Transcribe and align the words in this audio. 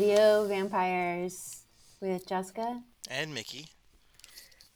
you, 0.00 0.46
vampires 0.46 1.64
with 2.00 2.24
Jessica 2.24 2.80
and 3.10 3.34
Mickey. 3.34 3.66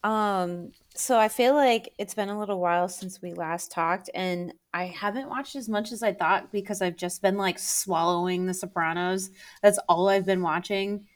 Um, 0.02 0.72
so 0.96 1.16
I 1.16 1.28
feel 1.28 1.54
like 1.54 1.92
it's 1.96 2.14
been 2.14 2.28
a 2.28 2.36
little 2.36 2.58
while 2.58 2.88
since 2.88 3.22
we 3.22 3.34
last 3.34 3.70
talked, 3.70 4.10
and 4.12 4.52
I 4.74 4.86
haven't 4.86 5.28
watched 5.28 5.54
as 5.54 5.68
much 5.68 5.92
as 5.92 6.02
I 6.02 6.12
thought 6.12 6.50
because 6.50 6.82
I've 6.82 6.96
just 6.96 7.22
been 7.22 7.36
like 7.36 7.60
swallowing 7.60 8.46
The 8.46 8.54
Sopranos. 8.54 9.30
That's 9.62 9.78
all 9.88 10.08
I've 10.08 10.26
been 10.26 10.42
watching. 10.42 11.06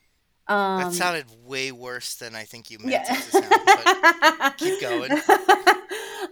Um, 0.47 0.81
that 0.83 0.93
sounded 0.93 1.27
way 1.45 1.73
worse 1.73 2.17
than 2.17 2.35
I 2.35 2.45
think 2.45 2.71
you 2.71 2.79
meant 2.79 2.91
yeah. 2.91 3.05
it 3.09 3.23
to 3.23 3.31
sound. 3.31 4.57
keep 4.59 4.81
going. 4.81 5.11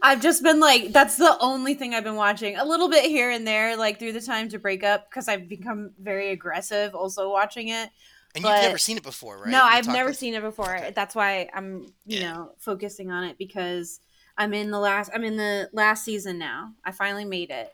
I've 0.03 0.21
just 0.21 0.43
been 0.43 0.61
like, 0.61 0.93
that's 0.93 1.17
the 1.17 1.37
only 1.41 1.75
thing 1.75 1.95
I've 1.95 2.05
been 2.05 2.17
watching. 2.17 2.57
A 2.57 2.65
little 2.65 2.91
bit 2.91 3.05
here 3.05 3.31
and 3.31 3.47
there, 3.47 3.77
like 3.77 3.99
through 3.99 4.13
the 4.13 4.21
time 4.21 4.49
to 4.51 4.59
break 4.59 4.83
up, 4.83 5.09
because 5.09 5.29
I've 5.29 5.49
become 5.49 5.93
very 5.99 6.31
aggressive 6.31 6.95
also 6.95 7.31
watching 7.31 7.69
it. 7.69 7.89
And 8.35 8.43
but, 8.43 8.55
you've 8.55 8.63
never 8.63 8.79
seen 8.79 8.97
it 8.97 9.03
before, 9.03 9.39
right? 9.39 9.49
No, 9.49 9.59
you 9.59 9.71
I've 9.71 9.87
never 9.87 10.13
seen 10.13 10.35
it 10.35 10.43
before. 10.43 10.77
Okay. 10.77 10.93
That's 10.95 11.15
why 11.15 11.49
I'm, 11.55 11.93
you 12.07 12.21
yeah. 12.21 12.33
know, 12.33 12.53
focusing 12.59 13.11
on 13.11 13.25
it 13.25 13.39
because 13.39 14.01
I'm 14.37 14.55
in 14.55 14.71
the 14.71 14.79
last 14.79 15.11
I'm 15.15 15.25
in 15.25 15.37
the 15.37 15.69
last 15.73 16.05
season 16.05 16.39
now. 16.39 16.73
I 16.85 16.93
finally 16.93 17.25
made 17.25 17.51
it. 17.51 17.73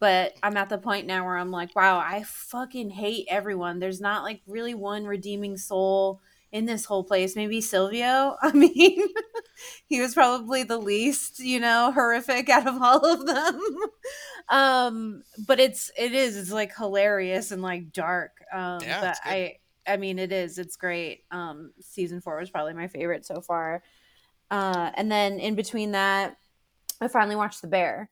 But 0.00 0.32
I'm 0.42 0.56
at 0.56 0.70
the 0.70 0.78
point 0.78 1.06
now 1.06 1.24
where 1.24 1.36
I'm 1.36 1.50
like, 1.50 1.76
wow, 1.76 1.98
I 1.98 2.24
fucking 2.24 2.90
hate 2.90 3.26
everyone. 3.28 3.78
There's 3.78 4.00
not 4.00 4.22
like 4.22 4.40
really 4.46 4.74
one 4.74 5.04
redeeming 5.04 5.58
soul 5.58 6.22
in 6.52 6.64
this 6.64 6.86
whole 6.86 7.04
place. 7.04 7.36
Maybe 7.36 7.60
Silvio. 7.60 8.36
I 8.42 8.52
mean, 8.52 9.02
he 9.86 10.00
was 10.00 10.14
probably 10.14 10.62
the 10.62 10.78
least, 10.78 11.38
you 11.38 11.60
know, 11.60 11.92
horrific 11.92 12.48
out 12.48 12.66
of 12.66 12.80
all 12.82 13.04
of 13.04 13.26
them. 13.26 13.60
um, 14.48 15.22
but 15.46 15.60
it's 15.60 15.90
it 15.98 16.12
is 16.12 16.36
it's 16.36 16.50
like 16.50 16.74
hilarious 16.74 17.50
and 17.50 17.62
like 17.62 17.92
dark. 17.92 18.32
Um, 18.52 18.80
yeah, 18.82 19.00
but 19.00 19.18
I 19.24 19.56
I 19.86 19.96
mean, 19.96 20.18
it 20.18 20.32
is. 20.32 20.58
It's 20.58 20.76
great. 20.76 21.24
Um, 21.30 21.72
season 21.80 22.20
four 22.20 22.38
was 22.38 22.50
probably 22.50 22.74
my 22.74 22.88
favorite 22.88 23.26
so 23.26 23.40
far. 23.40 23.82
Uh, 24.50 24.90
and 24.94 25.10
then 25.12 25.38
in 25.38 25.54
between 25.54 25.92
that, 25.92 26.36
I 27.00 27.08
finally 27.08 27.36
watched 27.36 27.62
The 27.62 27.68
Bear. 27.68 28.10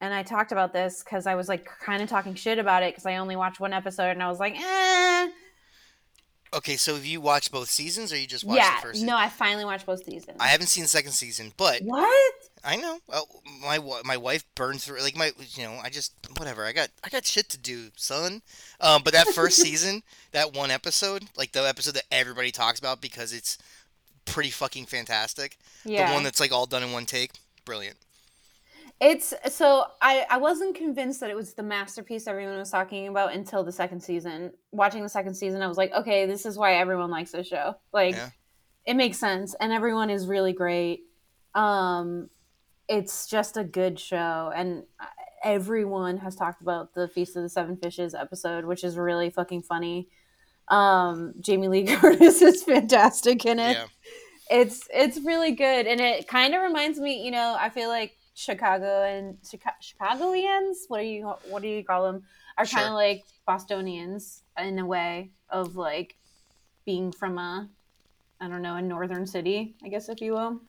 And 0.00 0.14
I 0.14 0.22
talked 0.22 0.52
about 0.52 0.72
this 0.72 1.02
because 1.02 1.26
I 1.26 1.34
was 1.34 1.48
like 1.48 1.66
kind 1.66 2.02
of 2.02 2.08
talking 2.08 2.34
shit 2.34 2.58
about 2.58 2.82
it 2.82 2.92
because 2.92 3.06
I 3.06 3.16
only 3.16 3.36
watched 3.36 3.58
one 3.58 3.72
episode 3.72 4.10
and 4.10 4.22
I 4.22 4.28
was 4.28 4.38
like, 4.38 4.54
eh. 4.56 5.28
Okay, 6.54 6.76
so 6.76 6.94
have 6.94 7.04
you 7.04 7.20
watched 7.20 7.52
both 7.52 7.68
seasons 7.68 8.12
or 8.12 8.16
you 8.16 8.26
just 8.26 8.44
watched 8.44 8.62
yeah, 8.62 8.76
the 8.76 8.86
first 8.86 9.02
No, 9.02 9.16
I 9.16 9.28
finally 9.28 9.64
watched 9.64 9.84
both 9.84 10.04
seasons. 10.04 10.38
I 10.40 10.46
haven't 10.46 10.68
seen 10.68 10.84
the 10.84 10.88
second 10.88 11.12
season, 11.12 11.52
but. 11.56 11.82
What? 11.82 12.34
I 12.64 12.76
know. 12.76 13.00
Well, 13.06 13.28
my 13.62 13.78
my 14.04 14.16
wife 14.16 14.44
burned 14.54 14.80
through 14.80 15.00
like 15.00 15.16
my 15.16 15.32
you 15.54 15.62
know 15.62 15.78
I 15.82 15.90
just 15.90 16.12
whatever 16.38 16.64
I 16.64 16.72
got 16.72 16.88
I 17.04 17.08
got 17.08 17.24
shit 17.24 17.48
to 17.50 17.58
do, 17.58 17.90
son. 17.96 18.42
Um, 18.80 19.02
but 19.04 19.12
that 19.12 19.28
first 19.28 19.56
season, 19.62 20.02
that 20.32 20.54
one 20.54 20.70
episode, 20.70 21.24
like 21.36 21.52
the 21.52 21.60
episode 21.68 21.94
that 21.94 22.06
everybody 22.10 22.50
talks 22.50 22.78
about 22.78 23.00
because 23.00 23.32
it's 23.32 23.58
pretty 24.24 24.50
fucking 24.50 24.86
fantastic. 24.86 25.56
Yeah. 25.84 26.08
The 26.08 26.14
one 26.14 26.24
that's 26.24 26.40
like 26.40 26.52
all 26.52 26.66
done 26.66 26.82
in 26.82 26.92
one 26.92 27.06
take, 27.06 27.32
brilliant. 27.64 27.96
It's 29.00 29.32
so 29.50 29.84
I 30.02 30.26
I 30.28 30.38
wasn't 30.38 30.74
convinced 30.74 31.20
that 31.20 31.30
it 31.30 31.36
was 31.36 31.54
the 31.54 31.62
masterpiece 31.62 32.26
everyone 32.26 32.58
was 32.58 32.70
talking 32.70 33.08
about 33.08 33.32
until 33.32 33.62
the 33.62 33.72
second 33.72 34.00
season. 34.00 34.52
Watching 34.72 35.02
the 35.02 35.08
second 35.08 35.34
season, 35.34 35.62
I 35.62 35.68
was 35.68 35.76
like, 35.76 35.92
okay, 35.92 36.26
this 36.26 36.44
is 36.44 36.58
why 36.58 36.74
everyone 36.74 37.10
likes 37.10 37.32
this 37.32 37.46
show. 37.46 37.76
Like, 37.92 38.14
yeah. 38.14 38.30
it 38.86 38.94
makes 38.94 39.18
sense, 39.18 39.54
and 39.60 39.72
everyone 39.72 40.10
is 40.10 40.26
really 40.26 40.52
great. 40.52 41.02
Um, 41.54 42.28
it's 42.88 43.26
just 43.26 43.56
a 43.56 43.64
good 43.64 44.00
show 44.00 44.50
and 44.54 44.82
everyone 45.44 46.16
has 46.16 46.34
talked 46.34 46.62
about 46.62 46.94
the 46.94 47.06
feast 47.06 47.36
of 47.36 47.42
the 47.42 47.48
seven 47.48 47.76
fishes 47.76 48.14
episode 48.14 48.64
which 48.64 48.82
is 48.82 48.96
really 48.96 49.30
fucking 49.30 49.62
funny 49.62 50.08
um 50.68 51.34
jamie 51.40 51.68
lee 51.68 51.86
curtis 51.96 52.42
is 52.42 52.62
fantastic 52.62 53.44
in 53.44 53.58
it 53.58 53.76
yeah. 53.76 53.84
it's 54.50 54.88
it's 54.92 55.20
really 55.20 55.52
good 55.52 55.86
and 55.86 56.00
it 56.00 56.26
kind 56.26 56.54
of 56.54 56.62
reminds 56.62 56.98
me 56.98 57.24
you 57.24 57.30
know 57.30 57.56
i 57.60 57.68
feel 57.68 57.88
like 57.88 58.16
chicago 58.38 59.02
and 59.02 59.36
Chica- 59.42 59.74
chicagoans 59.80 60.84
what 60.88 61.00
do 61.00 61.06
you 61.06 61.26
what 61.48 61.60
do 61.60 61.68
you 61.68 61.82
call 61.82 62.04
them 62.04 62.22
are 62.56 62.64
sure. 62.64 62.78
kind 62.78 62.88
of 62.88 62.94
like 62.94 63.24
bostonians 63.46 64.42
in 64.56 64.78
a 64.78 64.86
way 64.86 65.30
of 65.50 65.74
like 65.76 66.16
being 66.84 67.10
from 67.10 67.36
a 67.36 67.68
i 68.40 68.48
don't 68.48 68.62
know 68.62 68.76
a 68.76 68.82
northern 68.82 69.26
city 69.26 69.74
i 69.84 69.88
guess 69.88 70.08
if 70.08 70.20
you 70.20 70.32
will 70.32 70.60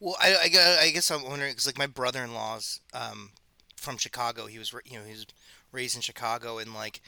well, 0.00 0.16
I, 0.20 0.34
I, 0.34 0.78
I 0.82 0.90
guess 0.90 1.10
I'm 1.10 1.24
wondering 1.24 1.52
because 1.52 1.66
like 1.66 1.78
my 1.78 1.86
brother-in-law's 1.86 2.80
um, 2.92 3.30
from 3.76 3.96
Chicago. 3.96 4.46
He 4.46 4.58
was 4.58 4.72
you 4.84 4.98
know 4.98 5.04
he 5.04 5.12
was 5.12 5.26
raised 5.72 5.96
in 5.96 6.02
Chicago, 6.02 6.58
and 6.58 6.74
like 6.74 7.00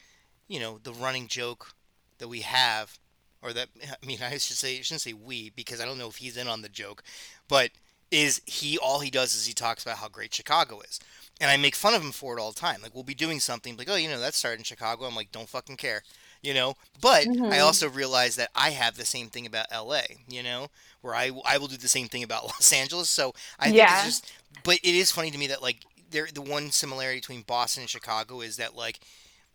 you 0.47 0.59
know 0.59 0.79
the 0.81 0.93
running 0.93 1.27
joke 1.27 1.73
that 2.17 2.27
we 2.27 2.41
have, 2.41 2.97
or 3.43 3.53
that 3.53 3.69
I 4.03 4.05
mean 4.05 4.19
I 4.23 4.31
should 4.37 4.57
say 4.57 4.79
I 4.79 4.81
shouldn't 4.81 5.01
say 5.01 5.13
we 5.13 5.51
because 5.51 5.79
I 5.79 5.85
don't 5.85 5.99
know 5.99 6.07
if 6.07 6.15
he's 6.15 6.37
in 6.37 6.47
on 6.47 6.61
the 6.61 6.69
joke, 6.69 7.03
but 7.47 7.69
is 8.11 8.41
he 8.45 8.77
all 8.77 8.99
he 8.99 9.11
does 9.11 9.35
is 9.35 9.45
he 9.45 9.53
talks 9.53 9.83
about 9.83 9.97
how 9.97 10.09
great 10.09 10.33
Chicago 10.33 10.81
is. 10.81 10.99
And 11.39 11.51
I 11.51 11.57
make 11.57 11.75
fun 11.75 11.93
of 11.93 12.01
him 12.01 12.11
for 12.11 12.35
it 12.35 12.41
all 12.41 12.51
the 12.51 12.59
time. 12.59 12.81
Like 12.81 12.95
we'll 12.95 13.03
be 13.03 13.13
doing 13.13 13.39
something 13.39 13.77
like, 13.77 13.89
oh, 13.89 13.95
you 13.95 14.09
know, 14.09 14.19
that 14.19 14.33
started 14.33 14.59
in 14.59 14.63
Chicago. 14.63 15.05
I'm 15.05 15.15
like, 15.15 15.31
don't 15.31 15.49
fucking 15.49 15.77
care 15.77 16.01
you 16.41 16.53
know. 16.53 16.75
But 17.01 17.25
mm-hmm. 17.25 17.45
I 17.45 17.59
also 17.59 17.89
realize 17.89 18.35
that 18.35 18.49
I 18.55 18.71
have 18.71 18.97
the 18.97 19.05
same 19.05 19.27
thing 19.27 19.45
about 19.45 19.67
LA, 19.71 20.01
you 20.27 20.43
know, 20.43 20.67
where 21.01 21.15
I 21.15 21.31
I 21.45 21.57
will 21.57 21.67
do 21.67 21.77
the 21.77 21.87
same 21.87 22.07
thing 22.07 22.23
about 22.23 22.43
Los 22.45 22.71
Angeles. 22.73 23.09
So 23.09 23.33
I 23.59 23.65
think 23.65 23.77
yeah. 23.77 23.95
it's 23.97 24.05
just, 24.05 24.33
but 24.63 24.75
it 24.75 24.95
is 24.95 25.11
funny 25.11 25.31
to 25.31 25.37
me 25.37 25.47
that 25.47 25.61
like 25.61 25.83
there 26.09 26.27
the 26.33 26.41
one 26.41 26.71
similarity 26.71 27.19
between 27.19 27.41
Boston 27.41 27.81
and 27.81 27.89
Chicago 27.89 28.41
is 28.41 28.57
that 28.57 28.75
like 28.75 28.99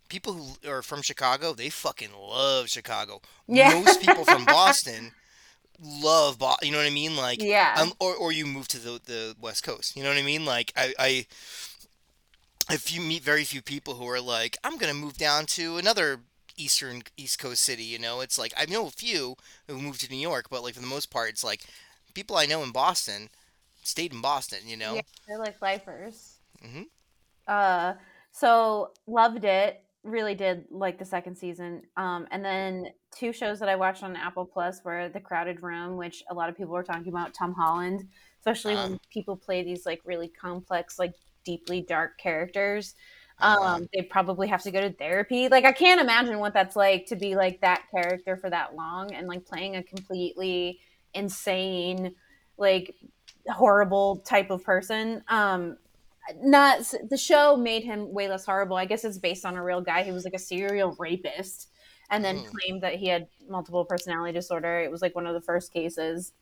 people 0.09 0.35
who 0.35 0.71
are 0.71 0.83
from 0.83 1.03
Chicago 1.03 1.55
they 1.55 1.71
fucking 1.71 2.11
love 2.15 2.69
Chicago. 2.69 3.21
Yeah. 3.47 3.81
Most 3.83 4.01
people 4.01 4.25
from 4.25 4.45
Boston 4.45 5.12
love 5.82 6.38
Boston. 6.38 6.69
You 6.69 6.72
know 6.72 6.78
what 6.78 6.87
I 6.87 6.91
mean? 6.91 7.16
Like 7.16 7.43
yeah. 7.43 7.76
Um, 7.78 7.93
or 7.98 8.15
or 8.15 8.32
you 8.32 8.47
move 8.47 8.69
to 8.69 8.78
the 8.78 9.00
the 9.04 9.37
West 9.41 9.62
Coast. 9.62 9.97
You 9.97 10.03
know 10.03 10.09
what 10.09 10.19
I 10.19 10.22
mean? 10.22 10.44
Like 10.44 10.72
I 10.76 10.94
I. 10.98 11.26
If 12.70 12.94
you 12.94 13.00
meet 13.00 13.22
very 13.22 13.43
few 13.43 13.60
people 13.60 13.94
who 13.94 14.09
are 14.09 14.20
like, 14.20 14.56
I'm 14.62 14.78
gonna 14.78 14.94
move 14.94 15.19
down 15.19 15.47
to 15.47 15.78
another 15.78 16.20
eastern 16.56 17.03
East 17.16 17.38
Coast 17.38 17.62
city. 17.62 17.82
You 17.82 17.98
know, 17.98 18.20
it's 18.20 18.38
like 18.38 18.53
I 18.56 18.66
know 18.66 18.87
a 18.87 18.91
few 18.91 19.37
who 19.66 19.78
moved 19.78 20.00
to 20.03 20.10
New 20.10 20.16
York, 20.19 20.47
but 20.50 20.62
like 20.62 20.75
for 20.75 20.81
the 20.81 20.87
most 20.87 21.10
part, 21.10 21.31
it's 21.31 21.44
like 21.44 21.65
people 22.14 22.37
I 22.37 22.47
know 22.47 22.62
in 22.62 22.70
Boston 22.70 23.28
stayed 23.82 24.12
in 24.12 24.20
Boston. 24.20 24.60
You 24.66 24.76
know, 24.76 24.94
yeah, 24.94 25.03
they're 25.26 25.38
like 25.38 25.60
lifers. 25.60 26.37
Mm-hmm. 26.64 26.82
Uh, 27.49 27.94
so 28.31 28.93
loved 29.06 29.44
it. 29.44 29.82
Really 30.05 30.35
did 30.35 30.65
like 30.71 30.99
the 30.99 31.05
second 31.05 31.37
season. 31.37 31.83
Um, 31.97 32.27
and 32.31 32.45
then 32.45 32.89
two 33.15 33.33
shows 33.33 33.61
that 33.61 33.69
I 33.69 33.77
watched 33.77 34.03
on 34.03 34.17
Apple 34.17 34.45
Plus 34.45 34.83
were 34.85 35.09
The 35.09 35.21
Crowded 35.21 35.63
Room, 35.63 35.97
which 35.97 36.25
a 36.31 36.35
lot 36.35 36.49
of 36.49 36.57
people 36.57 36.73
were 36.73 36.83
talking 36.83 37.09
about. 37.09 37.35
Tom 37.35 37.53
Holland, 37.53 38.09
especially 38.41 38.75
um, 38.75 38.91
when 38.91 39.01
people 39.12 39.37
play 39.37 39.62
these 39.62 39.87
like 39.87 40.01
really 40.05 40.29
complex, 40.29 40.99
like 40.99 41.15
deeply 41.45 41.83
dark 41.83 42.19
characters. 42.19 42.95
Um, 43.39 43.89
they 43.93 44.03
probably 44.03 44.47
have 44.49 44.62
to 44.62 44.71
go 44.71 44.81
to 44.81 44.93
therapy. 44.93 45.49
Like 45.49 45.65
I 45.65 45.73
can't 45.73 46.01
imagine 46.01 46.39
what 46.39 46.55
that's 46.55 46.77
like 46.77 47.07
to 47.07 47.17
be 47.17 47.35
like 47.35 47.61
that 47.61 47.83
character 47.91 48.37
for 48.37 48.49
that 48.49 48.77
long 48.77 49.12
and 49.12 49.27
like 49.27 49.45
playing 49.45 49.76
a 49.76 49.82
completely 49.82 50.79
insane, 51.12 52.15
like 52.56 52.94
horrible 53.49 54.17
type 54.19 54.50
of 54.50 54.62
person. 54.62 55.25
Um, 55.29 55.76
not 56.43 56.81
the 57.09 57.17
show 57.17 57.57
made 57.57 57.85
him 57.85 58.13
way 58.13 58.29
less 58.29 58.45
horrible. 58.45 58.77
I 58.77 58.85
guess 58.85 59.05
it's 59.05 59.19
based 59.19 59.45
on 59.45 59.57
a 59.57 59.63
real 59.63 59.81
guy 59.81 60.03
who 60.05 60.13
was 60.13 60.25
like 60.25 60.35
a 60.35 60.39
serial 60.39 60.95
rapist 60.99 61.71
and 62.11 62.25
then 62.25 62.39
mm. 62.39 62.47
claimed 62.47 62.83
that 62.83 62.95
he 62.95 63.09
had 63.09 63.27
multiple 63.49 63.85
personality 63.85 64.33
disorder. 64.33 64.81
It 64.81 64.91
was 64.91 65.03
like 65.03 65.15
one 65.15 65.27
of 65.27 65.35
the 65.35 65.41
first 65.41 65.73
cases. 65.73 66.33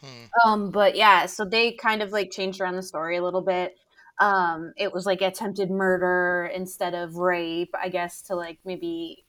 Hmm. 0.00 0.48
Um, 0.48 0.70
but 0.70 0.94
yeah, 0.94 1.26
so 1.26 1.44
they 1.44 1.72
kind 1.72 2.02
of 2.02 2.12
like 2.12 2.30
changed 2.30 2.60
around 2.60 2.76
the 2.76 2.82
story 2.82 3.16
a 3.16 3.22
little 3.22 3.40
bit 3.40 3.76
um 4.18 4.72
it 4.76 4.92
was 4.92 5.04
like 5.04 5.20
attempted 5.20 5.70
murder 5.70 6.50
instead 6.54 6.94
of 6.94 7.16
rape 7.16 7.74
i 7.80 7.88
guess 7.88 8.22
to 8.22 8.34
like 8.34 8.58
maybe 8.64 9.24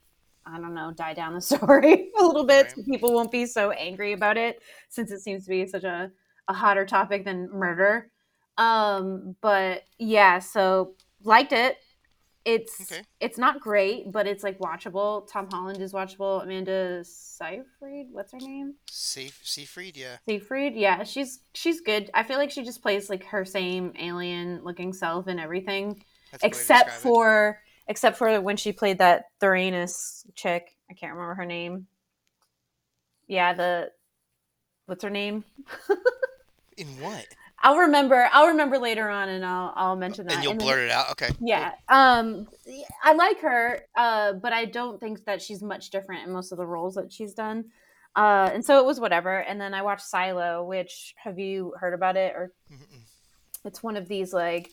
i 0.46 0.58
don't 0.58 0.74
know 0.74 0.92
die 0.96 1.14
down 1.14 1.34
the 1.34 1.42
story 1.56 2.10
a 2.20 2.24
little 2.24 2.46
bit 2.46 2.68
right. 2.68 2.76
so 2.76 2.84
people 2.84 3.14
won't 3.14 3.32
be 3.32 3.46
so 3.46 3.72
angry 3.72 4.14
about 4.14 4.38
it 4.38 4.62
since 4.90 5.12
it 5.12 5.20
seems 5.20 5.44
to 5.44 5.50
be 5.50 5.66
such 5.66 5.84
a, 5.84 6.10
a 6.48 6.54
hotter 6.54 6.86
topic 6.86 7.26
than 7.26 7.50
murder 7.52 8.10
um 8.58 9.36
but 9.42 9.84
yeah 9.98 10.40
so 10.40 10.96
liked 11.24 11.54
it 11.54 11.78
it's 12.48 12.90
okay. 12.90 13.02
it's 13.20 13.38
not 13.38 13.60
great, 13.60 14.10
but 14.10 14.26
it's 14.26 14.42
like 14.42 14.58
watchable. 14.60 15.30
Tom 15.30 15.50
Holland 15.52 15.82
is 15.82 15.92
watchable. 15.92 16.42
Amanda 16.42 17.04
Seyfried, 17.04 18.08
what's 18.12 18.32
her 18.32 18.38
name? 18.40 18.76
Safe 18.90 19.38
Seyfried, 19.44 19.98
yeah. 19.98 20.16
Seyfried, 20.30 20.74
yeah. 20.74 21.04
She's 21.04 21.42
she's 21.54 21.82
good. 21.82 22.10
I 22.14 22.24
feel 22.24 22.38
like 22.38 22.50
she 22.50 22.64
just 22.64 22.82
plays 22.82 23.10
like 23.10 23.26
her 23.26 23.44
same 23.44 23.92
alien 24.00 24.64
looking 24.64 24.94
self 24.94 25.28
and 25.28 25.42
everything, 25.42 26.02
except 26.42 26.92
for 26.92 27.60
it. 27.86 27.92
except 27.92 28.18
for 28.18 28.40
when 28.40 28.56
she 28.56 28.72
played 28.72 29.00
that 29.00 29.26
Theranos 29.42 30.26
chick. 30.34 30.74
I 30.90 30.94
can't 30.94 31.12
remember 31.12 31.36
her 31.36 31.46
name. 31.46 31.88
Yeah, 33.28 33.56
the 33.56 33.92
what's 34.86 35.04
her 35.04 35.10
name? 35.10 35.44
In 36.78 36.88
what? 37.02 37.28
I'll 37.60 37.78
remember. 37.78 38.30
I'll 38.32 38.48
remember 38.48 38.78
later 38.78 39.10
on, 39.10 39.30
and 39.30 39.44
I'll 39.46 39.74
I'll 39.76 39.96
mention 39.96 40.28
that. 40.28 40.36
and 40.36 40.44
you'll 40.44 40.52
And 40.52 40.62
then- 40.62 40.68
blurt 40.68 40.80
it 40.80 40.92
out. 40.92 41.12
Okay. 41.12 41.30
Yeah. 41.40 41.74
Um, 41.90 42.48
I 43.04 43.14
like 43.14 43.40
her, 43.42 43.82
uh, 43.96 44.34
but 44.34 44.54
I 44.54 44.66
don't 44.66 45.00
think 45.00 45.26
that 45.26 45.42
she's 45.42 45.62
much 45.64 45.90
different 45.90 46.28
in 46.28 46.32
most 46.34 46.52
of 46.52 46.58
the 46.58 46.66
roles 46.66 46.96
that 46.96 47.12
she's 47.12 47.34
done. 47.34 47.66
Uh, 48.16 48.50
and 48.54 48.66
so 48.66 48.80
it 48.80 48.86
was 48.86 49.00
whatever. 49.00 49.38
And 49.40 49.60
then 49.62 49.74
I 49.74 49.82
watched 49.82 50.06
Silo, 50.06 50.64
which 50.64 51.14
have 51.24 51.38
you 51.40 51.74
heard 51.80 51.94
about 51.94 52.16
it? 52.16 52.34
Or 52.36 52.52
Mm-mm. 52.72 53.02
it's 53.66 53.82
one 53.84 53.96
of 53.98 54.08
these 54.08 54.34
like 54.34 54.70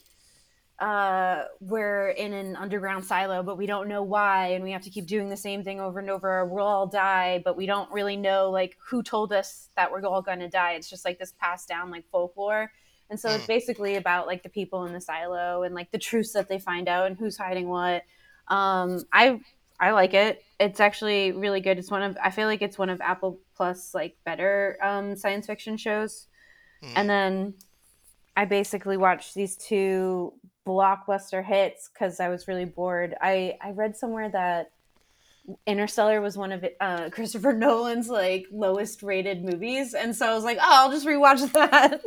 uh 0.80 1.44
we're 1.60 2.08
in 2.08 2.32
an 2.32 2.56
underground 2.56 3.04
silo 3.04 3.44
but 3.44 3.56
we 3.56 3.64
don't 3.64 3.86
know 3.86 4.02
why 4.02 4.48
and 4.48 4.64
we 4.64 4.72
have 4.72 4.82
to 4.82 4.90
keep 4.90 5.06
doing 5.06 5.28
the 5.28 5.36
same 5.36 5.62
thing 5.62 5.80
over 5.80 6.00
and 6.00 6.10
over. 6.10 6.44
We'll 6.46 6.64
all 6.66 6.86
die 6.88 7.40
but 7.44 7.56
we 7.56 7.64
don't 7.66 7.90
really 7.92 8.16
know 8.16 8.50
like 8.50 8.76
who 8.84 9.02
told 9.02 9.32
us 9.32 9.68
that 9.76 9.92
we're 9.92 10.04
all 10.04 10.20
going 10.20 10.40
to 10.40 10.48
die. 10.48 10.72
It's 10.72 10.90
just 10.90 11.04
like 11.04 11.18
this 11.20 11.32
passed 11.38 11.68
down 11.68 11.90
like 11.92 12.04
folklore. 12.10 12.72
And 13.08 13.20
so 13.20 13.30
it's 13.30 13.44
Mm. 13.44 13.48
basically 13.48 13.94
about 13.96 14.26
like 14.26 14.42
the 14.42 14.48
people 14.48 14.84
in 14.86 14.92
the 14.92 15.00
silo 15.00 15.62
and 15.62 15.76
like 15.76 15.92
the 15.92 15.98
truths 15.98 16.32
that 16.32 16.48
they 16.48 16.58
find 16.58 16.88
out 16.88 17.06
and 17.06 17.16
who's 17.16 17.36
hiding 17.36 17.68
what. 17.68 18.02
Um 18.48 19.04
i 19.12 19.38
i 19.78 19.92
like 19.92 20.12
it. 20.14 20.42
It's 20.58 20.80
actually 20.80 21.30
really 21.30 21.60
good. 21.60 21.78
It's 21.78 21.90
one 21.90 22.02
of 22.02 22.16
i 22.20 22.30
feel 22.30 22.48
like 22.48 22.62
it's 22.62 22.78
one 22.78 22.90
of 22.90 23.00
apple 23.00 23.38
plus 23.56 23.94
like 23.94 24.16
better 24.24 24.76
um 24.82 25.14
science 25.14 25.46
fiction 25.46 25.76
shows. 25.76 26.26
Mm. 26.82 26.92
and 26.96 27.08
then 27.10 27.54
I 28.36 28.44
basically 28.46 28.96
watched 28.96 29.34
these 29.36 29.56
two 29.56 30.32
blockbuster 30.66 31.44
hits 31.44 31.90
because 31.92 32.20
I 32.20 32.28
was 32.28 32.48
really 32.48 32.64
bored. 32.64 33.14
I 33.20 33.56
I 33.60 33.70
read 33.70 33.96
somewhere 33.96 34.28
that 34.30 34.70
Interstellar 35.66 36.20
was 36.20 36.36
one 36.38 36.52
of 36.52 36.64
uh, 36.80 37.10
Christopher 37.12 37.52
Nolan's 37.52 38.08
like 38.08 38.46
lowest 38.50 39.02
rated 39.02 39.44
movies, 39.44 39.94
and 39.94 40.14
so 40.16 40.26
I 40.30 40.34
was 40.34 40.44
like, 40.44 40.58
oh, 40.60 40.64
I'll 40.66 40.90
just 40.90 41.06
rewatch 41.06 41.50
that. 41.52 42.00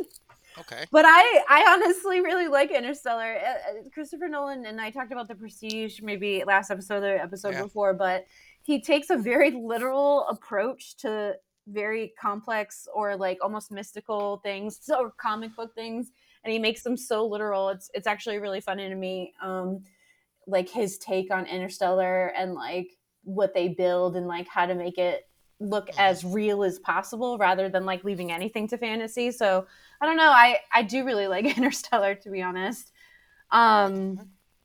okay. 0.58 0.84
but 0.90 1.04
I 1.06 1.42
I 1.48 1.64
honestly 1.74 2.20
really 2.20 2.48
like 2.48 2.70
Interstellar. 2.70 3.36
Uh, 3.36 3.48
uh, 3.50 3.82
Christopher 3.94 4.28
Nolan 4.28 4.66
and 4.66 4.80
I 4.80 4.90
talked 4.90 5.12
about 5.12 5.28
the 5.28 5.34
Prestige 5.36 6.00
maybe 6.02 6.42
last 6.46 6.70
episode 6.70 7.04
or 7.04 7.16
episode 7.16 7.52
Yeah. 7.54 7.62
before, 7.62 7.94
but 7.94 8.26
he 8.62 8.80
takes 8.82 9.08
a 9.10 9.16
very 9.16 9.50
literal 9.52 10.26
approach 10.28 10.96
to 10.98 11.36
very 11.68 12.12
complex 12.20 12.88
or 12.94 13.14
like 13.14 13.38
almost 13.42 13.70
mystical 13.70 14.38
things 14.38 14.80
or 14.98 15.10
comic 15.12 15.54
book 15.54 15.74
things 15.74 16.10
and 16.44 16.52
he 16.52 16.58
makes 16.58 16.82
them 16.82 16.96
so 16.96 17.26
literal 17.26 17.68
it's 17.70 17.90
it's 17.94 18.06
actually 18.06 18.38
really 18.38 18.60
funny 18.60 18.88
to 18.88 18.94
me 18.94 19.32
um 19.42 19.82
like 20.46 20.68
his 20.68 20.98
take 20.98 21.30
on 21.30 21.46
interstellar 21.46 22.28
and 22.28 22.54
like 22.54 22.90
what 23.24 23.52
they 23.54 23.68
build 23.68 24.16
and 24.16 24.26
like 24.26 24.48
how 24.48 24.66
to 24.66 24.74
make 24.74 24.98
it 24.98 25.28
look 25.60 25.90
as 25.98 26.24
real 26.24 26.62
as 26.62 26.78
possible 26.78 27.36
rather 27.36 27.68
than 27.68 27.84
like 27.84 28.04
leaving 28.04 28.30
anything 28.30 28.68
to 28.68 28.78
fantasy 28.78 29.30
so 29.30 29.66
i 30.00 30.06
don't 30.06 30.16
know 30.16 30.30
i 30.30 30.58
i 30.72 30.82
do 30.82 31.04
really 31.04 31.26
like 31.26 31.44
interstellar 31.56 32.14
to 32.14 32.30
be 32.30 32.42
honest 32.42 32.92
um 33.50 34.18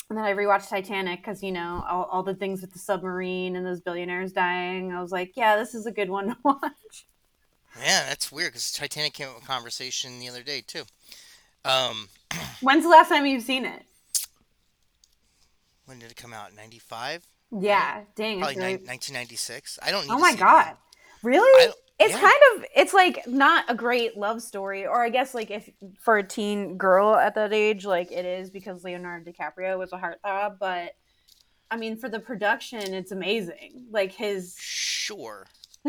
and 0.10 0.18
then 0.19 0.26
I 0.26 0.34
rewatched 0.34 0.69
Titanic 0.69 1.22
because 1.22 1.42
you 1.42 1.52
know 1.52 1.84
all, 1.90 2.04
all 2.04 2.22
the 2.22 2.36
things 2.36 2.62
with 2.62 2.72
the 2.72 2.78
submarine 2.78 3.56
and 3.56 3.66
those 3.66 3.81
billionaires 3.81 4.31
dying. 4.31 4.92
I 4.92 5.02
was 5.02 5.12
like, 5.12 5.31
yeah, 5.36 5.56
this 5.56 5.74
is 5.74 5.88
a 5.88 5.92
good 5.92 6.10
one 6.10 6.28
to 6.28 6.38
watch. 6.44 7.08
Yeah, 7.80 8.06
that's 8.08 8.31
weird 8.31 8.52
because 8.52 8.72
Titanic 8.72 9.14
came 9.14 9.30
up 9.30 9.42
a 9.42 9.46
conversation 9.46 10.19
the 10.19 10.30
other 10.30 10.44
day 10.44 10.62
too. 10.62 10.84
Um, 11.65 12.10
When's 12.62 12.83
the 12.83 12.89
last 12.89 13.10
time 13.10 13.25
you've 13.25 13.44
seen 13.44 13.65
it? 13.65 13.83
when 15.86 16.00
did 16.00 16.12
it 16.12 16.18
come 16.18 16.33
out? 16.33 16.56
Ninety 16.56 16.80
five. 16.80 17.27
Yeah, 17.51 18.01
dang, 18.15 18.39
Probably 18.39 18.56
really... 18.56 18.74
1996. 18.77 19.77
I 19.83 19.92
don't 19.92 20.06
need. 20.07 20.12
oh 20.12 20.15
to 20.15 20.21
my 20.21 20.31
it 20.31 20.39
god, 20.39 20.75
really? 21.21 21.74
It's 22.00 22.15
yeah. 22.15 22.19
kind 22.19 22.33
of 22.56 22.65
it's 22.75 22.94
like 22.94 23.27
not 23.27 23.65
a 23.69 23.75
great 23.75 24.18
love 24.18 24.42
story, 24.42 24.88
or 24.88 25.04
I 25.04 25.10
guess 25.10 25.33
like 25.33 25.51
if 25.51 25.69
for 26.00 26.18
a 26.18 26.24
teen 26.24 26.77
girl 26.77 27.15
at 27.15 27.36
that 27.36 27.54
age, 27.54 27.86
like 27.86 28.12
it 28.12 28.25
is 28.25 28.50
because 28.50 28.83
Leonardo 28.83 29.31
DiCaprio 29.31 29.77
was 29.77 29.94
a 29.94 29.98
heartthrob, 29.98 30.57
but. 30.59 30.95
I 31.71 31.75
mean, 31.75 31.98
for 31.98 32.07
the 32.07 32.19
production, 32.19 32.94
it's 32.94 33.12
amazing. 33.12 33.88
Like 33.89 34.12
his, 34.12 34.56
Sure, 34.59 35.48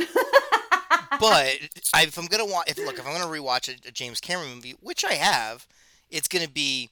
but 1.20 1.58
if 1.94 2.18
I'm 2.18 2.26
gonna 2.26 2.46
watch, 2.46 2.70
if 2.70 2.78
look, 2.78 2.98
if 2.98 3.06
I'm 3.06 3.12
gonna 3.12 3.30
rewatch 3.30 3.68
a, 3.68 3.88
a 3.88 3.92
James 3.92 4.20
Cameron 4.20 4.54
movie, 4.54 4.74
which 4.80 5.04
I 5.04 5.14
have, 5.14 5.66
it's 6.10 6.28
gonna 6.28 6.48
be, 6.48 6.90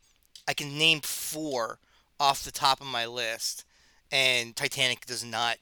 I 0.48 0.54
can 0.54 0.78
name 0.78 1.00
four 1.00 1.78
off 2.18 2.44
the 2.44 2.50
top 2.50 2.80
of 2.80 2.86
my 2.86 3.06
list, 3.06 3.64
and 4.10 4.54
Titanic 4.54 5.06
does 5.06 5.24
not. 5.24 5.56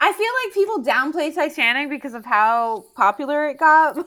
I 0.00 0.12
feel 0.12 0.32
like 0.44 0.54
people 0.54 0.82
downplay 0.82 1.34
Titanic 1.34 1.90
because 1.90 2.14
of 2.14 2.24
how 2.24 2.86
popular 2.96 3.48
it 3.48 3.58
got. 3.58 3.96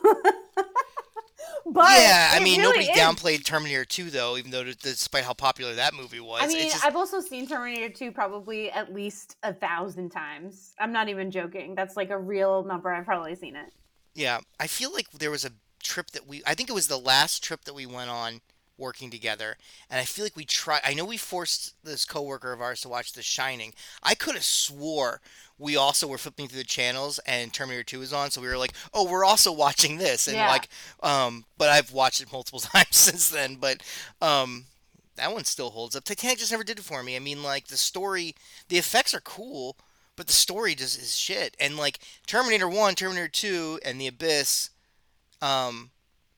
but 1.66 1.98
yeah, 1.98 2.30
I 2.32 2.40
mean 2.40 2.60
really 2.60 2.86
nobody 2.86 2.90
is. 2.90 2.98
downplayed 2.98 3.44
Terminator 3.44 3.84
2 3.84 4.10
though, 4.10 4.36
even 4.36 4.50
though 4.50 4.64
despite 4.64 5.24
how 5.24 5.32
popular 5.32 5.74
that 5.74 5.94
movie 5.94 6.20
was. 6.20 6.42
I 6.42 6.46
mean, 6.46 6.70
just, 6.70 6.84
I've 6.84 6.96
also 6.96 7.20
seen 7.20 7.46
Terminator 7.46 7.92
2 7.92 8.12
probably 8.12 8.70
at 8.70 8.92
least 8.92 9.36
a 9.42 9.52
thousand 9.52 10.10
times. 10.10 10.74
I'm 10.78 10.92
not 10.92 11.08
even 11.08 11.30
joking. 11.30 11.74
That's 11.74 11.96
like 11.96 12.10
a 12.10 12.18
real 12.18 12.64
number. 12.64 12.92
I've 12.92 13.06
probably 13.06 13.34
seen 13.34 13.56
it. 13.56 13.72
Yeah, 14.14 14.40
I 14.60 14.66
feel 14.66 14.92
like 14.92 15.10
there 15.10 15.30
was 15.30 15.44
a 15.44 15.50
trip 15.82 16.10
that 16.12 16.26
we 16.26 16.42
I 16.46 16.54
think 16.54 16.70
it 16.70 16.72
was 16.72 16.88
the 16.88 16.98
last 16.98 17.44
trip 17.44 17.64
that 17.64 17.74
we 17.74 17.86
went 17.86 18.10
on 18.10 18.40
working 18.76 19.10
together 19.10 19.56
and 19.88 20.00
I 20.00 20.04
feel 20.04 20.24
like 20.24 20.36
we 20.36 20.44
tried 20.44 20.80
I 20.84 20.94
know 20.94 21.04
we 21.04 21.16
forced 21.16 21.74
this 21.84 22.04
coworker 22.04 22.52
of 22.52 22.60
ours 22.60 22.80
to 22.82 22.88
watch 22.88 23.12
The 23.12 23.22
Shining. 23.22 23.72
I 24.02 24.14
could 24.14 24.34
have 24.34 24.44
swore 24.44 25.20
we 25.58 25.76
also 25.76 26.08
were 26.08 26.18
flipping 26.18 26.48
through 26.48 26.58
the 26.58 26.64
channels 26.64 27.20
and 27.26 27.52
Terminator 27.52 27.84
2 27.84 28.00
was 28.00 28.12
on 28.12 28.30
so 28.30 28.40
we 28.40 28.48
were 28.48 28.58
like, 28.58 28.74
"Oh, 28.92 29.08
we're 29.08 29.24
also 29.24 29.52
watching 29.66 29.98
this." 29.98 30.26
And 30.26 30.38
Yeah. 30.38 30.48
like 30.48 30.68
um 31.02 31.44
but 31.56 31.68
I've 31.68 31.92
watched 31.92 32.20
it 32.20 32.32
multiple 32.32 32.60
times 32.72 32.96
since 32.96 33.28
then, 33.30 33.56
but 33.56 33.82
um 34.20 34.64
that 35.16 35.32
one 35.32 35.44
still 35.44 35.70
holds 35.70 35.94
up. 35.94 36.02
Titanic 36.04 36.38
just 36.38 36.50
never 36.50 36.64
did 36.64 36.78
it 36.80 36.84
for 36.84 37.02
me. 37.04 37.14
I 37.14 37.20
mean, 37.20 37.42
like 37.42 37.68
the 37.68 37.76
story, 37.76 38.34
the 38.68 38.78
effects 38.78 39.14
are 39.14 39.20
cool, 39.20 39.76
but 40.16 40.26
the 40.26 40.32
story 40.32 40.74
just 40.74 40.98
is 41.00 41.16
shit. 41.16 41.56
And 41.60 41.76
like 41.76 42.00
Terminator 42.26 42.68
One, 42.68 42.96
Terminator 42.96 43.28
Two, 43.28 43.78
and 43.84 44.00
The 44.00 44.08
Abyss, 44.08 44.70
um, 45.40 45.90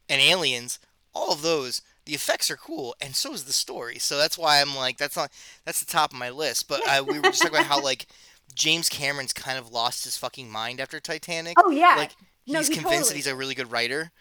and 0.09 0.21
Aliens, 0.21 0.79
all 1.15 1.33
of 1.33 1.41
those, 1.43 1.81
the 2.07 2.15
effects 2.15 2.51
are 2.51 2.57
cool, 2.57 2.97
and 3.01 3.15
so 3.15 3.33
is 3.35 3.45
the 3.45 3.53
story. 3.53 3.99
So 3.99 4.17
that's 4.17 4.39
why 4.39 4.61
I'm 4.61 4.75
like, 4.75 4.97
that's 4.97 5.17
not 5.17 5.31
that's 5.65 5.81
the 5.81 5.87
top 5.93 6.13
of 6.13 6.19
my 6.19 6.31
list. 6.31 6.69
But 6.69 6.87
I, 6.89 7.01
we 7.03 7.19
were 7.19 7.25
just 7.27 7.43
talking 7.43 7.57
about 7.59 7.67
how 7.67 7.83
like 7.83 8.07
James 8.55 8.89
Cameron's 8.89 9.33
kind 9.33 9.59
of 9.59 9.71
lost 9.73 10.05
his 10.05 10.17
fucking 10.17 10.51
mind 10.51 10.81
after 10.81 11.01
Titanic. 11.01 11.55
Oh, 11.63 11.71
yeah. 11.71 11.95
Like 11.97 12.13
No, 12.47 12.61
he's 12.61 12.69
he 12.69 12.75
convinced 12.75 12.95
totally- 12.95 13.09
that 13.11 13.17
he's 13.17 13.27
a 13.27 13.37
really 13.37 13.55
good 13.55 13.71
writer. 13.71 14.13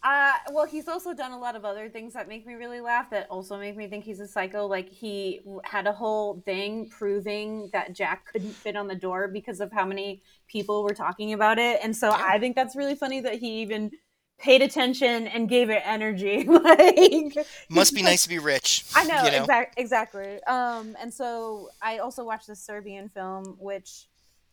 Uh, 0.00 0.30
well, 0.52 0.64
he's 0.64 0.86
also 0.86 1.12
done 1.12 1.32
a 1.32 1.38
lot 1.38 1.56
of 1.56 1.64
other 1.64 1.88
things 1.88 2.14
that 2.14 2.28
make 2.28 2.46
me 2.46 2.54
really 2.54 2.80
laugh 2.80 3.10
that 3.10 3.26
also 3.28 3.58
make 3.58 3.76
me 3.76 3.88
think 3.88 4.04
he's 4.04 4.20
a 4.20 4.28
psycho. 4.28 4.64
Like, 4.64 4.88
he 4.88 5.40
had 5.64 5.88
a 5.88 5.92
whole 5.92 6.40
thing 6.44 6.88
proving 6.88 7.68
that 7.72 7.94
Jack 7.94 8.26
couldn't 8.26 8.52
fit 8.52 8.76
on 8.76 8.86
the 8.86 8.94
door 8.94 9.26
because 9.26 9.58
of 9.58 9.72
how 9.72 9.84
many 9.84 10.22
people 10.46 10.84
were 10.84 10.94
talking 10.94 11.32
about 11.32 11.58
it. 11.58 11.80
And 11.82 11.96
so. 11.96 12.12
I 12.12 12.38
think 12.38 12.54
that's 12.54 12.76
really 12.76 12.94
funny 12.94 13.18
that 13.22 13.34
he 13.34 13.60
even 13.62 13.90
paid 14.38 14.62
attention 14.62 15.26
and 15.26 15.48
gave 15.48 15.70
it 15.70 15.82
energy. 15.84 16.44
like, 16.44 17.34
Must 17.68 17.94
be 17.94 18.02
nice 18.10 18.22
to 18.22 18.28
be 18.28 18.38
rich. 18.38 18.84
I 18.94 19.04
know, 19.04 19.24
you 19.24 19.30
know? 19.32 19.42
exact, 19.42 19.78
exactly. 19.78 20.42
Um, 20.44 20.96
and 21.00 21.12
so 21.12 21.70
I 21.82 21.98
also 21.98 22.24
watched 22.24 22.46
the 22.46 22.56
Serbian 22.56 23.08
film, 23.08 23.56
which 23.58 24.06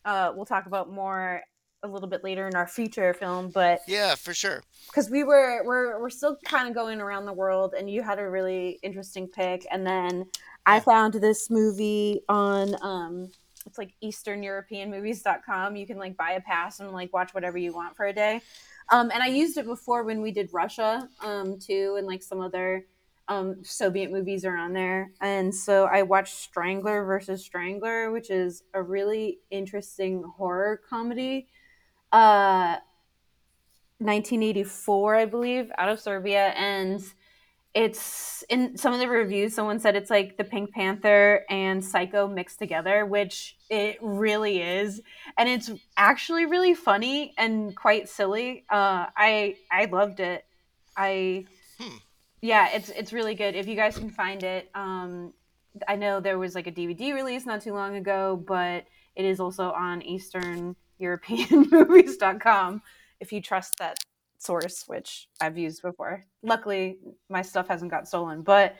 uh, 0.04 0.32
we'll 0.34 0.46
talk 0.46 0.66
about 0.66 0.90
more 0.90 1.42
a 1.82 1.88
little 1.88 2.08
bit 2.08 2.24
later 2.24 2.48
in 2.48 2.54
our 2.54 2.66
feature 2.66 3.14
film. 3.14 3.50
But 3.50 3.80
Yeah, 3.86 4.14
for 4.14 4.34
sure. 4.34 4.62
because 4.86 5.08
we 5.10 5.24
were 5.24 5.62
we're 5.64 6.00
we're 6.00 6.10
still 6.10 6.36
kind 6.44 6.68
of 6.68 6.74
going 6.74 7.00
around 7.00 7.26
the 7.26 7.32
world, 7.32 7.74
and 7.78 7.88
you 7.88 8.02
had 8.02 8.18
a 8.18 8.28
really 8.28 8.78
interesting 8.82 9.28
pick, 9.28 9.66
and 9.70 9.86
then 9.86 10.26
I 10.64 10.80
found 10.80 11.14
this 11.14 11.48
movie 11.48 12.22
on 12.28 12.74
um, 12.82 13.30
it's 13.66 13.78
like 13.78 13.92
Eastern 14.00 14.42
European 14.42 14.90
Movies.com. 14.90 15.76
You 15.76 15.86
can 15.86 15.98
like 15.98 16.16
buy 16.16 16.32
a 16.32 16.40
pass 16.40 16.80
and 16.80 16.90
like 16.92 17.12
watch 17.12 17.34
whatever 17.34 17.58
you 17.58 17.74
want 17.74 17.96
for 17.96 18.06
a 18.06 18.12
day. 18.12 18.40
Um, 18.88 19.10
and 19.12 19.22
I 19.22 19.26
used 19.26 19.56
it 19.56 19.66
before 19.66 20.04
when 20.04 20.22
we 20.22 20.30
did 20.30 20.50
Russia 20.52 21.08
um, 21.20 21.58
too, 21.58 21.96
and 21.98 22.06
like 22.06 22.22
some 22.22 22.40
other 22.40 22.86
um, 23.28 23.64
Soviet 23.64 24.10
movies 24.12 24.44
are 24.44 24.56
on 24.56 24.72
there. 24.72 25.10
And 25.20 25.54
so 25.54 25.86
I 25.86 26.02
watched 26.02 26.34
Strangler 26.34 27.04
versus 27.04 27.44
Strangler, 27.44 28.12
which 28.12 28.30
is 28.30 28.62
a 28.74 28.82
really 28.82 29.40
interesting 29.50 30.22
horror 30.36 30.80
comedy. 30.88 31.48
Uh, 32.12 32.76
1984, 33.98 35.16
I 35.16 35.24
believe, 35.24 35.72
out 35.78 35.88
of 35.88 35.98
Serbia, 35.98 36.48
and 36.48 37.02
it's 37.76 38.42
in 38.48 38.78
some 38.78 38.94
of 38.94 39.00
the 39.00 39.06
reviews. 39.06 39.54
Someone 39.54 39.78
said 39.78 39.96
it's 39.96 40.08
like 40.08 40.38
the 40.38 40.44
Pink 40.44 40.72
Panther 40.72 41.44
and 41.50 41.84
Psycho 41.84 42.26
mixed 42.26 42.58
together, 42.58 43.04
which 43.04 43.54
it 43.68 43.98
really 44.00 44.62
is, 44.62 45.02
and 45.36 45.46
it's 45.46 45.70
actually 45.98 46.46
really 46.46 46.72
funny 46.72 47.34
and 47.36 47.76
quite 47.76 48.08
silly. 48.08 48.64
Uh, 48.70 49.04
I 49.14 49.56
I 49.70 49.84
loved 49.92 50.20
it. 50.20 50.46
I 50.96 51.44
Hmm. 51.78 51.98
yeah, 52.40 52.70
it's 52.72 52.88
it's 52.88 53.12
really 53.12 53.34
good. 53.34 53.54
If 53.54 53.68
you 53.68 53.76
guys 53.76 53.98
can 53.98 54.08
find 54.08 54.42
it, 54.42 54.70
um, 54.74 55.34
I 55.86 55.96
know 55.96 56.18
there 56.18 56.38
was 56.38 56.54
like 56.54 56.66
a 56.66 56.72
DVD 56.72 57.12
release 57.12 57.44
not 57.44 57.60
too 57.60 57.74
long 57.74 57.96
ago, 57.96 58.42
but 58.48 58.86
it 59.14 59.26
is 59.26 59.38
also 59.38 59.72
on 59.72 60.00
Eastern 60.00 60.76
European 60.98 61.68
Movies.com 61.70 62.80
if 63.20 63.32
you 63.32 63.42
trust 63.42 63.76
that 63.80 63.98
source, 64.42 64.84
which 64.86 65.28
I've 65.40 65.58
used 65.58 65.82
before. 65.82 66.24
Luckily, 66.42 66.98
my 67.28 67.42
stuff 67.42 67.68
hasn't 67.68 67.90
got 67.90 68.08
stolen, 68.08 68.42
but 68.42 68.76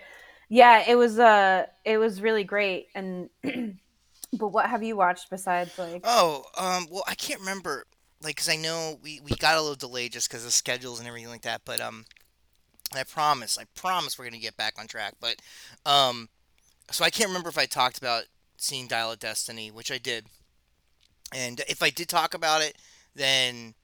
yeah, 0.49 0.85
it 0.87 0.97
was 0.97 1.19
uh 1.19 1.67
it 1.85 1.99
was 1.99 2.21
really 2.21 2.45
great. 2.45 2.89
And 2.95 3.29
but 4.33 4.49
what 4.49 4.69
have 4.69 4.83
you 4.83 4.97
watched 4.97 5.31
besides 5.31 5.77
like? 5.79 6.03
Oh, 6.05 6.45
um, 6.57 6.87
well, 6.91 7.05
I 7.09 7.15
can't 7.15 7.41
remember, 7.41 7.87
like, 8.23 8.37
cause 8.37 8.49
I 8.49 8.57
know 8.57 8.99
we 9.03 9.21
we 9.21 9.33
got 9.37 9.57
a 9.57 9.61
little 9.61 9.77
delayed 9.77 10.13
just 10.13 10.29
because 10.29 10.45
of 10.45 10.53
schedules 10.53 10.99
and 10.99 11.09
everything 11.09 11.31
like 11.31 11.43
that. 11.43 11.63
But 11.65 11.81
um, 11.81 12.05
I 12.95 13.03
promise, 13.05 13.59
I 13.59 13.65
promise 13.75 14.19
we're 14.19 14.27
gonna 14.27 14.39
get 14.39 14.57
back 14.57 14.75
on 14.79 14.87
track. 14.87 15.15
But 15.21 15.37
um, 15.85 16.29
so 16.91 17.05
I 17.05 17.11
can't 17.11 17.29
remember 17.29 17.49
if 17.49 17.59
I 17.59 17.67
talked 17.67 17.99
about 17.99 18.25
seeing 18.57 18.87
Dial 18.87 19.13
of 19.13 19.19
Destiny, 19.19 19.71
which 19.71 19.91
I 19.91 19.99
did, 19.99 20.27
and 21.35 21.61
if 21.69 21.83
I 21.83 21.91
did 21.91 22.09
talk 22.09 22.35
about 22.35 22.63
it, 22.63 22.77
then 23.15 23.75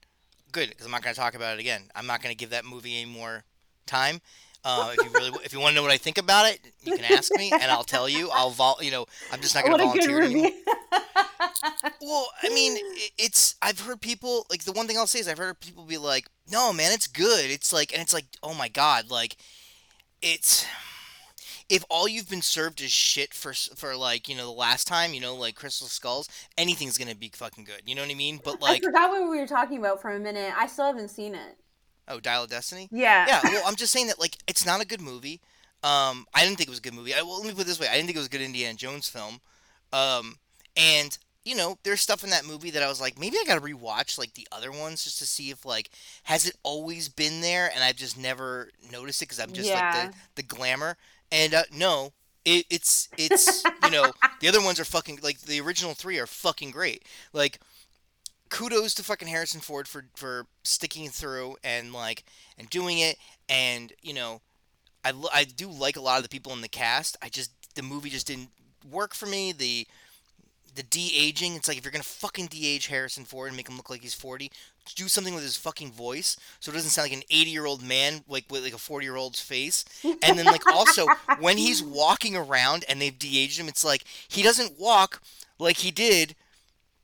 good, 0.53 0.69
because 0.69 0.85
I'm 0.85 0.91
not 0.91 1.01
gonna 1.01 1.15
talk 1.15 1.35
about 1.35 1.57
it 1.57 1.59
again. 1.59 1.81
I'm 1.95 2.07
not 2.07 2.21
gonna 2.21 2.35
give 2.35 2.51
that 2.51 2.63
movie 2.63 3.01
any 3.01 3.11
more 3.11 3.43
time. 3.85 4.21
Uh, 4.65 4.93
if 4.97 5.03
you 5.03 5.11
really, 5.11 5.31
if 5.43 5.51
you 5.51 5.59
want 5.59 5.71
to 5.71 5.75
know 5.75 5.81
what 5.81 5.91
I 5.91 5.97
think 5.97 6.17
about 6.17 6.49
it, 6.49 6.59
you 6.83 6.95
can 6.95 7.03
ask 7.11 7.29
me, 7.35 7.51
and 7.51 7.63
I'll 7.63 7.83
tell 7.83 8.07
you. 8.07 8.29
I'll 8.31 8.51
vol, 8.51 8.77
you 8.81 8.91
know, 8.91 9.05
I'm 9.29 9.41
just 9.41 9.53
not 9.55 9.65
what 9.65 9.77
good 9.77 9.87
volunteer 9.87 10.21
anymore. 10.21 10.51
Well, 12.01 12.27
I 12.41 12.49
mean, 12.49 12.77
it's 13.17 13.55
I've 13.61 13.79
heard 13.79 14.01
people 14.01 14.45
like 14.49 14.63
the 14.63 14.73
one 14.73 14.87
thing 14.87 14.97
I'll 14.97 15.07
say 15.07 15.19
is 15.19 15.27
I've 15.27 15.37
heard 15.37 15.59
people 15.61 15.85
be 15.85 15.97
like, 15.97 16.27
"No, 16.49 16.73
man, 16.73 16.91
it's 16.91 17.07
good." 17.07 17.49
It's 17.49 17.71
like, 17.71 17.93
and 17.93 18.01
it's 18.01 18.13
like, 18.13 18.25
oh 18.41 18.53
my 18.53 18.67
god, 18.67 19.09
like 19.09 19.37
it's 20.21 20.65
if 21.69 21.83
all 21.89 22.07
you've 22.07 22.29
been 22.29 22.41
served 22.41 22.81
is 22.81 22.91
shit 22.91 23.33
for 23.33 23.53
for 23.53 23.95
like 23.95 24.27
you 24.27 24.35
know 24.35 24.45
the 24.45 24.51
last 24.51 24.87
time, 24.87 25.13
you 25.13 25.21
know, 25.21 25.35
like 25.35 25.55
Crystal 25.55 25.87
Skulls, 25.87 26.27
anything's 26.57 26.97
gonna 26.97 27.15
be 27.15 27.31
fucking 27.33 27.63
good. 27.63 27.81
You 27.85 27.95
know 27.95 28.01
what 28.01 28.11
I 28.11 28.15
mean? 28.15 28.39
But 28.43 28.61
like 28.61 28.83
I 28.83 28.85
forgot 28.85 29.09
what 29.09 29.29
we 29.29 29.39
were 29.39 29.47
talking 29.47 29.77
about 29.77 30.01
for 30.01 30.11
a 30.11 30.19
minute. 30.19 30.53
I 30.57 30.67
still 30.67 30.85
haven't 30.85 31.09
seen 31.09 31.35
it. 31.35 31.57
oh, 32.07 32.19
Dial 32.19 32.43
of 32.43 32.49
Destiny. 32.49 32.87
Yeah. 32.91 33.25
Yeah, 33.27 33.41
well, 33.43 33.63
I'm 33.67 33.75
just 33.75 33.91
saying 33.93 34.07
that 34.07 34.19
like 34.19 34.37
it's 34.47 34.65
not 34.65 34.81
a 34.81 34.85
good 34.85 35.01
movie. 35.01 35.41
Um, 35.83 36.25
I 36.33 36.45
didn't 36.45 36.57
think 36.57 36.67
it 36.67 36.71
was 36.71 36.79
a 36.79 36.83
good 36.83 36.93
movie. 36.93 37.13
I, 37.13 37.21
well, 37.21 37.39
let 37.39 37.47
me 37.47 37.53
put 37.53 37.61
it 37.61 37.67
this 37.67 37.79
way: 37.79 37.87
I 37.87 37.95
didn't 37.95 38.05
think 38.07 38.15
it 38.15 38.19
was 38.19 38.27
a 38.27 38.31
good 38.31 38.41
Indiana 38.41 38.75
Jones 38.75 39.09
film. 39.09 39.41
Um, 39.91 40.37
and 40.77 41.17
you 41.45 41.55
know, 41.55 41.77
there's 41.83 41.99
stuff 41.99 42.23
in 42.23 42.29
that 42.29 42.45
movie 42.45 42.71
that 42.71 42.81
I 42.81 42.87
was 42.87 43.01
like, 43.01 43.19
maybe 43.19 43.35
I 43.37 43.43
gotta 43.45 43.59
rewatch 43.59 44.17
like 44.17 44.33
the 44.33 44.47
other 44.51 44.71
ones 44.71 45.03
just 45.03 45.19
to 45.19 45.25
see 45.25 45.49
if 45.49 45.65
like 45.65 45.89
has 46.23 46.47
it 46.47 46.55
always 46.63 47.09
been 47.09 47.41
there, 47.41 47.69
and 47.73 47.83
I've 47.83 47.97
just 47.97 48.17
never 48.17 48.69
noticed 48.91 49.21
it 49.21 49.25
because 49.25 49.39
I'm 49.39 49.51
just 49.51 49.69
like 49.69 49.93
the 50.11 50.13
the 50.35 50.43
glamour. 50.43 50.95
And 51.31 51.53
uh, 51.53 51.63
no, 51.73 52.13
it, 52.45 52.65
it's 52.69 53.09
it's 53.17 53.63
you 53.83 53.91
know 53.91 54.11
the 54.39 54.47
other 54.47 54.61
ones 54.61 54.79
are 54.79 54.85
fucking 54.85 55.19
like 55.21 55.41
the 55.41 55.61
original 55.61 55.93
three 55.93 56.19
are 56.19 56.27
fucking 56.27 56.71
great. 56.71 57.03
Like 57.33 57.59
kudos 58.49 58.93
to 58.95 59.03
fucking 59.03 59.27
Harrison 59.27 59.61
Ford 59.61 59.87
for 59.87 60.05
for 60.15 60.45
sticking 60.63 61.09
through 61.09 61.57
and 61.63 61.93
like 61.93 62.23
and 62.57 62.69
doing 62.69 62.99
it 62.99 63.17
and 63.49 63.93
you 64.01 64.13
know 64.13 64.41
I, 65.03 65.13
I 65.33 65.43
do 65.45 65.69
like 65.69 65.97
a 65.97 66.01
lot 66.01 66.17
of 66.17 66.23
the 66.23 66.29
people 66.29 66.53
in 66.53 66.61
the 66.61 66.69
cast. 66.69 67.17
I 67.21 67.29
just 67.29 67.51
the 67.75 67.83
movie 67.83 68.09
just 68.09 68.27
didn't 68.27 68.49
work 68.89 69.13
for 69.13 69.25
me. 69.25 69.51
The 69.51 69.87
the 70.75 70.83
de 70.83 71.11
aging. 71.15 71.55
It's 71.55 71.67
like 71.67 71.77
if 71.77 71.83
you're 71.83 71.91
gonna 71.91 72.03
fucking 72.03 72.47
de 72.47 72.67
age 72.67 72.87
Harrison 72.87 73.25
Ford 73.25 73.47
and 73.47 73.57
make 73.57 73.69
him 73.69 73.77
look 73.77 73.89
like 73.89 74.01
he's 74.01 74.13
40, 74.13 74.51
do 74.95 75.07
something 75.07 75.33
with 75.33 75.43
his 75.43 75.57
fucking 75.57 75.91
voice 75.91 76.37
so 76.59 76.71
it 76.71 76.75
doesn't 76.75 76.89
sound 76.91 77.09
like 77.09 77.17
an 77.17 77.23
80 77.29 77.49
year 77.49 77.65
old 77.65 77.81
man 77.81 78.23
like 78.27 78.45
with 78.49 78.63
like 78.63 78.73
a 78.73 78.77
40 78.77 79.05
year 79.05 79.15
old's 79.15 79.39
face. 79.39 79.85
And 80.03 80.37
then 80.37 80.45
like 80.45 80.65
also 80.67 81.07
when 81.39 81.57
he's 81.57 81.81
walking 81.81 82.35
around 82.35 82.85
and 82.89 83.01
they've 83.01 83.17
de 83.17 83.39
aged 83.39 83.59
him, 83.59 83.67
it's 83.67 83.83
like 83.83 84.03
he 84.27 84.41
doesn't 84.41 84.79
walk 84.79 85.21
like 85.59 85.77
he 85.77 85.91
did 85.91 86.35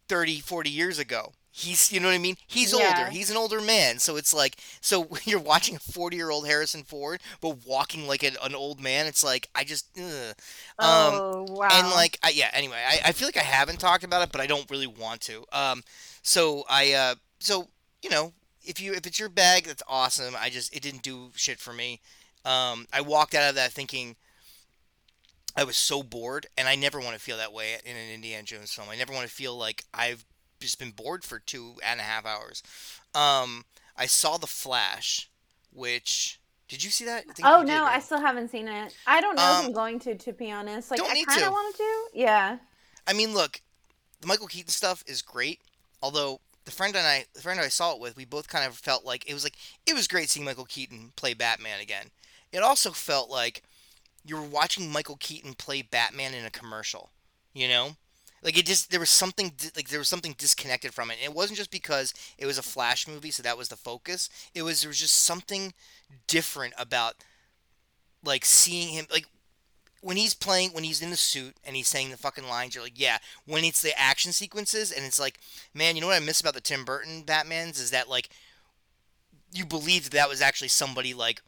30, 0.07 0.39
40 0.39 0.69
years 0.69 0.99
ago. 0.99 1.33
He's, 1.59 1.91
you 1.91 1.99
know 1.99 2.07
what 2.07 2.15
I 2.15 2.19
mean? 2.19 2.37
He's 2.47 2.73
older. 2.73 3.09
He's 3.09 3.29
an 3.29 3.35
older 3.35 3.59
man. 3.59 3.99
So 3.99 4.15
it's 4.15 4.33
like, 4.33 4.55
so 4.79 5.09
you're 5.25 5.39
watching 5.41 5.75
a 5.75 5.79
40 5.79 6.15
year 6.15 6.29
old 6.29 6.47
Harrison 6.47 6.83
Ford, 6.83 7.19
but 7.41 7.65
walking 7.65 8.07
like 8.07 8.23
an, 8.23 8.37
an 8.41 8.55
old 8.55 8.79
man, 8.79 9.07
it's 9.07 9.23
like, 9.23 9.49
I 9.53 9.65
just, 9.65 9.87
ugh. 9.97 10.35
Um, 10.79 11.13
oh 11.13 11.45
wow. 11.49 11.67
and 11.71 11.89
like, 11.89 12.17
I, 12.23 12.29
yeah, 12.29 12.49
anyway, 12.53 12.81
I, 12.87 13.09
I 13.09 13.11
feel 13.11 13.27
like 13.27 13.37
I 13.37 13.41
haven't 13.41 13.79
talked 13.79 14.05
about 14.05 14.23
it, 14.23 14.31
but 14.31 14.39
I 14.39 14.47
don't 14.47 14.69
really 14.71 14.87
want 14.87 15.19
to. 15.21 15.43
Um, 15.51 15.83
so 16.21 16.63
I, 16.69 16.93
uh, 16.93 17.15
so, 17.39 17.67
you 18.01 18.09
know, 18.09 18.31
if 18.63 18.79
you, 18.79 18.93
if 18.93 19.05
it's 19.05 19.19
your 19.19 19.29
bag, 19.29 19.65
that's 19.65 19.83
awesome. 19.87 20.35
I 20.39 20.49
just, 20.49 20.73
it 20.73 20.81
didn't 20.81 21.03
do 21.03 21.31
shit 21.35 21.59
for 21.59 21.73
me. 21.73 21.99
Um, 22.45 22.87
I 22.93 23.01
walked 23.01 23.35
out 23.35 23.49
of 23.49 23.55
that 23.55 23.73
thinking, 23.73 24.15
I 25.57 25.65
was 25.65 25.75
so 25.75 26.03
bored, 26.03 26.47
and 26.57 26.69
I 26.69 26.75
never 26.75 26.99
want 26.99 27.15
to 27.15 27.19
feel 27.19 27.35
that 27.37 27.51
way 27.51 27.73
in 27.83 27.97
an 27.97 28.13
Indiana 28.13 28.43
Jones 28.43 28.71
film. 28.71 28.87
I 28.89 28.95
never 28.95 29.11
want 29.11 29.27
to 29.27 29.33
feel 29.33 29.57
like 29.57 29.83
I've 29.93 30.25
just 30.59 30.79
been 30.79 30.91
bored 30.91 31.23
for 31.23 31.39
two 31.39 31.75
and 31.85 31.99
a 31.99 32.03
half 32.03 32.25
hours. 32.25 32.63
Um, 33.15 33.65
I 33.97 34.05
saw 34.05 34.37
The 34.37 34.47
Flash, 34.47 35.29
which 35.73 36.39
did 36.67 36.83
you 36.83 36.89
see 36.91 37.05
that? 37.05 37.25
I 37.29 37.33
think 37.33 37.47
oh 37.47 37.61
you 37.61 37.65
did, 37.67 37.73
no, 37.73 37.83
I 37.83 37.99
still 37.99 38.19
haven't 38.19 38.49
seen 38.49 38.67
it. 38.67 38.95
I 39.07 39.21
don't 39.21 39.35
know 39.35 39.41
if 39.41 39.59
Um, 39.59 39.65
I'm 39.67 39.73
going 39.73 39.99
to. 40.01 40.15
To 40.15 40.33
be 40.33 40.51
honest, 40.51 40.91
like 40.91 40.99
don't 40.99 41.11
I 41.11 41.23
kind 41.23 41.43
of 41.43 41.51
wanted 41.51 41.77
to. 41.77 42.03
Yeah. 42.13 42.57
I 43.07 43.13
mean, 43.13 43.33
look, 43.33 43.61
the 44.21 44.27
Michael 44.27 44.47
Keaton 44.47 44.69
stuff 44.69 45.03
is 45.07 45.21
great. 45.21 45.61
Although 46.01 46.39
the 46.65 46.71
friend 46.71 46.95
and 46.95 47.05
I, 47.07 47.25
the 47.33 47.41
friend 47.41 47.59
I 47.59 47.67
saw 47.69 47.93
it 47.93 47.99
with, 47.99 48.15
we 48.15 48.25
both 48.25 48.47
kind 48.47 48.65
of 48.67 48.75
felt 48.75 49.03
like 49.03 49.27
it 49.27 49.33
was 49.33 49.43
like 49.43 49.55
it 49.85 49.95
was 49.95 50.07
great 50.07 50.29
seeing 50.29 50.45
Michael 50.45 50.65
Keaton 50.65 51.11
play 51.15 51.33
Batman 51.33 51.79
again. 51.81 52.11
It 52.51 52.59
also 52.59 52.91
felt 52.91 53.29
like 53.29 53.63
you 54.23 54.35
were 54.35 54.43
watching 54.43 54.91
Michael 54.91 55.17
Keaton 55.19 55.55
play 55.55 55.81
Batman 55.81 56.33
in 56.33 56.45
a 56.45 56.51
commercial. 56.51 57.09
You 57.53 57.67
know, 57.67 57.95
like 58.43 58.57
it 58.57 58.65
just 58.65 58.91
there 58.91 58.99
was 58.99 59.09
something 59.09 59.51
like 59.75 59.89
there 59.89 59.99
was 59.99 60.09
something 60.09 60.35
disconnected 60.37 60.93
from 60.93 61.11
it. 61.11 61.17
And 61.21 61.31
it 61.31 61.35
wasn't 61.35 61.57
just 61.57 61.71
because 61.71 62.13
it 62.37 62.45
was 62.45 62.57
a 62.57 62.63
Flash 62.63 63.07
movie, 63.07 63.31
so 63.31 63.43
that 63.43 63.57
was 63.57 63.69
the 63.69 63.75
focus. 63.75 64.29
It 64.53 64.63
was 64.63 64.81
there 64.81 64.89
was 64.89 64.99
just 64.99 65.23
something 65.23 65.73
different 66.27 66.73
about 66.77 67.15
like 68.23 68.45
seeing 68.45 68.89
him 68.89 69.05
like 69.11 69.25
when 70.01 70.17
he's 70.17 70.33
playing 70.33 70.71
when 70.71 70.83
he's 70.83 71.01
in 71.01 71.09
the 71.09 71.17
suit 71.17 71.55
and 71.63 71.75
he's 71.75 71.87
saying 71.87 72.09
the 72.09 72.17
fucking 72.17 72.47
lines 72.47 72.75
you're 72.75 72.83
like 72.83 72.99
yeah 72.99 73.17
when 73.45 73.63
it's 73.63 73.81
the 73.81 73.97
action 73.99 74.31
sequences 74.31 74.91
and 74.91 75.05
it's 75.05 75.19
like 75.19 75.39
man 75.73 75.95
you 75.95 76.01
know 76.01 76.07
what 76.07 76.21
i 76.21 76.25
miss 76.25 76.41
about 76.41 76.53
the 76.53 76.61
tim 76.61 76.85
burton 76.85 77.23
batmans 77.23 77.79
is 77.81 77.91
that 77.91 78.09
like 78.09 78.29
you 79.53 79.65
believed 79.65 80.11
that 80.11 80.29
was 80.29 80.41
actually 80.41 80.67
somebody 80.67 81.13
like 81.13 81.41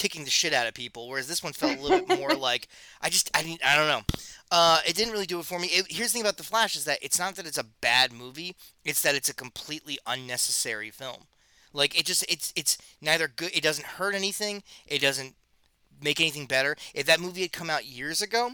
kicking 0.00 0.24
the 0.24 0.30
shit 0.30 0.54
out 0.54 0.66
of 0.66 0.74
people 0.74 1.08
whereas 1.08 1.28
this 1.28 1.42
one 1.42 1.52
felt 1.52 1.78
a 1.78 1.82
little 1.82 2.06
bit 2.06 2.18
more 2.20 2.30
like 2.30 2.68
i 3.02 3.10
just 3.10 3.30
i 3.36 3.42
didn't 3.42 3.64
i 3.64 3.76
don't 3.76 3.88
know 3.88 4.02
uh, 4.52 4.80
it 4.84 4.96
didn't 4.96 5.12
really 5.12 5.26
do 5.26 5.38
it 5.38 5.46
for 5.46 5.60
me 5.60 5.68
it, 5.68 5.86
here's 5.88 6.08
the 6.08 6.14
thing 6.14 6.22
about 6.22 6.36
the 6.36 6.42
flash 6.42 6.74
is 6.74 6.84
that 6.84 6.98
it's 7.02 7.18
not 7.20 7.36
that 7.36 7.46
it's 7.46 7.58
a 7.58 7.66
bad 7.80 8.12
movie 8.12 8.56
it's 8.84 9.02
that 9.02 9.14
it's 9.14 9.28
a 9.28 9.34
completely 9.34 9.98
unnecessary 10.06 10.90
film 10.90 11.24
like 11.72 11.96
it 11.98 12.04
just 12.04 12.24
it's 12.28 12.52
it's 12.56 12.76
neither 13.00 13.28
good 13.28 13.50
it 13.54 13.62
doesn't 13.62 13.86
hurt 13.86 14.14
anything 14.14 14.62
it 14.86 15.00
doesn't 15.00 15.34
make 16.02 16.20
anything 16.20 16.46
better. 16.46 16.76
If 16.94 17.06
that 17.06 17.20
movie 17.20 17.42
had 17.42 17.52
come 17.52 17.70
out 17.70 17.86
years 17.86 18.22
ago, 18.22 18.52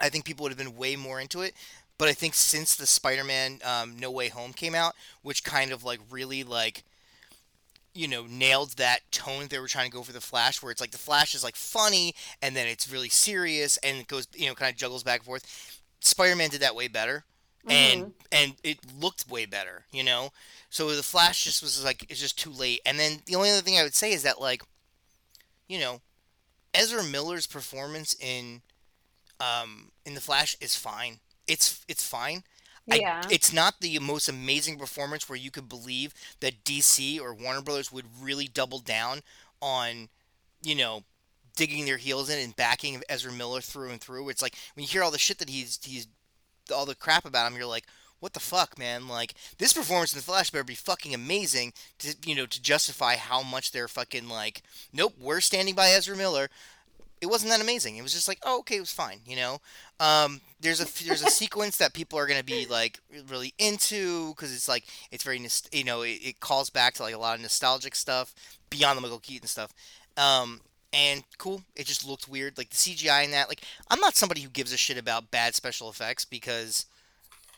I 0.00 0.08
think 0.08 0.24
people 0.24 0.44
would 0.44 0.52
have 0.52 0.58
been 0.58 0.76
way 0.76 0.96
more 0.96 1.20
into 1.20 1.42
it. 1.42 1.54
But 1.96 2.08
I 2.08 2.12
think 2.12 2.34
since 2.34 2.74
the 2.74 2.86
Spider-Man 2.86 3.60
um, 3.64 3.98
No 3.98 4.10
Way 4.10 4.28
Home 4.28 4.52
came 4.52 4.74
out, 4.74 4.94
which 5.22 5.44
kind 5.44 5.72
of 5.72 5.84
like 5.84 6.00
really 6.10 6.42
like 6.42 6.82
you 7.94 8.08
know 8.08 8.26
nailed 8.28 8.72
that 8.76 9.00
tone 9.12 9.46
they 9.48 9.58
were 9.58 9.68
trying 9.68 9.90
to 9.90 9.96
go 9.96 10.02
for 10.02 10.12
the 10.12 10.20
Flash, 10.20 10.62
where 10.62 10.72
it's 10.72 10.80
like 10.80 10.90
the 10.92 10.98
Flash 10.98 11.34
is 11.34 11.44
like 11.44 11.56
funny 11.56 12.14
and 12.42 12.56
then 12.56 12.66
it's 12.68 12.90
really 12.90 13.08
serious 13.08 13.76
and 13.78 13.98
it 13.98 14.08
goes 14.08 14.28
you 14.34 14.46
know 14.48 14.54
kind 14.54 14.70
of 14.72 14.76
juggles 14.76 15.02
back 15.04 15.20
and 15.20 15.26
forth. 15.26 15.80
Spider-Man 16.00 16.50
did 16.50 16.60
that 16.60 16.74
way 16.76 16.88
better, 16.88 17.24
and 17.68 18.06
Mhm. 18.06 18.12
and 18.32 18.54
it 18.62 18.78
looked 19.00 19.28
way 19.28 19.46
better, 19.46 19.84
you 19.92 20.02
know. 20.04 20.32
So 20.70 20.94
the 20.94 21.02
Flash 21.02 21.44
just 21.44 21.62
was 21.62 21.82
like 21.84 22.04
it's 22.10 22.20
just 22.20 22.38
too 22.38 22.50
late. 22.50 22.80
And 22.86 22.98
then 22.98 23.22
the 23.26 23.36
only 23.36 23.50
other 23.50 23.62
thing 23.62 23.78
I 23.78 23.82
would 23.84 23.94
say 23.94 24.12
is 24.12 24.22
that 24.24 24.40
like 24.40 24.62
you 25.68 25.78
know 25.78 26.00
Ezra 26.74 27.02
Miller's 27.04 27.46
performance 27.46 28.14
in 28.20 28.62
um, 29.40 29.90
in 30.06 30.14
the 30.14 30.20
Flash 30.20 30.56
is 30.60 30.76
fine. 30.76 31.20
It's 31.46 31.84
it's 31.88 32.06
fine. 32.06 32.44
I, 32.90 32.96
Yeah. 32.96 33.22
it's 33.30 33.52
not 33.52 33.80
the 33.80 33.98
most 33.98 34.28
amazing 34.28 34.78
performance 34.78 35.28
where 35.28 35.38
you 35.38 35.50
could 35.50 35.68
believe 35.68 36.12
that 36.40 36.64
DC 36.64 37.18
or 37.20 37.34
Warner 37.34 37.62
Brothers 37.62 37.90
would 37.92 38.06
really 38.20 38.46
double 38.46 38.78
down 38.78 39.22
on, 39.62 40.08
you 40.62 40.74
know, 40.74 41.04
digging 41.56 41.84
their 41.86 41.96
heels 41.98 42.28
in 42.30 42.38
and 42.38 42.56
backing 42.56 43.02
Ezra 43.08 43.32
Miller 43.32 43.60
through 43.60 43.90
and 43.90 44.00
through. 44.00 44.28
It's 44.28 44.42
like 44.42 44.56
when 44.74 44.82
you 44.82 44.88
hear 44.88 45.02
all 45.02 45.10
the 45.10 45.18
shit 45.18 45.38
that 45.38 45.48
he's 45.50 45.78
he's 45.82 46.06
all 46.74 46.86
the 46.86 46.94
crap 46.94 47.24
about 47.24 47.50
him, 47.50 47.56
you're 47.58 47.66
like, 47.66 47.86
what 48.20 48.32
the 48.32 48.40
fuck, 48.40 48.78
man? 48.78 49.08
Like 49.08 49.34
this 49.58 49.72
performance 49.72 50.12
in 50.12 50.18
the 50.18 50.24
Flash 50.24 50.50
better 50.50 50.64
be 50.64 50.74
fucking 50.74 51.14
amazing 51.14 51.72
to 52.00 52.16
you 52.26 52.34
know 52.34 52.46
to 52.46 52.62
justify 52.62 53.16
how 53.16 53.42
much 53.42 53.72
they're 53.72 53.88
fucking 53.88 54.28
like. 54.28 54.62
Nope, 54.92 55.14
we're 55.18 55.40
standing 55.40 55.74
by 55.74 55.90
Ezra 55.90 56.16
Miller 56.16 56.48
it 57.20 57.26
wasn't 57.26 57.50
that 57.50 57.60
amazing. 57.60 57.96
It 57.96 58.02
was 58.02 58.12
just 58.12 58.28
like, 58.28 58.38
oh, 58.42 58.58
okay, 58.60 58.76
it 58.76 58.80
was 58.80 58.92
fine, 58.92 59.20
you 59.26 59.36
know. 59.36 59.58
Um, 60.00 60.40
there's 60.60 60.80
a 60.80 61.04
there's 61.04 61.22
a 61.22 61.30
sequence 61.30 61.76
that 61.76 61.92
people 61.92 62.18
are 62.18 62.26
gonna 62.26 62.42
be 62.42 62.66
like 62.66 62.98
really 63.28 63.54
into 63.58 64.30
because 64.30 64.54
it's 64.54 64.68
like 64.68 64.84
it's 65.10 65.22
very 65.22 65.40
you 65.72 65.84
know 65.84 66.02
it, 66.02 66.20
it 66.22 66.40
calls 66.40 66.70
back 66.70 66.94
to 66.94 67.02
like 67.02 67.14
a 67.14 67.18
lot 67.18 67.36
of 67.36 67.42
nostalgic 67.42 67.94
stuff 67.94 68.34
beyond 68.70 68.96
the 68.96 69.02
Michael 69.02 69.20
Keaton 69.20 69.46
stuff. 69.46 69.72
Um, 70.16 70.60
and 70.92 71.24
cool, 71.38 71.62
it 71.74 71.86
just 71.86 72.06
looked 72.06 72.28
weird. 72.28 72.56
Like 72.56 72.70
the 72.70 72.76
CGI 72.76 73.24
in 73.24 73.32
that, 73.32 73.48
like 73.48 73.62
I'm 73.90 74.00
not 74.00 74.16
somebody 74.16 74.40
who 74.40 74.48
gives 74.48 74.72
a 74.72 74.76
shit 74.76 74.98
about 74.98 75.30
bad 75.30 75.54
special 75.54 75.90
effects 75.90 76.24
because 76.24 76.86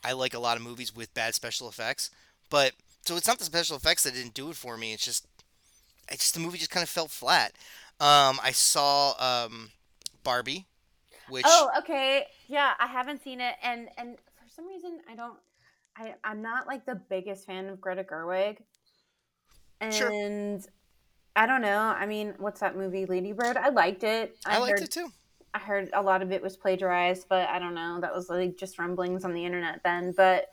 I 0.05 0.12
like 0.12 0.35
a 0.35 0.38
lot 0.38 0.57
of 0.57 0.62
movies 0.62 0.95
with 0.95 1.14
bad 1.14 1.35
special 1.35 1.69
effects, 1.69 2.11
but 2.50 2.73
so 3.05 3.16
it's 3.16 3.28
not 3.28 3.38
the 3.38 3.45
special 3.45 3.76
effects 3.76 4.02
that 4.02 4.14
didn't 4.14 4.35
do 4.35 4.50
it 4.50 4.57
for 4.57 4.76
me. 4.76 4.93
It's 4.93 5.05
just, 5.05 5.26
it's 6.09 6.25
just 6.25 6.35
the 6.35 6.40
movie 6.40 6.59
just 6.59 6.71
kind 6.71 6.83
of 6.83 6.88
felt 6.88 7.11
flat. 7.11 7.52
Um, 8.00 8.40
I 8.43 8.50
saw 8.52 9.14
um, 9.19 9.71
Barbie, 10.25 10.66
which 11.30 11.45
Oh, 11.47 11.71
okay. 11.78 12.26
Yeah, 12.49 12.75
I 12.78 12.87
haven't 12.87 13.23
seen 13.23 13.40
it, 13.40 13.54
and 13.62 13.88
and 13.99 14.16
for 14.37 14.49
some 14.49 14.66
reason 14.66 15.00
I 15.11 15.14
don't. 15.14 15.38
I 15.97 16.14
I'm 16.25 16.42
not 16.42 16.66
like 16.66 16.85
the 16.87 17.00
biggest 17.09 17.47
fan 17.47 17.68
of 17.68 17.80
Greta 17.80 18.04
Gerwig, 18.04 18.59
sure 19.90 20.11
and 20.11 20.66
I 21.35 21.47
don't 21.47 21.61
know. 21.61 21.78
I 21.78 22.06
mean, 22.06 22.35
what's 22.38 22.61
that 22.61 22.76
movie, 22.76 23.04
Lady 23.06 23.33
Bird? 23.33 23.56
I 23.56 23.68
liked 23.68 24.04
it. 24.04 24.37
I 24.47 24.56
I 24.56 24.59
liked 24.59 24.80
heard 24.80 24.83
it 24.85 24.90
too. 24.90 25.12
I 25.54 25.59
heard 25.59 25.90
a 25.92 26.02
lot 26.02 26.23
of 26.23 26.33
it 26.33 26.42
was 26.42 26.56
plagiarized, 26.56 27.26
but 27.28 27.49
I 27.49 27.59
don't 27.59 27.75
know. 27.75 28.00
That 28.00 28.14
was 28.14 28.28
like 28.28 28.56
just 28.56 28.78
rumblings 28.78 29.25
on 29.25 29.33
the 29.35 29.45
internet 29.45 29.80
then. 29.85 30.12
But 30.16 30.47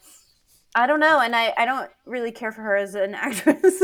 I 0.76 0.88
don't 0.88 1.00
know, 1.00 1.20
and 1.20 1.36
I 1.36 1.54
I 1.58 1.66
don't 1.66 1.90
really 2.06 2.32
care 2.32 2.52
for 2.52 2.62
her 2.62 2.76
as 2.76 2.96
an 2.96 3.14
actress, 3.16 3.82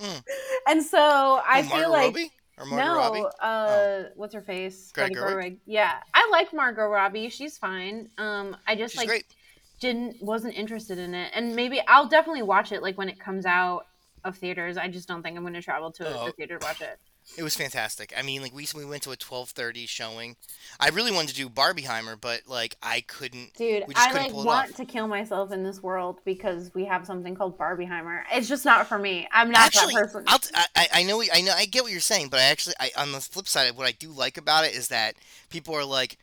Mm. 0.00 0.24
and 0.68 0.82
so 0.82 0.98
Oh, 1.00 1.42
I 1.46 1.62
Margot 1.62 1.68
feel 1.76 1.90
like 1.90 2.06
Robbie 2.16 2.32
or 2.58 2.66
Margot 2.66 2.94
Robbie? 2.94 3.20
no, 3.20 3.30
Oh, 3.42 3.46
uh, 3.46 4.02
what's 4.14 4.34
her 4.34 4.40
face? 4.42 4.92
Greta 4.92 5.14
Gerwig? 5.14 5.34
Gerwig. 5.34 5.58
Yeah, 5.66 5.94
I 6.14 6.28
like 6.30 6.52
Margot 6.52 6.86
Robbie. 6.86 7.28
She's 7.28 7.58
fine. 7.58 8.08
Um, 8.18 8.56
I 8.66 8.74
just 8.76 8.92
She's 8.92 8.98
like 8.98 9.08
great. 9.08 9.24
didn't 9.80 10.22
wasn't 10.22 10.54
interested 10.54 10.98
in 10.98 11.14
it, 11.14 11.32
and 11.34 11.54
maybe 11.56 11.80
I'll 11.88 12.06
definitely 12.08 12.42
watch 12.42 12.72
it 12.72 12.82
like 12.82 12.96
when 12.98 13.08
it 13.08 13.18
comes 13.18 13.46
out 13.46 13.86
of 14.24 14.36
theaters. 14.38 14.76
I 14.76 14.88
just 14.88 15.08
don't 15.08 15.22
think 15.22 15.36
I'm 15.36 15.42
going 15.42 15.54
to 15.54 15.62
travel 15.62 15.90
to 15.92 16.08
Oh, 16.20 16.26
the 16.26 16.32
theater 16.32 16.58
to 16.58 16.66
watch 16.66 16.80
it. 16.80 16.98
It 17.36 17.42
was 17.42 17.56
fantastic. 17.56 18.12
I 18.16 18.22
mean, 18.22 18.42
like 18.42 18.54
we 18.54 18.66
we 18.74 18.84
went 18.84 19.02
to 19.04 19.10
a 19.10 19.16
twelve 19.16 19.50
thirty 19.50 19.86
showing. 19.86 20.36
I 20.78 20.90
really 20.90 21.10
wanted 21.10 21.30
to 21.30 21.34
do 21.34 21.48
Barbieheimer, 21.48 22.20
but 22.20 22.42
like 22.46 22.76
I 22.82 23.00
couldn't. 23.00 23.54
Dude, 23.54 23.84
I 23.96 24.08
couldn't 24.08 24.22
like 24.22 24.32
pull 24.32 24.44
want 24.44 24.76
to 24.76 24.84
kill 24.84 25.08
myself 25.08 25.50
in 25.50 25.64
this 25.64 25.82
world 25.82 26.20
because 26.24 26.72
we 26.74 26.84
have 26.84 27.06
something 27.06 27.34
called 27.34 27.58
Barbieheimer. 27.58 28.22
It's 28.32 28.48
just 28.48 28.64
not 28.64 28.86
for 28.86 28.98
me. 28.98 29.26
I'm 29.32 29.50
not 29.50 29.66
Actually, 29.66 29.94
that 29.94 30.02
person. 30.02 30.24
I'll 30.26 30.38
t- 30.38 30.50
I, 30.54 30.66
I 30.76 30.88
I 30.92 31.02
know 31.02 31.22
I 31.32 31.40
know 31.40 31.52
I 31.52 31.64
get 31.64 31.82
what 31.82 31.92
you're 31.92 32.00
saying, 32.00 32.28
but 32.28 32.40
I 32.40 32.44
actually 32.44 32.74
I, 32.78 32.90
on 32.96 33.12
the 33.12 33.20
flip 33.20 33.48
side, 33.48 33.76
what 33.76 33.86
I 33.86 33.92
do 33.92 34.10
like 34.10 34.36
about 34.36 34.64
it 34.64 34.74
is 34.74 34.88
that 34.88 35.14
people 35.50 35.74
are 35.74 35.84
like, 35.84 36.18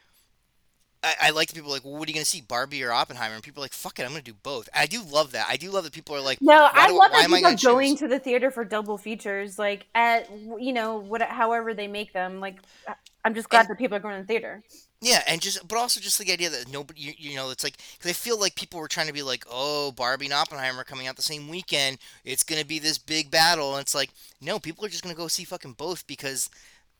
I, 1.04 1.16
I 1.22 1.30
like 1.32 1.48
the 1.48 1.56
people 1.56 1.72
like, 1.72 1.84
well, 1.84 1.94
what 1.94 2.08
are 2.08 2.12
you 2.12 2.14
gonna 2.16 2.26
see, 2.26 2.42
Barbie 2.42 2.84
or 2.84 2.92
Oppenheimer? 2.92 3.34
And 3.36 3.44
people 3.44 3.62
are 3.62 3.66
like, 3.66 3.74
fuck 3.74 4.00
it, 4.00 4.04
I'm 4.04 4.10
gonna 4.12 4.22
do 4.22 4.36
both. 4.44 4.70
I 4.76 4.86
do 4.86 5.02
love 5.04 5.32
that. 5.32 5.48
I 5.50 5.58
do 5.58 5.72
love 5.72 5.84
that 5.86 5.94
people 5.94 6.16
are 6.16 6.22
like, 6.22 6.40
No, 6.42 6.70
I 6.74 6.88
do 6.88 6.98
love 6.98 7.12
that 7.12 7.28
people 7.28 7.46
are 7.48 7.56
going 7.56 7.58
choose? 7.58 8.00
to 8.00 8.08
the 8.08 8.20
theater 8.20 8.52
for 8.52 8.64
double 8.64 8.98
features, 8.98 9.58
like 9.58 9.88
at 9.96 10.30
you 10.60 10.74
know 10.74 10.98
what, 10.98 11.22
however 11.24 11.74
they 11.74 11.88
make 11.88 12.14
them. 12.14 12.40
Like, 12.40 12.58
I- 12.88 12.96
I'm 13.24 13.36
just 13.36 13.50
glad 13.50 13.62
And 13.62 13.70
that 13.70 13.78
people 13.78 13.96
are 13.98 14.00
going 14.00 14.16
to 14.16 14.22
the 14.22 14.28
theater. 14.28 14.64
yeah, 15.00 15.24
and 15.28 15.42
just 15.42 15.68
but 15.68 15.78
also 15.78 16.00
just 16.00 16.20
the 16.20 16.32
idea 16.32 16.50
that 16.52 16.72
nobody, 16.72 17.02
you, 17.02 17.14
you 17.18 17.36
know, 17.36 17.50
it's 17.52 17.64
like 17.64 17.78
because 17.98 18.10
I 18.10 18.14
feel 18.14 18.40
like 18.40 18.56
people 18.56 18.80
were 18.80 18.88
trying 18.88 19.08
to 19.08 19.14
be 19.14 19.24
like, 19.24 19.44
oh, 19.50 19.92
Barbie 19.92 20.26
and 20.26 20.34
Oppenheimer 20.34 20.82
are 20.82 20.84
coming 20.84 21.08
out 21.08 21.16
the 21.16 21.22
same 21.24 21.48
weekend. 21.48 21.98
It's 22.26 22.44
gonna 22.44 22.66
be 22.66 22.80
this 22.80 22.98
big 23.00 23.30
battle, 23.32 23.74
and 23.74 23.82
it's 23.82 23.96
like, 23.96 24.10
no, 24.42 24.60
people 24.60 24.86
are 24.86 24.90
just 24.90 25.04
gonna 25.04 25.16
go 25.16 25.28
see 25.28 25.44
fucking 25.44 25.74
both 25.74 26.06
because 26.08 26.50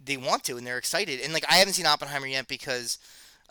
they 0.04 0.18
want 0.18 0.44
to 0.46 0.58
and 0.58 0.66
they're 0.66 0.78
excited. 0.80 1.20
And 1.22 1.34
like 1.34 1.46
I 1.50 1.56
haven't 1.56 1.74
seen 1.74 1.86
Oppenheimer 1.88 2.28
yet 2.28 2.48
because 2.48 2.98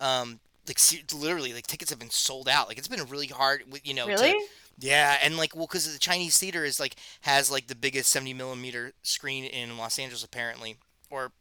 um 0.00 0.40
like 0.69 0.78
literally 1.14 1.52
like 1.52 1.66
tickets 1.66 1.90
have 1.90 1.99
been 1.99 2.11
sold 2.11 2.49
out. 2.49 2.69
Like 2.69 2.78
it's 2.78 2.88
been 2.88 3.04
really 3.07 3.26
hard 3.28 3.64
with 3.71 3.87
you 3.87 3.95
know 3.95 4.07
Really? 4.07 4.33
to 4.33 4.47
yeah, 4.78 5.19
and 5.23 5.37
like 5.37 5.54
well 5.54 5.66
cuz 5.66 5.90
the 5.92 5.99
Chinese 5.99 6.38
theater 6.38 6.64
is 6.64 6.80
like 6.80 6.97
has 7.23 7.50
like 7.50 7.66
the 7.66 7.75
biggest 7.75 8.11
70 8.11 8.35
millimeter 8.35 8.92
screen 9.02 9.45
in 9.45 9.76
Los 9.76 9.99
Angeles 9.99 10.25
apparently 10.25 10.76
or 11.10 11.32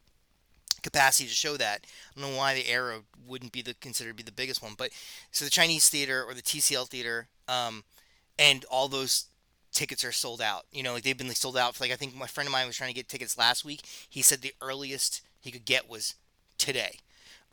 capacity 0.81 1.27
to 1.27 1.35
show 1.35 1.57
that. 1.57 1.85
I 2.15 2.19
don't 2.19 2.31
know 2.31 2.37
why 2.37 2.53
the 2.53 2.67
Arrow 2.67 3.03
wouldn't 3.25 3.51
be 3.51 3.61
the 3.61 3.73
considered 3.75 4.11
to 4.11 4.15
be 4.15 4.23
the 4.23 4.31
biggest 4.31 4.61
one, 4.61 4.73
but 4.77 4.91
so 5.31 5.45
the 5.45 5.51
Chinese 5.51 5.89
theater 5.89 6.23
or 6.23 6.33
the 6.33 6.41
TCL 6.41 6.87
theater 6.89 7.27
um 7.47 7.83
and 8.37 8.65
all 8.65 8.87
those 8.87 9.25
tickets 9.71 10.03
are 10.03 10.11
sold 10.11 10.41
out. 10.41 10.65
You 10.71 10.81
know, 10.83 10.93
like 10.93 11.03
they've 11.03 11.17
been 11.17 11.27
like 11.27 11.37
sold 11.37 11.57
out 11.57 11.75
for 11.75 11.83
like 11.83 11.91
I 11.91 11.95
think 11.95 12.15
my 12.15 12.27
friend 12.27 12.47
of 12.47 12.51
mine 12.51 12.67
was 12.67 12.75
trying 12.77 12.89
to 12.89 12.95
get 12.95 13.07
tickets 13.07 13.37
last 13.37 13.63
week. 13.63 13.81
He 14.09 14.21
said 14.21 14.41
the 14.41 14.53
earliest 14.61 15.21
he 15.39 15.51
could 15.51 15.65
get 15.65 15.89
was 15.89 16.15
today. 16.57 16.99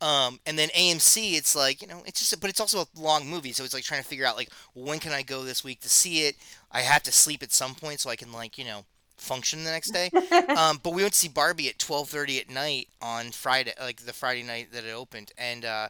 Um, 0.01 0.41
and 0.45 0.59
then 0.59 0.69
AMC, 0.71 1.37
it's 1.39 1.57
like 1.57 1.81
you 1.81 1.89
know, 1.89 2.03
it's 2.05 2.21
just, 2.21 2.41
but 2.41 2.51
it's 2.51 2.61
also 2.61 2.83
a 2.83 3.01
long 3.01 3.27
movie, 3.27 3.53
so 3.53 3.65
it's 3.65 3.73
like 3.73 3.85
trying 3.85 4.03
to 4.03 4.09
figure 4.09 4.27
out 4.27 4.37
like 4.37 4.51
when 4.75 4.99
can 4.99 5.13
I 5.13 5.23
go 5.23 5.43
this 5.43 5.65
week 5.65 5.81
to 5.81 5.89
see 5.89 6.27
it. 6.27 6.37
I 6.71 6.81
have 6.81 7.03
to 7.05 7.13
sleep 7.13 7.43
at 7.43 7.53
some 7.53 7.75
point 7.75 8.01
so 8.01 8.11
I 8.11 8.17
can 8.17 8.33
like 8.33 8.59
you 8.59 8.65
know 8.65 8.85
function 9.17 9.65
the 9.65 9.71
next 9.71 9.91
day. 9.93 10.11
Um, 10.57 10.81
but 10.83 10.95
we 10.95 11.03
went 11.03 11.13
to 11.13 11.19
see 11.19 11.29
Barbie 11.29 11.69
at 11.69 11.79
twelve 11.79 12.09
thirty 12.09 12.39
at 12.39 12.51
night 12.51 12.89
on 13.01 13.31
Friday, 13.31 13.73
like 13.81 14.03
the 14.03 14.13
Friday 14.13 14.43
night 14.43 14.73
that 14.73 14.85
it 14.85 14.93
opened, 14.93 15.33
and 15.37 15.65
uh, 15.65 15.89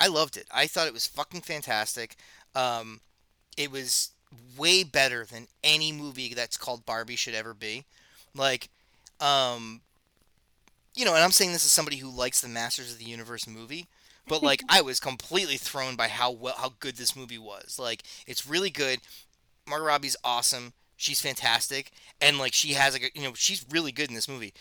I 0.00 0.08
loved 0.08 0.36
it. 0.36 0.46
I 0.50 0.66
thought 0.66 0.86
it 0.86 0.92
was 0.92 1.06
fucking 1.06 1.42
fantastic. 1.42 2.16
Um, 2.54 3.00
it 3.56 3.70
was 3.70 4.10
way 4.56 4.82
better 4.82 5.24
than 5.24 5.46
any 5.62 5.92
movie 5.92 6.34
that's 6.34 6.56
called 6.56 6.84
Barbie 6.86 7.16
should 7.16 7.34
ever 7.34 7.54
be. 7.54 7.84
Like, 8.34 8.68
um, 9.20 9.80
you 10.94 11.04
know, 11.04 11.14
and 11.14 11.24
I'm 11.24 11.32
saying 11.32 11.52
this 11.52 11.64
as 11.64 11.72
somebody 11.72 11.96
who 11.96 12.10
likes 12.10 12.40
the 12.40 12.48
Masters 12.48 12.92
of 12.92 12.98
the 12.98 13.04
Universe 13.04 13.46
movie, 13.46 13.86
but 14.26 14.42
like 14.42 14.62
I 14.68 14.80
was 14.82 15.00
completely 15.00 15.56
thrown 15.56 15.96
by 15.96 16.08
how 16.08 16.30
well 16.30 16.54
how 16.56 16.74
good 16.80 16.96
this 16.96 17.16
movie 17.16 17.38
was. 17.38 17.78
Like, 17.78 18.02
it's 18.26 18.46
really 18.46 18.70
good. 18.70 19.00
Margot 19.66 19.86
Robbie's 19.86 20.16
awesome. 20.24 20.72
She's 20.96 21.20
fantastic, 21.20 21.90
and 22.20 22.38
like 22.38 22.52
she 22.52 22.74
has 22.74 22.94
like 22.94 23.02
a, 23.02 23.18
you 23.18 23.26
know 23.26 23.34
she's 23.34 23.64
really 23.70 23.92
good 23.92 24.08
in 24.08 24.14
this 24.14 24.28
movie. 24.28 24.52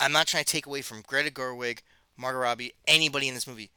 I'm 0.00 0.12
not 0.12 0.28
trying 0.28 0.44
to 0.44 0.52
take 0.52 0.66
away 0.66 0.82
from 0.82 1.02
Greta 1.02 1.30
Gerwig, 1.30 1.80
Margot 2.16 2.38
Robbie, 2.38 2.72
anybody 2.86 3.28
in 3.28 3.34
this 3.34 3.46
movie. 3.46 3.70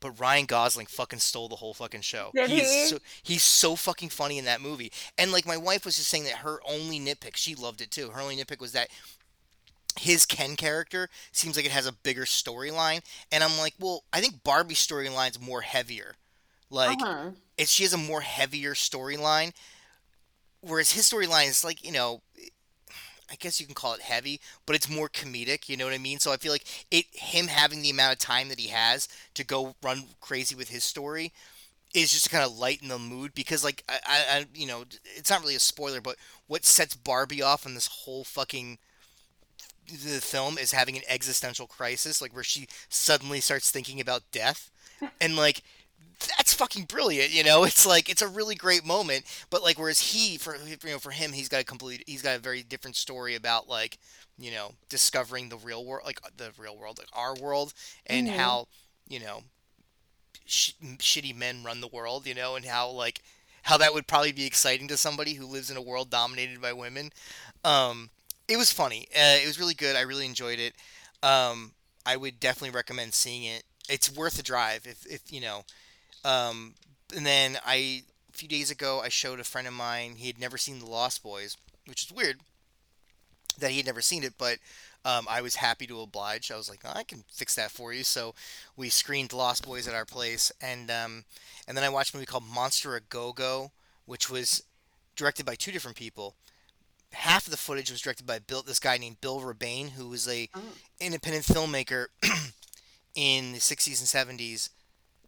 But 0.00 0.20
Ryan 0.20 0.46
Gosling 0.46 0.86
fucking 0.86 1.18
stole 1.18 1.48
the 1.48 1.56
whole 1.56 1.74
fucking 1.74 2.02
show. 2.02 2.30
Did 2.32 2.50
He's 2.50 2.72
he? 2.72 2.86
so 2.86 2.98
he's 3.22 3.42
so 3.42 3.74
fucking 3.74 4.10
funny 4.10 4.38
in 4.38 4.44
that 4.44 4.60
movie. 4.60 4.92
And 5.16 5.32
like 5.32 5.44
my 5.44 5.56
wife 5.56 5.84
was 5.84 5.96
just 5.96 6.08
saying 6.08 6.24
that 6.24 6.34
her 6.34 6.60
only 6.68 7.00
nitpick, 7.00 7.34
she 7.34 7.56
loved 7.56 7.80
it 7.80 7.90
too. 7.90 8.10
Her 8.10 8.20
only 8.20 8.36
nitpick 8.36 8.60
was 8.60 8.72
that 8.72 8.90
his 9.98 10.26
Ken 10.26 10.56
character 10.56 11.08
seems 11.32 11.56
like 11.56 11.66
it 11.66 11.72
has 11.72 11.86
a 11.86 11.92
bigger 11.92 12.24
storyline. 12.24 13.02
And 13.30 13.42
I'm 13.42 13.58
like, 13.58 13.74
well, 13.78 14.04
I 14.12 14.20
think 14.20 14.42
Barbie's 14.44 14.84
storyline's 14.84 15.40
more 15.40 15.62
heavier. 15.62 16.14
Like 16.70 17.00
huh. 17.00 17.30
it, 17.56 17.68
she 17.68 17.84
has 17.84 17.92
a 17.92 17.98
more 17.98 18.20
heavier 18.20 18.74
storyline, 18.74 19.52
whereas 20.60 20.92
his 20.92 21.10
storyline 21.10 21.48
is 21.48 21.64
like 21.64 21.82
you 21.82 21.92
know 21.92 22.20
I 23.30 23.36
guess 23.36 23.60
you 23.60 23.66
can 23.66 23.74
call 23.74 23.94
it 23.94 24.00
heavy, 24.00 24.40
but 24.64 24.74
it's 24.74 24.88
more 24.88 25.08
comedic. 25.08 25.68
You 25.68 25.76
know 25.76 25.84
what 25.84 25.94
I 25.94 25.98
mean? 25.98 26.18
So 26.18 26.32
I 26.32 26.36
feel 26.36 26.52
like 26.52 26.64
it 26.90 27.06
him 27.12 27.48
having 27.48 27.82
the 27.82 27.90
amount 27.90 28.14
of 28.14 28.18
time 28.18 28.48
that 28.48 28.60
he 28.60 28.68
has 28.68 29.08
to 29.34 29.44
go 29.44 29.76
run 29.82 30.04
crazy 30.20 30.54
with 30.54 30.70
his 30.70 30.84
story 30.84 31.32
is 31.94 32.12
just 32.12 32.24
to 32.24 32.30
kind 32.30 32.44
of 32.44 32.56
lighten 32.56 32.88
the 32.88 32.98
mood 32.98 33.34
because 33.34 33.64
like 33.64 33.82
I, 33.88 33.98
I, 34.06 34.38
I 34.38 34.46
you 34.54 34.66
know 34.66 34.84
it's 35.16 35.30
not 35.30 35.40
really 35.40 35.54
a 35.54 35.60
spoiler, 35.60 36.00
but 36.00 36.16
what 36.46 36.64
sets 36.64 36.94
Barbie 36.94 37.42
off 37.42 37.66
on 37.66 37.74
this 37.74 37.86
whole 37.86 38.24
fucking 38.24 38.78
the 39.88 40.20
film 40.20 40.58
is 40.58 40.72
having 40.72 40.96
an 40.96 41.02
existential 41.08 41.66
crisis, 41.66 42.20
like 42.20 42.34
where 42.34 42.44
she 42.44 42.66
suddenly 42.88 43.40
starts 43.40 43.70
thinking 43.70 44.00
about 44.00 44.22
death, 44.32 44.70
and 45.20 45.36
like 45.36 45.62
that's 46.36 46.52
fucking 46.54 46.84
brilliant 46.84 47.32
you 47.32 47.44
know? 47.44 47.64
It's 47.68 47.86
like 47.86 48.08
it's 48.08 48.22
a 48.22 48.28
really 48.28 48.54
great 48.54 48.84
moment 48.84 49.24
but 49.50 49.62
like 49.62 49.78
whereas 49.78 50.00
he 50.12 50.36
for 50.36 50.56
you 50.56 50.76
know 50.84 50.98
for 50.98 51.10
him 51.12 51.32
he's 51.32 51.48
got 51.48 51.60
a 51.60 51.64
complete 51.64 52.02
he's 52.06 52.22
got 52.22 52.36
a 52.36 52.40
very 52.40 52.62
different 52.62 52.96
story 52.96 53.34
about 53.34 53.68
like 53.68 53.98
you 54.38 54.50
know 54.50 54.72
discovering 54.88 55.48
the 55.48 55.56
real 55.56 55.84
world 55.84 56.04
like 56.06 56.20
the 56.36 56.50
real 56.58 56.76
world 56.76 56.98
like 56.98 57.08
our 57.12 57.34
world 57.34 57.72
and 58.06 58.28
hmm 58.28 58.28
how 58.28 58.66
you 59.08 59.20
know 59.20 59.42
sh- 60.46 60.72
shitty 60.98 61.34
men 61.34 61.62
run 61.64 61.80
the 61.80 61.88
world 61.88 62.26
you 62.26 62.34
know? 62.34 62.56
And 62.56 62.64
how 62.64 62.90
like 62.90 63.22
how 63.62 63.76
that 63.78 63.92
would 63.94 64.06
probably 64.06 64.32
be 64.32 64.46
exciting 64.46 64.88
to 64.88 64.96
somebody 64.96 65.34
who 65.34 65.46
lives 65.46 65.70
in 65.70 65.76
a 65.76 65.82
world 65.82 66.10
dominated 66.10 66.60
by 66.60 66.72
women. 66.72 67.10
Um 67.64 68.10
it 68.48 68.56
was 68.56 68.72
funny 68.72 69.06
uh, 69.14 69.38
it 69.42 69.46
was 69.46 69.58
really 69.58 69.74
good 69.74 69.96
i 69.96 70.00
really 70.00 70.26
enjoyed 70.26 70.58
it 70.58 70.74
um 71.22 71.72
i 72.06 72.16
would 72.16 72.40
definitely 72.40 72.74
recommend 72.74 73.14
seeing 73.14 73.44
it 73.44 73.62
it's 73.88 74.10
worth 74.14 74.38
a 74.38 74.42
drive 74.42 74.86
if 74.86 75.06
if 75.06 75.32
you 75.32 75.40
know 75.40 75.62
um, 76.24 76.74
and 77.16 77.24
then 77.26 77.58
I, 77.66 78.02
a 78.32 78.32
few 78.32 78.48
days 78.48 78.70
ago, 78.70 79.00
I 79.00 79.08
showed 79.08 79.40
a 79.40 79.44
friend 79.44 79.68
of 79.68 79.74
mine. 79.74 80.16
He 80.16 80.26
had 80.26 80.40
never 80.40 80.58
seen 80.58 80.80
The 80.80 80.86
Lost 80.86 81.22
Boys, 81.22 81.56
which 81.86 82.04
is 82.04 82.12
weird 82.12 82.40
that 83.58 83.70
he 83.70 83.78
had 83.78 83.86
never 83.86 84.00
seen 84.00 84.22
it, 84.22 84.34
but 84.38 84.58
um, 85.04 85.26
I 85.28 85.40
was 85.40 85.56
happy 85.56 85.86
to 85.86 86.00
oblige. 86.00 86.50
I 86.50 86.56
was 86.56 86.68
like, 86.68 86.80
"Oh, 86.84 86.92
I 86.94 87.02
can 87.02 87.24
fix 87.30 87.54
that 87.56 87.70
for 87.70 87.92
you. 87.92 88.04
So 88.04 88.34
we 88.76 88.88
screened 88.88 89.32
Lost 89.32 89.64
Boys 89.66 89.88
at 89.88 89.94
our 89.94 90.04
place, 90.04 90.52
and 90.60 90.90
um, 90.90 91.24
and 91.66 91.76
then 91.76 91.84
I 91.84 91.88
watched 91.88 92.14
a 92.14 92.16
movie 92.16 92.26
called 92.26 92.44
Monster 92.46 92.94
a 92.94 93.00
Go 93.00 93.32
Go, 93.32 93.72
which 94.06 94.30
was 94.30 94.62
directed 95.16 95.46
by 95.46 95.54
two 95.54 95.72
different 95.72 95.96
people. 95.96 96.34
Half 97.12 97.46
of 97.46 97.50
the 97.50 97.56
footage 97.56 97.90
was 97.90 98.00
directed 98.00 98.26
by 98.26 98.38
Bill, 98.38 98.62
this 98.62 98.78
guy 98.78 98.96
named 98.98 99.20
Bill 99.20 99.40
Rebane, 99.40 99.90
who 99.90 100.08
was 100.08 100.28
a 100.28 100.48
Oh. 100.54 100.60
independent 101.00 101.44
filmmaker 101.44 102.06
in 103.14 103.52
the 103.52 103.58
60s 103.60 104.00
and 104.00 104.38
70s 104.38 104.70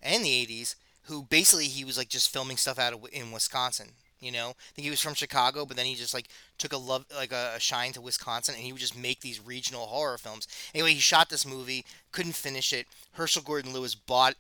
and 0.03 0.25
the 0.25 0.47
80s 0.47 0.75
who 1.05 1.23
basically 1.25 1.67
he 1.67 1.85
was 1.85 1.97
like 1.99 2.09
just 2.09 2.33
filming 2.33 2.57
stuff 2.57 2.79
out 2.79 2.93
of 2.93 3.05
in 3.13 3.33
Wisconsin 3.33 3.93
you 4.21 4.31
know? 4.31 4.51
I 4.51 4.73
think 4.75 4.85
he 4.85 4.91
was 4.91 5.01
from 5.01 5.15
Chicago 5.15 5.65
but 5.65 5.77
then 5.77 5.87
he 5.87 5.95
just 5.95 6.13
like 6.15 6.29
took 6.59 6.73
a 6.73 6.77
love 6.77 7.07
like 7.17 7.33
a, 7.33 7.55
a 7.57 7.61
shine 7.61 7.93
to 7.93 8.01
Wisconsin 8.01 8.55
and 8.55 8.63
he 8.63 8.73
would 8.73 8.81
just 8.81 8.97
make 8.97 9.21
these 9.21 9.41
regional 9.45 9.87
horror 9.87 10.19
films. 10.19 10.47
Anyway 10.75 10.93
he 10.93 11.01
shot 11.01 11.31
this 11.31 11.47
movie 11.47 11.85
couldn't 12.13 12.35
finish 12.35 12.73
it. 12.73 12.87
Herschell 13.13 13.43
Gordon 13.43 13.73
Lewis 13.73 13.95
bought 13.95 14.35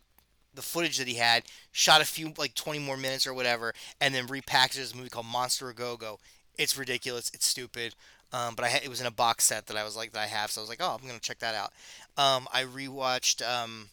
the 0.55 0.62
footage 0.62 0.98
that 0.98 1.09
he 1.09 1.14
had 1.14 1.44
shot 1.72 2.00
a 2.03 2.05
few 2.05 2.33
like 2.37 2.55
20 2.55 2.79
more 2.79 2.96
minutes 2.98 3.26
or 3.26 3.33
whatever 3.35 3.72
and 4.00 4.14
then 4.14 4.26
repackaged 4.29 4.76
it 4.79 4.83
as 4.83 4.92
a 4.92 4.96
movie 4.96 5.09
called 5.09 5.26
Monster 5.26 5.72
Go 5.72 5.96
Go 5.96 6.18
It's 6.61 6.79
ridiculous. 6.79 7.31
It's 7.35 7.46
stupid. 7.46 7.96
Um, 8.33 8.55
but 8.57 8.64
I 8.64 8.70
ha- 8.70 8.81
it 8.85 8.88
was 8.90 9.01
in 9.01 9.07
a 9.07 9.12
box 9.12 9.44
set 9.44 9.66
that 9.66 9.77
I 9.77 9.85
was 9.85 9.96
like 9.96 10.12
that 10.12 10.20
I 10.20 10.27
have, 10.27 10.51
so 10.51 10.61
I 10.61 10.64
was 10.64 10.70
like, 10.70 10.81
oh, 10.83 10.96
I'm 11.01 11.07
gonna 11.07 11.20
check 11.20 11.40
that 11.40 11.55
out. 11.55 11.73
Um, 12.16 12.49
I 12.53 12.64
rewatched 12.64 13.42
um, 13.49 13.90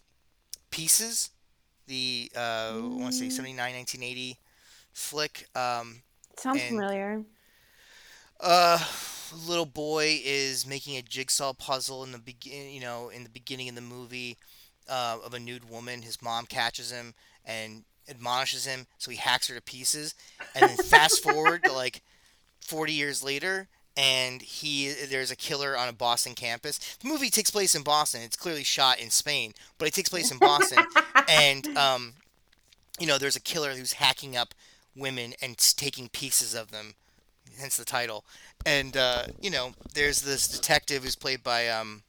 Pieces, 0.71 1.31
the 1.87 2.31
uh, 2.35 2.75
I 2.79 3.01
want 3.01 3.13
to 3.13 3.17
say 3.17 3.29
Mm, 3.29 3.31
79 3.31 3.73
1980 3.75 4.37
flick. 4.93 5.47
Um, 5.55 6.03
sounds 6.37 6.63
and 6.63 6.63
familiar. 6.63 7.23
uh, 8.39 8.79
little 9.47 9.65
boy 9.65 10.19
is 10.23 10.65
making 10.67 10.97
a 10.97 11.01
jigsaw 11.03 11.53
puzzle 11.53 12.03
in 12.03 12.11
the 12.11 12.19
begin, 12.19 12.71
you 12.71 12.81
know, 12.81 13.09
in 13.09 13.23
the 13.23 13.29
beginning 13.29 13.69
of 13.69 13.75
the 13.75 13.81
movie 13.81 14.37
uh, 14.89 15.17
of 15.23 15.33
a 15.33 15.39
nude 15.39 15.69
woman. 15.69 16.01
His 16.03 16.21
mom 16.21 16.45
catches 16.45 16.91
him 16.91 17.13
and 17.45 17.83
admonishes 18.09 18.65
him, 18.65 18.87
so 18.97 19.11
he 19.11 19.17
hacks 19.17 19.47
her 19.47 19.55
to 19.55 19.61
pieces. 19.61 20.15
And 20.55 20.67
then 20.67 20.77
fast 20.77 21.21
forward 21.23 21.63
to 21.65 21.73
like 21.73 22.01
40 22.67 22.91
years 22.91 23.23
later 23.23 23.69
and 23.95 24.41
he 24.41 24.91
there's 25.09 25.31
a 25.31 25.35
killer 25.35 25.75
on 25.77 25.87
a 25.87 25.93
Boston 25.93 26.35
campus. 26.35 26.97
The 27.01 27.07
movie 27.07 27.29
takes 27.29 27.49
place 27.49 27.73
in 27.73 27.81
Boston. 27.81 28.21
It's 28.21 28.35
clearly 28.35 28.63
shot 28.63 28.99
in 28.99 29.09
Spain, 29.09 29.53
but 29.77 29.87
it 29.87 29.93
takes 29.93 30.09
place 30.09 30.31
in 30.31 30.37
Boston 30.37 30.85
and 31.29 31.65
um 31.77 32.13
you 32.99 33.07
know 33.07 33.17
there's 33.17 33.37
a 33.37 33.41
killer 33.41 33.71
who's 33.71 33.93
hacking 33.93 34.35
up 34.35 34.53
women 34.95 35.33
and 35.41 35.57
taking 35.57 36.09
pieces 36.09 36.53
of 36.53 36.71
them, 36.71 36.95
hence 37.57 37.77
the 37.77 37.85
title. 37.85 38.25
And 38.65 38.97
uh 38.97 39.27
you 39.41 39.49
know 39.49 39.73
there's 39.95 40.21
this 40.21 40.47
detective 40.47 41.03
who's 41.03 41.15
played 41.15 41.41
by 41.41 41.69
um 41.69 42.03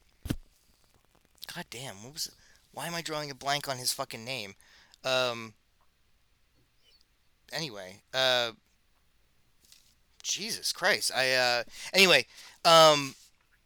god 1.55 1.65
damn, 1.69 2.03
what 2.03 2.13
was 2.13 2.27
it? 2.27 2.33
Why 2.73 2.85
am 2.85 2.95
I 2.95 3.01
drawing 3.01 3.31
a 3.31 3.35
blank 3.35 3.69
on 3.69 3.77
his 3.77 3.93
fucking 3.93 4.25
name? 4.25 4.55
Um 5.05 5.53
anyway, 7.53 8.01
uh 8.13 8.51
Jesus 10.29 10.71
Christ. 10.71 11.11
I 11.13 11.33
uh 11.33 11.63
anyway, 11.93 12.25
um 12.63 13.15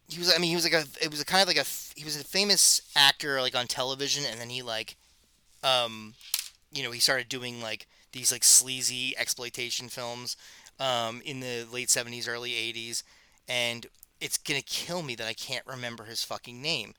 he 0.10 0.19
was 0.19 0.34
I 0.34 0.38
mean 0.39 0.49
he 0.49 0.56
was 0.56 0.63
like 0.63 0.73
a 0.73 0.86
it 1.02 1.12
was 1.12 1.21
a 1.21 1.26
kind 1.26 1.41
of 1.41 1.47
like 1.47 1.58
a 1.58 1.65
he 1.95 2.04
was 2.04 2.19
a 2.19 2.23
famous 2.23 2.82
actor 2.95 3.41
like 3.41 3.56
on 3.56 3.67
television 3.67 4.23
and 4.30 4.39
then 4.39 4.49
he 4.49 4.62
like 4.62 4.95
um 5.63 6.13
you 6.71 6.84
know 6.84 6.91
he 6.91 6.99
started 6.99 7.30
doing 7.30 7.62
like 7.62 7.88
these 8.12 8.32
like 8.32 8.43
sleazy 8.43 9.15
exploitation 9.17 9.89
films 9.89 10.36
um 10.80 11.21
in 11.26 11.39
the 11.39 11.65
late 11.71 11.89
70s 11.89 12.28
early 12.28 12.52
80s 12.52 13.04
and 13.47 13.88
it's 14.21 14.38
going 14.38 14.60
to 14.60 14.65
kill 14.65 15.04
me 15.04 15.15
that 15.15 15.28
I 15.28 15.34
can't 15.34 15.67
remember 15.67 16.06
his 16.06 16.23
fucking 16.23 16.62
name. 16.62 16.93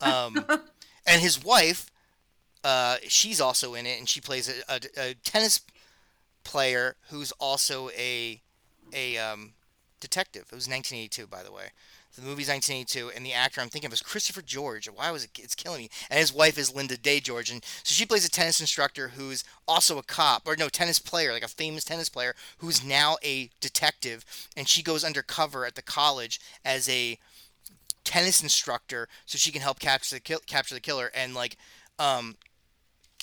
Um 0.00 0.44
and 1.06 1.20
his 1.20 1.42
wife 1.42 1.90
uh 2.62 2.96
she's 3.08 3.40
also 3.40 3.74
in 3.74 3.86
it 3.86 3.98
and 3.98 4.08
she 4.08 4.20
plays 4.20 4.48
a, 4.48 4.74
a, 4.74 4.80
a 5.10 5.14
tennis 5.14 5.60
player 6.44 6.96
who's 7.10 7.32
also 7.32 7.90
a 7.90 8.40
a 8.94 9.18
um, 9.18 9.52
detective. 10.00 10.42
It 10.50 10.54
was 10.54 10.68
1982, 10.68 11.26
by 11.26 11.42
the 11.42 11.52
way. 11.52 11.70
The 12.16 12.22
movie's 12.22 12.48
1982, 12.48 13.12
and 13.14 13.24
the 13.24 13.32
actor 13.32 13.60
I'm 13.60 13.68
thinking 13.68 13.86
of 13.86 13.92
is 13.92 14.02
Christopher 14.02 14.42
George. 14.42 14.88
Why 14.88 15.12
was 15.12 15.24
it? 15.24 15.30
It's 15.38 15.54
killing 15.54 15.82
me. 15.82 15.90
And 16.10 16.18
his 16.18 16.34
wife 16.34 16.58
is 16.58 16.74
Linda 16.74 16.96
Day 16.96 17.20
George, 17.20 17.50
and 17.50 17.64
so 17.84 17.94
she 17.94 18.04
plays 18.04 18.26
a 18.26 18.30
tennis 18.30 18.60
instructor 18.60 19.08
who's 19.08 19.44
also 19.68 19.96
a 19.96 20.02
cop, 20.02 20.42
or 20.46 20.56
no, 20.56 20.68
tennis 20.68 20.98
player, 20.98 21.32
like 21.32 21.44
a 21.44 21.48
famous 21.48 21.84
tennis 21.84 22.08
player 22.08 22.34
who's 22.58 22.84
now 22.84 23.16
a 23.24 23.50
detective, 23.60 24.24
and 24.56 24.66
she 24.66 24.82
goes 24.82 25.04
undercover 25.04 25.64
at 25.64 25.76
the 25.76 25.82
college 25.82 26.40
as 26.64 26.88
a 26.88 27.16
tennis 28.02 28.42
instructor 28.42 29.06
so 29.24 29.38
she 29.38 29.52
can 29.52 29.62
help 29.62 29.78
capture 29.78 30.16
the 30.16 30.20
capture 30.20 30.74
the 30.74 30.80
killer. 30.80 31.12
And 31.14 31.32
like, 31.32 31.56
um, 32.00 32.36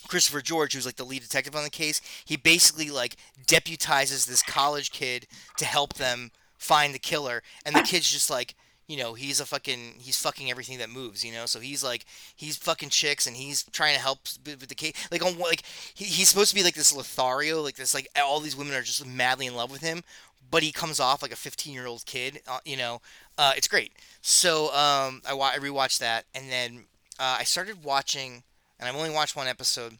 Christopher 0.07 0.41
George, 0.41 0.73
who's 0.73 0.85
like 0.85 0.95
the 0.95 1.03
lead 1.05 1.21
detective 1.21 1.55
on 1.55 1.63
the 1.63 1.69
case, 1.69 2.01
he 2.25 2.35
basically 2.35 2.89
like 2.89 3.15
deputizes 3.45 4.25
this 4.25 4.41
college 4.41 4.91
kid 4.91 5.27
to 5.57 5.65
help 5.65 5.95
them 5.95 6.31
find 6.57 6.93
the 6.93 6.99
killer, 6.99 7.43
and 7.65 7.75
the 7.75 7.81
kid's 7.85 8.11
just 8.11 8.29
like, 8.29 8.55
you 8.87 8.97
know, 8.97 9.15
he's 9.15 9.41
a 9.41 9.45
fucking, 9.45 9.95
he's 9.99 10.17
fucking 10.19 10.49
everything 10.49 10.77
that 10.77 10.89
moves, 10.89 11.23
you 11.23 11.33
know. 11.33 11.45
So 11.45 11.59
he's 11.59 11.83
like, 11.83 12.05
he's 12.35 12.55
fucking 12.55 12.89
chicks, 12.89 13.27
and 13.27 13.35
he's 13.35 13.63
trying 13.63 13.95
to 13.95 14.01
help 14.01 14.19
with 14.45 14.67
the 14.67 14.75
case. 14.75 14.93
Like 15.11 15.23
on 15.25 15.37
like, 15.37 15.63
he, 15.93 16.05
he's 16.05 16.29
supposed 16.29 16.49
to 16.49 16.55
be 16.55 16.63
like 16.63 16.75
this 16.75 16.95
Lothario, 16.95 17.61
like 17.61 17.75
this, 17.75 17.93
like 17.93 18.07
all 18.17 18.39
these 18.39 18.55
women 18.55 18.73
are 18.73 18.81
just 18.81 19.05
madly 19.05 19.45
in 19.45 19.55
love 19.55 19.71
with 19.71 19.81
him, 19.81 20.03
but 20.49 20.63
he 20.63 20.71
comes 20.71 20.99
off 20.99 21.21
like 21.21 21.33
a 21.33 21.37
15 21.37 21.73
year 21.73 21.85
old 21.85 22.05
kid, 22.05 22.41
uh, 22.47 22.59
you 22.65 22.77
know. 22.77 23.01
Uh, 23.37 23.51
it's 23.55 23.67
great. 23.67 23.91
So 24.21 24.73
um, 24.73 25.21
I, 25.27 25.33
wa- 25.33 25.51
I 25.53 25.57
rewatched 25.57 25.99
that, 25.99 26.25
and 26.33 26.49
then 26.49 26.85
uh, 27.19 27.37
I 27.39 27.43
started 27.43 27.83
watching, 27.83 28.43
and 28.79 28.87
I've 28.87 28.95
only 28.95 29.09
watched 29.09 29.35
one 29.35 29.47
episode 29.47 29.97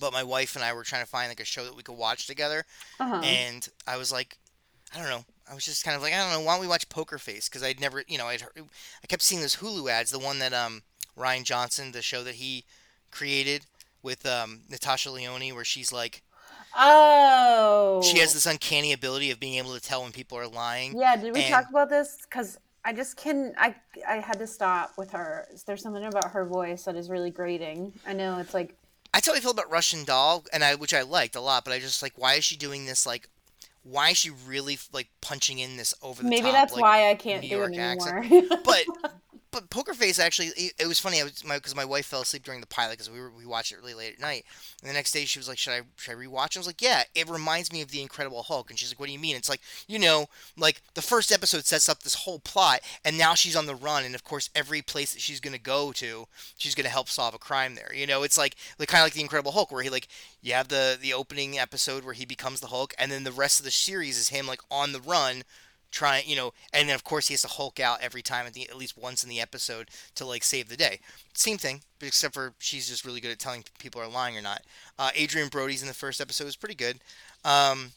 but 0.00 0.12
my 0.12 0.22
wife 0.22 0.56
and 0.56 0.64
I 0.64 0.72
were 0.72 0.84
trying 0.84 1.02
to 1.04 1.08
find 1.08 1.28
like 1.28 1.40
a 1.40 1.44
show 1.44 1.64
that 1.64 1.76
we 1.76 1.82
could 1.82 1.96
watch 1.96 2.26
together, 2.26 2.64
uh-huh. 2.98 3.20
and 3.24 3.68
I 3.86 3.96
was 3.96 4.12
like, 4.12 4.38
I 4.94 4.98
don't 4.98 5.08
know. 5.08 5.24
I 5.50 5.54
was 5.54 5.64
just 5.64 5.84
kind 5.84 5.96
of 5.96 6.02
like, 6.02 6.12
I 6.12 6.18
don't 6.18 6.32
know. 6.32 6.40
Why 6.40 6.54
don't 6.54 6.62
we 6.62 6.68
watch 6.68 6.88
Poker 6.88 7.18
Face? 7.18 7.48
Because 7.48 7.62
I'd 7.62 7.80
never, 7.80 8.02
you 8.08 8.16
know, 8.16 8.26
I'd 8.26 8.40
heard, 8.40 8.52
I 8.56 9.06
kept 9.06 9.22
seeing 9.22 9.40
those 9.40 9.56
Hulu 9.56 9.90
ads. 9.90 10.10
The 10.10 10.18
one 10.18 10.38
that 10.38 10.52
um 10.52 10.82
Rian 11.18 11.44
Johnson, 11.44 11.92
the 11.92 12.02
show 12.02 12.22
that 12.24 12.36
he 12.36 12.64
created 13.10 13.66
with 14.02 14.24
um 14.26 14.62
Natasha 14.70 15.10
Lyonne, 15.10 15.54
where 15.54 15.64
she's 15.64 15.92
like, 15.92 16.22
Oh. 16.76 18.02
she 18.02 18.18
has 18.18 18.34
this 18.34 18.46
uncanny 18.46 18.92
ability 18.92 19.30
of 19.30 19.38
being 19.38 19.54
able 19.54 19.74
to 19.74 19.80
tell 19.80 20.02
when 20.02 20.12
people 20.12 20.38
are 20.38 20.48
lying, 20.48 20.98
yeah. 20.98 21.16
Did 21.16 21.34
we 21.34 21.48
talk 21.48 21.68
about 21.68 21.88
this? 21.88 22.18
Because 22.28 22.58
I 22.84 22.92
just 22.92 23.16
can. 23.16 23.54
I 23.56 23.74
I 24.06 24.16
had 24.16 24.38
to 24.38 24.46
stop 24.46 24.92
with 24.98 25.12
her. 25.12 25.48
There's 25.66 25.82
something 25.82 26.04
about 26.04 26.32
her 26.32 26.44
voice 26.44 26.84
that 26.84 26.96
is 26.96 27.08
really 27.08 27.30
grating. 27.30 27.92
I 28.06 28.12
know 28.12 28.38
it's 28.38 28.54
like 28.54 28.76
I 29.12 29.20
totally 29.20 29.40
feel 29.40 29.52
about 29.52 29.70
Russian 29.70 30.04
Doll, 30.04 30.44
and 30.52 30.62
I 30.64 30.74
which 30.74 30.92
I 30.92 31.02
liked 31.02 31.36
a 31.36 31.40
lot, 31.40 31.64
but 31.64 31.72
I 31.72 31.78
just 31.78 32.02
like, 32.02 32.12
why 32.16 32.34
is 32.34 32.44
she 32.44 32.56
doing 32.56 32.86
this 32.86 33.06
like 33.06 33.28
why 33.84 34.10
is 34.10 34.16
she 34.16 34.30
really 34.30 34.78
like 34.92 35.08
punching 35.20 35.58
in 35.58 35.76
this 35.76 35.94
over 36.02 36.22
the 36.22 36.28
maybe 36.28 36.42
top 36.42 36.44
Maybe 36.44 36.52
that's 36.52 36.72
like 36.72 36.82
why 36.82 37.10
I 37.10 37.14
can't 37.14 37.42
do 37.42 37.46
it 37.48 37.50
York 37.50 37.76
accent? 37.76 38.32
anymore. 38.32 38.58
But 38.64 38.84
but 39.54 39.70
Poker 39.70 39.94
Face 39.94 40.18
actually 40.18 40.48
it, 40.48 40.74
it 40.78 40.86
was 40.86 40.98
funny. 40.98 41.20
I 41.20 41.24
was 41.24 41.44
my 41.44 41.56
because 41.56 41.76
my 41.76 41.84
wife 41.84 42.06
fell 42.06 42.22
asleep 42.22 42.42
during 42.42 42.60
the 42.60 42.66
pilot 42.66 42.94
because 42.94 43.10
we 43.10 43.20
were 43.20 43.30
we 43.30 43.46
watched 43.46 43.72
it 43.72 43.76
really 43.76 43.94
late 43.94 44.14
at 44.14 44.20
night. 44.20 44.44
And 44.82 44.90
the 44.90 44.94
next 44.94 45.12
day 45.12 45.24
she 45.24 45.38
was 45.38 45.48
like, 45.48 45.58
"Should 45.58 45.72
I 45.72 45.82
should 45.96 46.12
I 46.12 46.14
rewatch?" 46.14 46.46
it?" 46.46 46.56
I 46.56 46.60
was 46.60 46.66
like, 46.66 46.82
"Yeah, 46.82 47.04
it 47.14 47.28
reminds 47.28 47.72
me 47.72 47.80
of 47.80 47.90
the 47.90 48.02
Incredible 48.02 48.42
Hulk." 48.42 48.68
And 48.68 48.78
she's 48.78 48.90
like, 48.90 48.98
"What 48.98 49.06
do 49.06 49.12
you 49.12 49.18
mean?" 49.18 49.36
It's 49.36 49.48
like 49.48 49.60
you 49.86 49.98
know, 49.98 50.26
like 50.56 50.82
the 50.94 51.02
first 51.02 51.30
episode 51.30 51.64
sets 51.64 51.88
up 51.88 52.02
this 52.02 52.14
whole 52.14 52.40
plot, 52.40 52.80
and 53.04 53.16
now 53.16 53.34
she's 53.34 53.56
on 53.56 53.66
the 53.66 53.74
run, 53.76 54.04
and 54.04 54.14
of 54.14 54.24
course 54.24 54.50
every 54.54 54.82
place 54.82 55.12
that 55.12 55.22
she's 55.22 55.40
gonna 55.40 55.58
go 55.58 55.92
to, 55.92 56.26
she's 56.58 56.74
gonna 56.74 56.88
help 56.88 57.08
solve 57.08 57.34
a 57.34 57.38
crime 57.38 57.76
there. 57.76 57.92
You 57.94 58.06
know, 58.06 58.24
it's 58.24 58.36
like 58.36 58.56
like 58.78 58.88
kind 58.88 59.02
of 59.02 59.06
like 59.06 59.14
the 59.14 59.20
Incredible 59.22 59.52
Hulk, 59.52 59.70
where 59.70 59.82
he 59.82 59.90
like 59.90 60.08
you 60.42 60.52
have 60.54 60.68
the 60.68 60.98
the 61.00 61.14
opening 61.14 61.58
episode 61.58 62.04
where 62.04 62.14
he 62.14 62.24
becomes 62.24 62.60
the 62.60 62.68
Hulk, 62.68 62.92
and 62.98 63.12
then 63.12 63.24
the 63.24 63.32
rest 63.32 63.60
of 63.60 63.64
the 63.64 63.70
series 63.70 64.18
is 64.18 64.28
him 64.28 64.46
like 64.46 64.60
on 64.70 64.92
the 64.92 65.00
run 65.00 65.44
trying, 65.94 66.28
you 66.28 66.36
know, 66.36 66.52
and 66.72 66.88
then 66.88 66.94
of 66.94 67.04
course 67.04 67.28
he 67.28 67.34
has 67.34 67.42
to 67.42 67.48
Hulk 67.48 67.78
out 67.78 68.02
every 68.02 68.20
time 68.20 68.46
at, 68.46 68.52
the, 68.52 68.68
at 68.68 68.76
least 68.76 68.98
once 68.98 69.22
in 69.22 69.30
the 69.30 69.40
episode 69.40 69.88
to 70.16 70.26
like 70.26 70.42
save 70.42 70.68
the 70.68 70.76
day. 70.76 70.98
Same 71.32 71.56
thing, 71.56 71.82
but 71.98 72.08
except 72.08 72.34
for 72.34 72.52
she's 72.58 72.88
just 72.88 73.04
really 73.04 73.20
good 73.20 73.30
at 73.30 73.38
telling 73.38 73.64
people 73.78 74.00
are 74.00 74.08
lying 74.08 74.36
or 74.36 74.42
not. 74.42 74.62
Uh, 74.98 75.10
Adrien 75.20 75.48
Brody's 75.48 75.82
in 75.82 75.88
the 75.88 75.94
first 75.94 76.20
episode 76.20 76.44
was 76.44 76.56
pretty 76.56 76.74
good. 76.74 76.98
Um, 77.44 77.92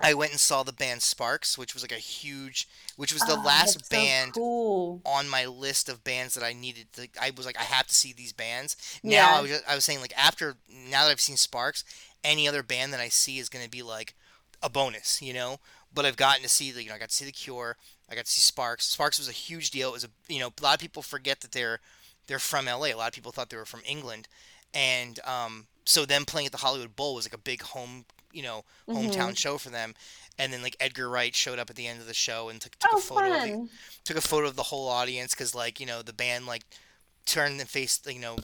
I 0.00 0.14
went 0.14 0.32
and 0.32 0.40
saw 0.40 0.62
the 0.62 0.72
band 0.72 1.02
Sparks, 1.02 1.58
which 1.58 1.74
was 1.74 1.82
like 1.82 1.92
a 1.92 1.96
huge, 1.96 2.66
which 2.96 3.12
was 3.12 3.22
the 3.22 3.36
oh, 3.36 3.42
last 3.42 3.84
so 3.84 3.96
band 3.96 4.32
cool. 4.32 5.02
on 5.04 5.28
my 5.28 5.44
list 5.44 5.88
of 5.88 6.02
bands 6.02 6.34
that 6.34 6.42
I 6.42 6.54
needed 6.54 6.86
to. 6.94 7.08
I 7.20 7.30
was 7.36 7.44
like, 7.44 7.58
I 7.58 7.64
have 7.64 7.86
to 7.86 7.94
see 7.94 8.12
these 8.12 8.32
bands. 8.32 8.76
Now 9.02 9.36
I 9.36 9.40
was 9.42 9.50
just, 9.50 9.64
I 9.68 9.74
was 9.74 9.84
saying 9.84 10.00
like 10.00 10.14
after 10.16 10.56
now 10.68 11.04
that 11.04 11.10
I've 11.10 11.20
seen 11.20 11.36
Sparks, 11.36 11.84
any 12.24 12.48
other 12.48 12.62
band 12.62 12.92
that 12.94 13.00
I 13.00 13.08
see 13.08 13.38
is 13.38 13.50
gonna 13.50 13.68
be 13.68 13.82
like 13.82 14.14
a 14.62 14.70
bonus, 14.70 15.20
you 15.20 15.34
know. 15.34 15.58
But 15.94 16.06
I've 16.06 16.16
gotten 16.16 16.42
to 16.42 16.48
see 16.48 16.70
the 16.70 16.82
you 16.82 16.88
know 16.88 16.94
I 16.94 16.98
got 16.98 17.10
to 17.10 17.14
see 17.14 17.24
the 17.24 17.32
Cure, 17.32 17.76
I 18.10 18.14
got 18.14 18.24
to 18.26 18.30
see 18.30 18.40
Sparks. 18.40 18.86
Sparks 18.86 19.18
was 19.18 19.28
a 19.28 19.32
huge 19.32 19.70
deal. 19.70 19.90
It 19.90 19.92
was 19.92 20.04
a 20.04 20.08
you 20.28 20.38
know 20.40 20.48
a 20.58 20.62
lot 20.62 20.74
of 20.74 20.80
people 20.80 21.02
forget 21.02 21.40
that 21.40 21.52
they're 21.52 21.80
they're 22.26 22.38
from 22.38 22.68
L.A. 22.68 22.90
A 22.90 22.94
A 22.94 22.96
lot 22.96 23.08
of 23.08 23.14
people 23.14 23.32
thought 23.32 23.50
they 23.50 23.56
were 23.56 23.64
from 23.64 23.82
England, 23.84 24.28
and 24.72 25.18
um, 25.26 25.66
so 25.84 26.04
them 26.06 26.24
playing 26.24 26.46
at 26.46 26.52
the 26.52 26.58
Hollywood 26.58 26.96
Bowl 26.96 27.14
was 27.14 27.26
like 27.26 27.34
a 27.34 27.38
big 27.38 27.62
home 27.62 28.04
you 28.32 28.42
know 28.42 28.64
hometown 28.88 29.36
show 29.36 29.58
for 29.58 29.70
them. 29.70 29.94
And 30.38 30.50
then 30.50 30.62
like 30.62 30.76
Edgar 30.80 31.10
Wright 31.10 31.34
showed 31.34 31.58
up 31.58 31.68
at 31.68 31.76
the 31.76 31.86
end 31.86 32.00
of 32.00 32.06
the 32.06 32.14
show 32.14 32.48
and 32.48 32.58
took 32.60 32.78
took 32.78 32.92
a 32.92 32.96
Oh, 32.96 33.00
photo 33.00 33.26
of 33.34 33.42
the 33.42 33.68
took 34.04 34.16
a 34.16 34.22
photo 34.22 34.46
of 34.48 34.56
the 34.56 34.62
whole 34.62 34.88
audience 34.88 35.34
because 35.34 35.54
like 35.54 35.78
you 35.78 35.84
know 35.84 36.00
the 36.00 36.14
band 36.14 36.46
like 36.46 36.62
turned 37.26 37.60
and 37.60 37.68
faced 37.68 38.10
you 38.10 38.18
know 38.18 38.38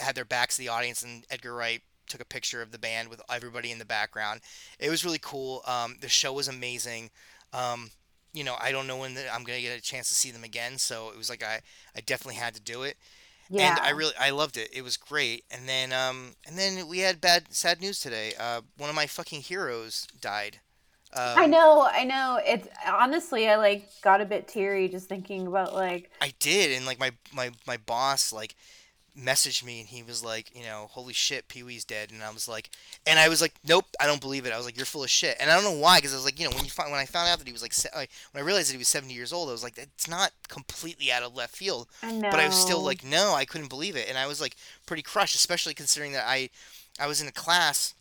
had 0.00 0.16
their 0.16 0.24
backs 0.24 0.56
to 0.56 0.62
the 0.62 0.68
audience 0.68 1.02
and 1.02 1.24
Edgar 1.30 1.54
Wright 1.54 1.80
took 2.08 2.20
a 2.20 2.24
picture 2.26 2.62
of 2.62 2.70
the 2.72 2.78
band 2.78 3.08
with 3.08 3.22
everybody 3.30 3.70
in 3.70 3.78
the 3.78 3.84
background. 3.84 4.40
It 4.78 4.90
was 4.90 5.04
really 5.04 5.18
cool. 5.20 5.62
Um, 5.66 5.96
the 6.00 6.08
show 6.08 6.32
was 6.32 6.48
amazing. 6.48 7.10
Um, 7.52 7.90
you 8.32 8.44
know, 8.44 8.56
I 8.60 8.72
don't 8.72 8.86
know 8.86 8.96
when 8.98 9.14
the, 9.14 9.32
I'm 9.32 9.44
gonna 9.44 9.60
get 9.60 9.78
a 9.78 9.82
chance 9.82 10.08
to 10.08 10.14
see 10.14 10.30
them 10.30 10.44
again, 10.44 10.78
so 10.78 11.10
it 11.10 11.16
was 11.16 11.30
like 11.30 11.42
I, 11.42 11.60
I 11.96 12.00
definitely 12.00 12.36
had 12.40 12.54
to 12.54 12.60
do 12.60 12.82
it, 12.82 12.96
Yeah. 13.48 13.74
and 13.74 13.80
I 13.80 13.90
really 13.90 14.14
I 14.18 14.30
loved 14.30 14.56
it. 14.56 14.70
It 14.72 14.82
was 14.82 14.96
great. 14.96 15.44
And 15.50 15.68
then 15.68 15.92
um, 15.92 16.34
and 16.46 16.58
then 16.58 16.86
we 16.88 17.00
had 17.00 17.20
bad 17.20 17.54
sad 17.54 17.80
news 17.80 18.00
today. 18.00 18.34
Uh, 18.38 18.62
one 18.76 18.90
of 18.90 18.96
my 18.96 19.06
fucking 19.06 19.42
heroes 19.42 20.06
died. 20.20 20.60
I 21.36 21.46
Um, 21.46 21.46
know, 21.46 21.88
I 21.90 22.04
know. 22.04 22.40
It's 22.44 22.68
honestly, 22.86 23.48
I 23.48 23.56
like 23.56 23.88
got 24.02 24.20
a 24.20 24.24
bit 24.26 24.48
teary 24.48 24.88
just 24.88 25.08
thinking 25.08 25.46
about 25.46 25.74
like, 25.74 26.10
I 26.20 26.32
did, 26.38 26.72
and 26.76 26.84
like 26.86 26.98
my 26.98 27.12
my 27.32 27.50
my 27.66 27.76
boss 27.76 28.32
like 28.32 28.54
messaged 29.18 29.64
me 29.64 29.80
and 29.80 29.88
he 29.88 30.02
was 30.02 30.22
like, 30.24 30.54
you 30.54 30.62
know, 30.62 30.86
holy 30.90 31.12
shit, 31.12 31.48
Pee 31.48 31.62
Wee's 31.62 31.84
dead, 31.84 32.10
and 32.12 32.22
I 32.22 32.30
was 32.30 32.46
like, 32.48 32.70
and 33.06 33.18
I 33.18 33.28
was 33.28 33.40
like, 33.40 33.54
nope, 33.66 33.84
I 34.00 34.06
don't 34.06 34.20
believe 34.20 34.46
it. 34.46 34.52
I 34.52 34.56
was 34.56 34.66
like, 34.66 34.76
you're 34.76 34.86
full 34.86 35.02
of 35.04 35.10
shit, 35.10 35.36
and 35.40 35.50
I 35.50 35.54
don't 35.54 35.64
know 35.64 35.80
why, 35.80 35.98
because 35.98 36.12
I 36.12 36.16
was 36.16 36.24
like, 36.24 36.38
you 36.38 36.48
know, 36.48 36.54
when 36.54 36.64
you 36.64 36.70
find, 36.70 36.90
when 36.90 37.00
I 37.00 37.06
found 37.06 37.28
out 37.28 37.38
that 37.38 37.46
he 37.46 37.52
was 37.52 37.62
like, 37.62 37.74
when 37.94 38.42
I 38.42 38.46
realized 38.46 38.68
that 38.68 38.74
he 38.74 38.78
was 38.78 38.88
70 38.88 39.12
years 39.12 39.32
old, 39.32 39.48
I 39.48 39.52
was 39.52 39.62
like, 39.64 39.76
it's 39.76 40.08
not 40.08 40.32
completely 40.48 41.10
out 41.10 41.22
of 41.22 41.34
left 41.34 41.56
field, 41.56 41.88
I 42.02 42.20
but 42.20 42.40
I 42.40 42.46
was 42.46 42.56
still 42.56 42.82
like, 42.82 43.04
no, 43.04 43.34
I 43.34 43.44
couldn't 43.44 43.68
believe 43.68 43.96
it, 43.96 44.08
and 44.08 44.16
I 44.16 44.26
was 44.26 44.40
like 44.40 44.56
pretty 44.86 45.02
crushed, 45.02 45.34
especially 45.34 45.74
considering 45.74 46.12
that 46.12 46.24
I, 46.26 46.50
I 47.00 47.06
was 47.06 47.20
in 47.20 47.28
a 47.28 47.32
class 47.32 47.94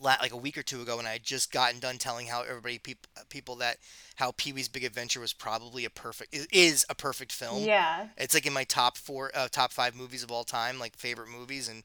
like 0.00 0.32
a 0.32 0.36
week 0.36 0.58
or 0.58 0.62
two 0.62 0.82
ago, 0.82 0.98
and 0.98 1.06
I 1.06 1.12
had 1.12 1.22
just 1.22 1.52
gotten 1.52 1.80
done 1.80 1.98
telling 1.98 2.26
how 2.26 2.42
everybody 2.42 2.78
people 2.78 3.08
people 3.28 3.56
that 3.56 3.78
how 4.16 4.32
Pee 4.36 4.52
Wee's 4.52 4.68
Big 4.68 4.84
Adventure 4.84 5.20
was 5.20 5.32
probably 5.32 5.84
a 5.84 5.90
perfect 5.90 6.34
is 6.52 6.84
a 6.88 6.94
perfect 6.94 7.32
film. 7.32 7.62
Yeah. 7.64 8.08
It's 8.16 8.34
like 8.34 8.46
in 8.46 8.52
my 8.52 8.64
top 8.64 8.96
four, 8.96 9.30
uh, 9.34 9.48
top 9.48 9.72
five 9.72 9.94
movies 9.94 10.22
of 10.22 10.30
all 10.30 10.44
time, 10.44 10.78
like 10.78 10.96
favorite 10.96 11.28
movies, 11.28 11.68
and 11.68 11.82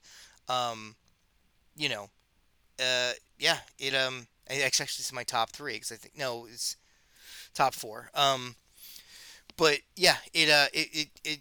um, 0.47 0.95
you 1.76 1.89
know, 1.89 2.10
uh, 2.80 3.13
yeah, 3.39 3.58
it 3.80 3.93
um, 3.93 4.28
it's 4.50 4.82
actually 4.82 5.06
in 5.10 5.15
my 5.15 5.24
top 5.24 5.52
three 5.52 5.74
because 5.74 5.91
I 5.91 5.95
think 5.95 6.17
no, 6.17 6.47
it's 6.52 6.76
top 7.54 7.74
four. 7.74 8.10
Um, 8.13 8.56
but 9.58 9.80
yeah, 9.95 10.15
it 10.34 10.50
uh, 10.50 10.67
it 10.74 10.88
it, 10.91 11.08
it 11.24 11.39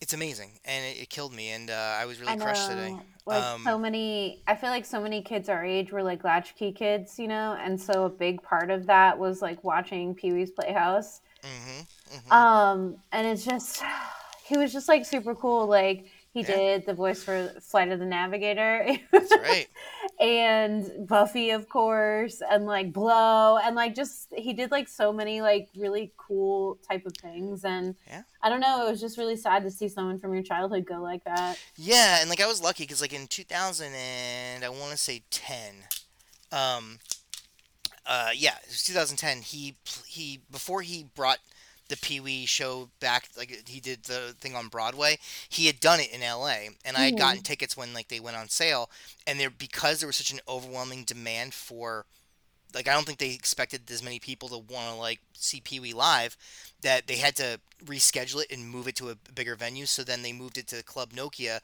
it's 0.00 0.12
amazing 0.12 0.58
and 0.64 0.84
it, 0.84 1.02
it 1.02 1.10
killed 1.10 1.32
me 1.32 1.50
and 1.50 1.70
uh, 1.70 1.96
I 2.00 2.04
was 2.06 2.20
really 2.20 2.34
I 2.34 2.36
crushed 2.36 2.66
today. 2.66 2.96
Like 3.24 3.50
Um, 3.54 3.62
so 3.62 3.78
many, 3.78 4.42
I 4.46 4.54
feel 4.56 4.70
like 4.70 4.84
so 4.84 5.00
many 5.00 5.22
kids 5.22 5.48
our 5.48 5.64
age 5.64 5.92
were 5.92 6.02
like 6.02 6.24
latchkey 6.24 6.72
kids, 6.72 7.18
you 7.18 7.26
know, 7.28 7.56
and 7.60 7.80
so 7.80 8.04
a 8.04 8.08
big 8.10 8.42
part 8.42 8.70
of 8.70 8.86
that 8.86 9.18
was 9.18 9.42
like 9.42 9.64
watching 9.64 10.14
Pee 10.14 10.32
Wee's 10.32 10.50
Playhouse. 10.50 11.20
hmm 11.42 11.86
hmm 12.10 12.30
Um, 12.30 12.96
and 13.12 13.26
it's 13.26 13.44
just, 13.44 13.82
he 14.46 14.56
was 14.56 14.72
just 14.72 14.88
like 14.88 15.04
super 15.04 15.34
cool. 15.34 15.66
Like 15.66 16.06
he 16.32 16.42
Yeah, 16.42 16.44
did 16.44 16.86
the 16.86 16.94
voice 16.94 17.22
for 17.24 17.54
Flight 17.60 17.90
of 17.90 17.98
the 17.98 18.06
Navigator. 18.06 18.86
that's 19.12 19.36
right. 19.36 19.68
and 20.18 21.06
Buffy, 21.06 21.50
of 21.50 21.68
course, 21.68 22.42
and 22.48 22.66
like 22.66 22.92
Blow, 22.92 23.58
and 23.58 23.76
like 23.76 23.94
just 23.94 24.32
he 24.36 24.52
did 24.52 24.70
like 24.70 24.88
so 24.88 25.12
many 25.12 25.40
like 25.40 25.68
really 25.76 26.12
cool 26.16 26.78
type 26.88 27.04
of 27.06 27.16
things. 27.16 27.64
And 27.64 27.94
Yeah. 28.08 28.22
I 28.42 28.48
don't 28.48 28.60
know, 28.60 28.86
it 28.86 28.90
was 28.90 29.00
just 29.00 29.18
really 29.18 29.36
sad 29.36 29.62
to 29.64 29.70
see 29.70 29.88
someone 29.88 30.18
from 30.18 30.32
your 30.32 30.42
childhood 30.42 30.86
go 30.86 31.02
like 31.02 31.24
that. 31.24 31.58
Yeah, 31.76 32.20
and 32.20 32.30
like 32.30 32.40
I 32.40 32.46
was 32.46 32.62
lucky 32.62 32.84
because 32.84 33.00
like 33.00 33.12
in 33.12 33.26
2000 33.26 33.92
and 33.94 34.64
I 34.64 34.68
want 34.68 34.92
to 34.92 34.98
say 34.98 35.22
10, 35.30 35.74
um, 36.52 36.98
uh, 38.06 38.30
yeah, 38.34 38.54
it 38.62 38.68
was 38.68 38.84
2010. 38.84 39.42
He 39.42 39.74
he 40.06 40.40
before 40.50 40.82
he 40.82 41.06
brought 41.14 41.38
the 41.88 41.96
Pee 41.96 42.20
Wee 42.20 42.46
show 42.46 42.90
back, 43.00 43.28
like 43.36 43.68
he 43.68 43.80
did 43.80 44.04
the 44.04 44.34
thing 44.40 44.54
on 44.54 44.68
Broadway. 44.68 45.18
He 45.48 45.66
had 45.66 45.80
done 45.80 46.00
it 46.00 46.12
in 46.12 46.22
L.A. 46.22 46.70
and 46.84 46.96
I 46.96 47.04
had 47.06 47.16
gotten 47.16 47.40
hmm 47.40 47.42
tickets 47.42 47.76
when 47.76 47.92
like 47.94 48.08
they 48.08 48.20
went 48.20 48.36
on 48.36 48.48
sale, 48.48 48.90
and 49.26 49.38
there 49.38 49.50
because 49.50 50.00
there 50.00 50.06
was 50.06 50.16
such 50.16 50.32
an 50.32 50.40
overwhelming 50.48 51.04
demand 51.04 51.54
for 51.54 52.06
like 52.74 52.88
I 52.88 52.92
don't 52.94 53.06
think 53.06 53.18
they 53.18 53.30
expected 53.32 53.90
as 53.90 54.02
many 54.02 54.18
people 54.18 54.48
to 54.48 54.58
want 54.58 54.90
to 54.90 54.94
like 54.96 55.20
see 55.34 55.60
Pee 55.60 55.80
Wee 55.80 55.92
live 55.92 56.36
that 56.82 57.06
they 57.06 57.16
had 57.16 57.36
to 57.36 57.60
reschedule 57.84 58.42
it 58.42 58.50
and 58.52 58.68
move 58.68 58.88
it 58.88 58.96
to 58.96 59.10
a 59.10 59.16
bigger 59.34 59.54
venue. 59.56 59.86
So 59.86 60.02
then 60.04 60.22
they 60.22 60.32
moved 60.32 60.58
it 60.58 60.66
to 60.68 60.82
Club 60.82 61.12
Nokia. 61.12 61.60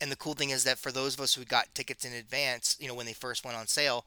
And 0.00 0.10
the 0.10 0.16
cool 0.16 0.34
thing 0.34 0.50
is 0.50 0.64
that 0.64 0.78
for 0.78 0.90
those 0.92 1.14
of 1.14 1.20
us 1.20 1.34
who 1.34 1.44
got 1.44 1.74
tickets 1.74 2.04
in 2.04 2.12
advance, 2.12 2.76
you 2.80 2.88
know, 2.88 2.94
when 2.94 3.06
they 3.06 3.12
first 3.12 3.44
went 3.44 3.56
on 3.56 3.66
sale, 3.66 4.04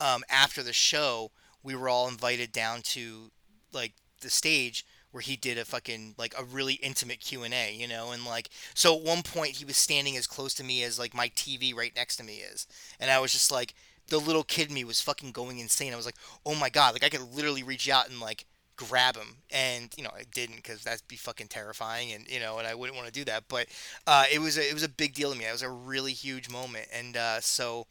um, 0.00 0.22
after 0.30 0.62
the 0.62 0.72
show, 0.72 1.30
we 1.62 1.74
were 1.74 1.88
all 1.88 2.08
invited 2.08 2.52
down 2.52 2.82
to 2.82 3.30
like 3.72 3.92
the 4.20 4.30
stage 4.30 4.84
where 5.14 5.22
he 5.22 5.36
did 5.36 5.56
a 5.56 5.64
fucking 5.64 6.16
like 6.18 6.34
a 6.36 6.42
really 6.42 6.74
intimate 6.74 7.20
Q&A, 7.20 7.72
you 7.72 7.86
know, 7.86 8.10
and 8.10 8.24
like 8.24 8.50
so 8.74 8.96
at 8.96 9.02
one 9.04 9.22
point 9.22 9.52
he 9.52 9.64
was 9.64 9.76
standing 9.76 10.16
as 10.16 10.26
close 10.26 10.54
to 10.54 10.64
me 10.64 10.82
as 10.82 10.98
like 10.98 11.14
my 11.14 11.28
TV 11.28 11.72
right 11.72 11.92
next 11.94 12.16
to 12.16 12.24
me 12.24 12.38
is. 12.38 12.66
And 12.98 13.12
I 13.12 13.20
was 13.20 13.30
just 13.30 13.52
like 13.52 13.74
the 14.08 14.18
little 14.18 14.42
kid 14.42 14.70
in 14.70 14.74
me 14.74 14.82
was 14.82 15.00
fucking 15.00 15.30
going 15.30 15.60
insane. 15.60 15.92
I 15.92 15.96
was 15.96 16.04
like, 16.04 16.16
"Oh 16.44 16.56
my 16.56 16.68
god, 16.68 16.94
like 16.94 17.04
I 17.04 17.08
could 17.08 17.32
literally 17.32 17.62
reach 17.62 17.88
out 17.88 18.10
and 18.10 18.18
like 18.18 18.44
grab 18.74 19.16
him." 19.16 19.36
And, 19.52 19.94
you 19.96 20.02
know, 20.02 20.10
I 20.12 20.24
didn't 20.34 20.64
cuz 20.64 20.82
that'd 20.82 21.06
be 21.06 21.16
fucking 21.16 21.46
terrifying 21.46 22.10
and, 22.10 22.28
you 22.28 22.40
know, 22.40 22.58
and 22.58 22.66
I 22.66 22.74
wouldn't 22.74 22.96
want 22.96 23.06
to 23.06 23.12
do 23.12 23.24
that, 23.26 23.44
but 23.46 23.68
uh 24.08 24.24
it 24.32 24.40
was 24.40 24.58
a, 24.58 24.68
it 24.68 24.74
was 24.74 24.82
a 24.82 24.88
big 24.88 25.14
deal 25.14 25.30
to 25.30 25.38
me. 25.38 25.44
It 25.44 25.52
was 25.52 25.62
a 25.62 25.70
really 25.70 26.12
huge 26.12 26.48
moment. 26.48 26.88
And 26.92 27.16
uh 27.16 27.40
so 27.40 27.86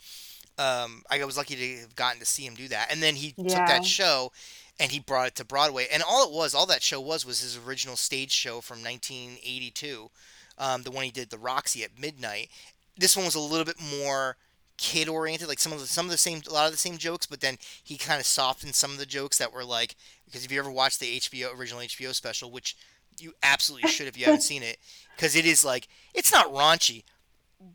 um, 0.57 1.03
I 1.09 1.23
was 1.25 1.37
lucky 1.37 1.55
to 1.55 1.81
have 1.81 1.95
gotten 1.95 2.19
to 2.19 2.25
see 2.25 2.45
him 2.45 2.53
do 2.53 2.67
that. 2.67 2.91
And 2.91 3.01
then 3.01 3.15
he 3.15 3.35
took 3.47 3.65
that 3.65 3.85
show 3.85 4.31
and 4.79 4.91
he 4.91 4.99
brought 4.99 5.27
it 5.27 5.35
to 5.35 5.45
Broadway. 5.45 5.87
And 5.91 6.03
all 6.03 6.27
it 6.27 6.33
was, 6.33 6.53
all 6.53 6.65
that 6.67 6.83
show 6.83 6.99
was, 6.99 7.25
was 7.25 7.41
his 7.41 7.57
original 7.57 7.95
stage 7.95 8.31
show 8.31 8.61
from 8.61 8.83
1982, 8.83 10.09
um, 10.57 10.83
the 10.83 10.91
one 10.91 11.03
he 11.03 11.11
did 11.11 11.29
the 11.29 11.37
Roxy 11.37 11.83
at 11.83 11.99
midnight. 11.99 12.49
This 12.97 13.15
one 13.15 13.25
was 13.25 13.35
a 13.35 13.39
little 13.39 13.65
bit 13.65 13.79
more 13.79 14.37
kid 14.77 15.07
oriented, 15.07 15.47
like 15.47 15.59
some 15.59 15.71
of 15.71 15.79
the 15.79 15.87
some 15.87 16.05
of 16.05 16.11
the 16.11 16.17
same, 16.17 16.41
a 16.47 16.53
lot 16.53 16.65
of 16.65 16.71
the 16.71 16.77
same 16.77 16.97
jokes, 16.97 17.25
but 17.25 17.41
then 17.41 17.57
he 17.83 17.97
kind 17.97 18.19
of 18.19 18.25
softened 18.25 18.75
some 18.75 18.91
of 18.91 18.97
the 18.97 19.05
jokes 19.05 19.37
that 19.37 19.53
were 19.53 19.63
like, 19.63 19.95
because 20.25 20.43
if 20.43 20.51
you 20.51 20.59
ever 20.59 20.71
watched 20.71 20.99
the 20.99 21.17
HBO 21.17 21.57
original 21.57 21.81
HBO 21.81 22.13
special, 22.13 22.51
which 22.51 22.75
you 23.19 23.33
absolutely 23.43 23.89
should 23.89 24.07
if 24.07 24.17
you 24.17 24.25
haven't 24.25 24.41
seen 24.41 24.63
it, 24.63 24.77
because 25.15 25.35
it 25.35 25.45
is 25.45 25.63
like 25.63 25.87
it's 26.13 26.31
not 26.31 26.51
raunchy, 26.51 27.03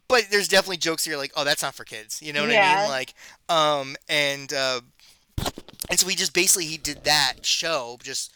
but 0.09 0.25
there's 0.31 0.49
definitely 0.49 0.77
jokes 0.77 1.05
that 1.05 1.11
you're 1.11 1.19
like, 1.19 1.33
oh, 1.37 1.45
that's 1.45 1.63
not 1.63 1.75
for 1.75 1.85
kids. 1.85 2.21
You 2.23 2.33
know 2.33 2.43
what 2.43 2.51
I 2.51 2.83
mean? 2.83 2.91
Like, 2.91 3.15
um, 3.49 3.97
and 4.09 4.53
uh, 4.53 4.81
and 5.91 5.99
so 5.99 6.09
he 6.09 6.17
just 6.17 6.35
basically 6.35 6.67
he 6.67 6.77
did 6.77 7.05
that 7.05 7.45
show 7.45 7.99
just 8.03 8.33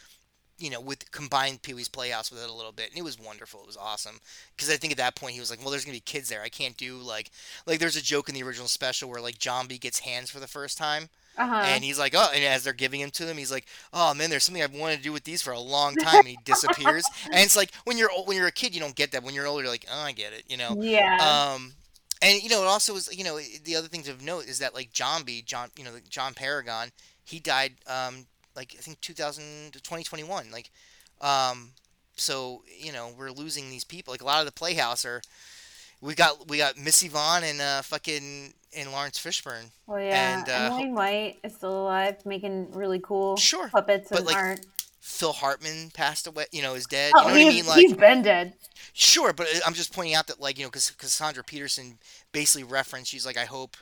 you 0.59 0.71
know 0.71 0.81
with 0.81 1.11
combined 1.11 1.63
Pee 1.63 1.75
Wee's 1.75 1.89
Playhouse 1.89 2.31
with 2.31 2.43
it 2.43 2.49
a 2.49 2.55
little 2.55 2.73
bit, 2.73 2.91
and 2.91 2.99
it 2.99 3.05
was 3.05 3.19
wonderful. 3.19 3.61
It 3.61 3.67
was 3.67 3.77
awesome 3.77 4.21
because 4.57 4.71
I 4.71 4.77
think 4.77 4.93
at 4.93 4.99
that 4.99 5.17
point 5.17 5.35
he 5.35 5.41
was 5.41 5.51
like, 5.51 5.61
well, 5.61 5.71
there's 5.71 5.85
gonna 5.85 5.97
be 5.97 6.01
kids 6.01 6.29
there. 6.29 6.43
I 6.43 6.49
can't 6.49 6.77
do 6.77 6.97
like 6.97 7.31
like 7.67 7.79
there's 7.79 7.97
a 7.97 8.03
joke 8.03 8.29
in 8.29 8.35
the 8.35 8.43
original 8.43 8.69
special 8.69 9.11
where 9.11 9.21
like 9.21 9.39
Jambi 9.39 9.81
gets 9.81 10.01
hands 10.01 10.31
for 10.31 10.41
the 10.41 10.47
first 10.47 10.79
time. 10.79 11.09
Uh-huh. 11.39 11.63
And 11.65 11.83
he's 11.83 11.99
like, 11.99 12.13
oh, 12.15 12.29
and 12.35 12.45
as 12.45 12.63
they're 12.63 12.75
giving 12.75 13.01
him 13.01 13.11
to 13.13 13.27
him, 13.27 13.39
he's 13.39 13.51
like, 13.51 13.67
oh 13.93 14.13
man, 14.13 14.29
there's 14.29 14.45
something 14.45 14.63
I've 14.63 14.75
wanted 14.75 14.99
to 14.99 15.03
do 15.03 15.13
with 15.13 15.25
these 15.25 15.41
for 15.41 15.53
a 15.53 15.59
long 15.59 15.95
time, 15.97 16.21
and 16.21 16.29
he 16.29 16.39
disappears. 16.45 17.05
And 17.25 17.41
it's 17.41 17.57
like 17.57 17.73
when 17.85 17.97
you're 17.97 18.11
when 18.27 18.37
you're 18.37 18.47
a 18.47 18.53
kid, 18.53 18.75
you 18.75 18.81
don't 18.81 18.95
get 18.95 19.13
that. 19.13 19.23
When 19.23 19.35
you're 19.35 19.47
older, 19.47 19.63
you're 19.63 19.73
like, 19.73 19.87
oh, 19.91 20.01
I 20.01 20.13
get 20.13 20.33
it, 20.33 20.45
you 20.49 20.57
know. 20.59 20.77
Yeah. 20.79 21.55
Um, 21.55 21.73
and 22.23 22.43
you 22.43 22.49
know, 22.49 22.63
it 22.63 22.67
also 22.67 22.95
was 22.95 23.15
you 23.17 23.25
know 23.25 23.39
the 23.65 23.77
other 23.77 23.89
thing 23.89 24.03
to 24.05 24.25
note 24.25 24.47
is 24.47 24.61
that 24.61 24.75
like 24.75 24.93
John 24.93 25.25
B. 25.25 25.43
John, 25.43 25.69
you 25.77 25.85
know, 25.85 25.91
John 26.09 26.35
Paragon, 26.35 26.91
he 27.25 27.41
died 27.41 27.73
um 27.87 28.27
like 28.57 28.75
I 28.79 28.81
think 28.83 29.01
2000 29.01 29.73
to 29.73 29.81
2021. 29.81 30.51
Like, 30.51 30.71
um, 31.21 31.71
so 32.17 32.63
you 32.79 32.93
know 32.93 33.11
we're 33.17 33.31
losing 33.31 33.69
these 33.71 33.85
people. 33.85 34.13
Like 34.13 34.23
a 34.23 34.27
lot 34.27 34.41
of 34.41 34.47
the 34.47 34.53
Playhouse 34.53 35.05
are 35.05 35.21
we 36.01 36.15
got 36.15 36.49
we 36.49 36.59
got 36.59 36.77
Miss 36.79 37.03
Yvonne 37.03 37.45
and 37.45 37.61
uh 37.61 37.83
fucking 37.83 38.55
and 38.75 38.91
Laurence 38.91 39.19
Fishburne 39.19 39.71
Well, 39.87 40.01
yeah. 40.01 40.39
and 40.39 40.49
uh 40.49 40.77
Wayne 40.77 40.95
White 40.95 41.39
is 41.45 41.55
still 41.55 41.83
alive, 41.83 42.25
making 42.25 42.73
really 42.73 43.01
cool 43.01 43.37
sure, 43.37 43.69
puppets 43.69 44.09
but 44.11 44.19
and 44.19 44.27
like 44.27 44.37
art. 44.37 44.67
Phil 45.03 45.35
Hartman 45.35 45.91
passed 45.93 46.27
away. 46.27 46.47
You 46.53 46.63
know, 46.63 46.75
is 46.75 46.87
dead. 46.87 47.21
You 47.21 47.27
Oh, 47.27 47.29
know 47.29 47.35
what 47.35 47.43
I 47.43 47.47
mean? 47.47 47.67
Like 47.67 47.89
he's 47.89 47.95
been 47.95 48.23
dead. 48.23 48.55
Sure, 48.93 49.33
but 49.33 49.47
uh, 49.47 49.61
I'm 49.67 49.75
just 49.75 49.93
pointing 49.93 50.15
out 50.15 50.27
that, 50.29 50.41
like, 50.41 50.59
you 50.59 50.65
know, 50.65 50.71
because 50.71 50.91
Cassandra 50.93 51.45
Peterson 51.45 51.99
basically 52.33 52.65
referenced, 52.65 53.11
she's 53.11 53.27
like, 53.27 53.37
I 53.37 53.45
hope 53.45 53.77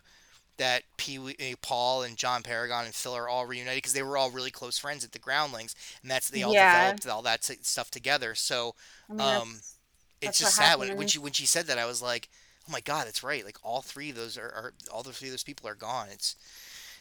that 0.59 0.85
Pee 0.97 1.19
Wee, 1.19 1.37
uh, 1.41 1.57
Paul 1.63 2.03
and 2.03 2.17
John 2.17 2.43
Paragon 2.43 2.87
and 2.87 2.95
Phil 2.95 3.15
are 3.15 3.29
all 3.29 3.47
reunited 3.47 3.79
because 3.79 3.95
they 3.95 4.03
were 4.03 4.17
all 4.19 4.31
really 4.31 4.51
close 4.51 4.79
friends 4.79 5.05
at 5.05 5.13
the 5.13 5.19
Groundlings, 5.19 5.75
and 6.03 6.11
that's 6.11 6.31
they 6.31 6.43
all 6.43 6.55
Yeah. 6.55 6.55
developed 6.55 7.07
all 7.09 7.23
that 7.23 7.45
stuff 7.45 7.91
together. 7.91 8.35
So, 8.35 8.75
I 9.11 9.15
mean, 9.15 9.29
um, 9.29 9.63
that's 9.63 9.77
it's 10.21 10.39
that's 10.41 10.43
what 10.43 10.53
just 10.53 10.55
sad 10.55 10.79
when 10.79 10.91
when 10.97 11.07
she 11.07 11.19
when 11.19 11.33
she 11.33 11.47
said 11.47 11.67
that, 11.67 11.79
I 11.79 11.87
was 11.87 12.03
like, 12.03 12.29
oh 12.69 12.73
my 12.73 12.81
God, 12.81 13.07
that's 13.07 13.23
right. 13.25 13.45
Like 13.45 13.59
all 13.65 13.83
three 13.83 14.11
of 14.11 14.17
those 14.17 14.39
are, 14.39 14.47
are 14.49 14.75
all 14.93 15.03
the 15.03 15.13
three 15.13 15.29
of 15.29 15.33
those 15.33 15.45
people 15.45 15.69
are 15.69 15.75
gone. 15.77 16.09
It's 16.13 16.37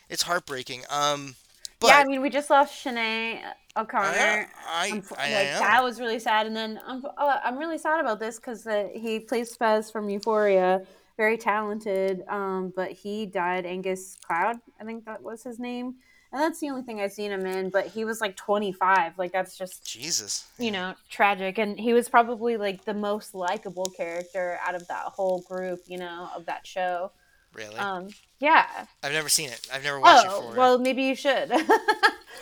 it's 0.09 0.23
heartbreaking. 0.23 0.83
Um, 0.89 1.35
Yeah, 1.83 1.97
I 1.97 2.05
mean, 2.05 2.21
we 2.21 2.29
just 2.29 2.49
lost 2.49 2.83
Sinéad 2.83 3.53
O'Connor. 3.77 4.49
I 4.67 4.89
I, 4.89 4.89
like 4.91 5.11
that 5.59 5.83
was 5.83 5.99
really 5.99 6.19
sad. 6.19 6.45
And 6.45 6.55
then 6.55 6.79
um, 6.85 7.05
uh, 7.17 7.37
I'm 7.43 7.57
really 7.57 7.77
sad 7.77 8.01
about 8.01 8.19
this 8.19 8.37
because 8.37 8.67
uh, 8.67 8.89
he 8.93 9.19
plays 9.19 9.55
Fez 9.55 9.89
from 9.89 10.09
Euphoria, 10.09 10.85
very 11.15 11.37
talented. 11.37 12.23
Um, 12.27 12.73
but 12.75 12.91
he 12.91 13.25
died. 13.25 13.65
Angus 13.65 14.17
Cloud, 14.25 14.57
I 14.79 14.83
think 14.83 15.05
that 15.05 15.21
was 15.23 15.43
his 15.43 15.57
name. 15.57 15.95
And 16.31 16.39
that's 16.39 16.59
the 16.59 16.69
only 16.69 16.83
thing 16.83 16.99
I've 17.01 17.13
seen 17.13 17.31
him 17.31 17.45
in. 17.45 17.69
But 17.69 17.87
he 17.87 18.03
was 18.03 18.19
like 18.19 18.35
25. 18.35 19.17
Like 19.17 19.31
that's 19.31 19.57
just 19.57 19.85
Jesus. 19.85 20.47
you 20.57 20.65
Yeah. 20.65 20.71
know 20.71 20.95
tragic. 21.09 21.57
And 21.59 21.79
he 21.79 21.93
was 21.93 22.09
probably 22.09 22.57
like 22.57 22.83
the 22.83 22.93
most 22.93 23.33
likable 23.33 23.85
character 23.85 24.59
out 24.67 24.75
of 24.75 24.85
that 24.89 25.05
whole 25.05 25.41
group. 25.43 25.79
You 25.87 25.99
know 25.99 26.29
of 26.35 26.45
that 26.47 26.67
show. 26.67 27.11
Really? 27.53 27.75
Um, 27.77 28.09
yeah. 28.39 28.67
I've 29.03 29.11
never 29.13 29.29
seen 29.29 29.49
it. 29.49 29.67
I've 29.73 29.83
never 29.83 29.99
watched 29.99 30.27
Oh 30.29 30.35
Euphoria. 30.37 30.57
well, 30.59 30.79
maybe 30.79 31.03
you 31.03 31.15
should. 31.15 31.51
uh, 31.51 31.59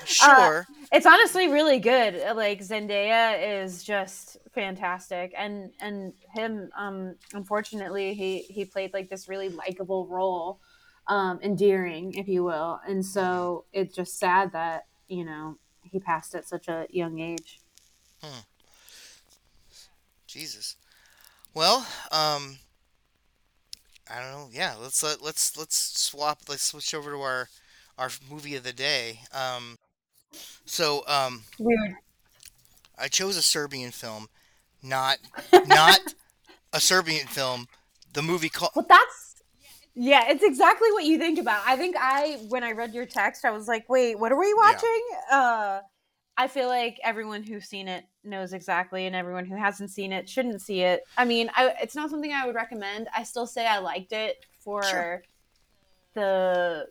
Sure. 0.06 0.66
it's 0.92 1.06
honestly 1.06 1.48
really 1.48 1.80
good. 1.80 2.16
Uh, 2.22 2.34
Like 2.36 2.60
Zendaya 2.62 3.64
is 3.64 3.84
just 3.84 4.38
fantastic, 4.54 5.34
and 5.38 5.72
and 5.82 6.14
him, 6.34 6.70
um, 6.78 7.16
unfortunately, 7.34 8.14
he 8.14 8.40
he 8.44 8.64
played 8.66 8.94
like 8.94 9.10
this 9.10 9.28
really 9.28 9.50
likable 9.50 10.08
role, 10.08 10.60
um, 11.08 11.40
endearing, 11.42 12.14
if 12.14 12.28
you 12.28 12.44
will, 12.44 12.80
and 12.88 13.06
so 13.06 13.66
it's 13.74 13.96
just 13.96 14.18
sad 14.20 14.52
that 14.54 14.86
you 15.08 15.26
know 15.26 15.58
he 15.82 16.00
passed 16.00 16.36
at 16.36 16.48
such 16.48 16.68
a 16.68 16.86
young 16.90 17.20
age. 17.20 17.60
Hmm. 18.22 18.40
Jesus. 20.26 20.76
Well, 21.54 21.86
um, 22.12 22.60
I 24.10 24.22
don't 24.22 24.32
know. 24.32 24.50
Yeah, 24.52 24.76
let's 24.80 25.04
let, 25.04 25.22
let's 25.22 25.58
let's 25.58 25.76
swap. 25.76 26.42
Let's 26.48 26.64
switch 26.64 26.94
over 26.94 27.12
to 27.12 27.22
our 27.22 27.50
our 27.98 28.10
movie 28.30 28.56
of 28.56 28.64
the 28.64 28.74
day. 28.74 29.22
Um, 29.34 29.78
so 30.66 31.04
um, 31.08 31.44
Weird. 31.60 31.96
I 32.98 33.08
chose 33.08 33.38
a 33.38 33.42
Serbian 33.42 33.92
film, 33.92 34.28
not 34.82 35.18
not 35.68 36.00
a 36.74 36.80
Serbian 36.80 37.28
film. 37.28 37.68
The 38.14 38.22
movie 38.22 38.50
called 38.50 38.72
Well, 38.76 38.86
that's 38.88 39.36
yeah, 39.96 40.26
it's 40.30 40.44
exactly 40.44 40.92
what 40.92 41.06
you 41.06 41.18
think 41.18 41.40
about. 41.40 41.64
I 41.66 41.76
think 41.76 41.96
I 42.00 42.40
when 42.50 42.64
I 42.64 42.72
read 42.72 42.94
your 42.94 43.06
text, 43.06 43.46
I 43.46 43.52
was 43.52 43.68
like, 43.68 43.90
"Wait, 43.90 44.18
what 44.20 44.32
are 44.32 44.40
we 44.40 44.54
yeah 44.62 44.82
watching?" 44.82 45.04
Uh 45.32 45.82
I 46.38 46.48
feel 46.48 46.68
like 46.68 47.00
everyone 47.04 47.44
who's 47.44 47.66
seen 47.68 47.88
it 47.88 48.06
knows 48.28 48.54
exactly, 48.54 49.06
and 49.06 49.16
everyone 49.16 49.46
who 49.46 49.56
hasn't 49.56 49.92
seen 49.92 50.12
it 50.12 50.30
shouldn't 50.30 50.62
see 50.62 50.82
it. 50.82 51.04
I 51.18 51.26
mean, 51.26 51.50
I, 51.56 51.74
it's 51.82 51.96
not 51.96 52.10
something 52.10 52.32
I 52.32 52.46
would 52.46 52.56
recommend. 52.56 53.08
I 53.16 53.24
still 53.24 53.48
say 53.48 53.66
I 53.66 53.80
liked 53.80 54.12
it 54.12 54.46
sure. 54.64 54.82
for 54.82 55.24
the 56.14 56.88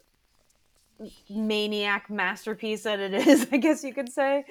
maniac 1.29 2.09
masterpiece 2.11 2.85
that 2.85 3.01
it 3.01 3.15
is, 3.15 3.47
I 3.53 3.57
guess 3.59 3.85
you 3.85 3.93
could 3.93 4.11
say. 4.11 4.45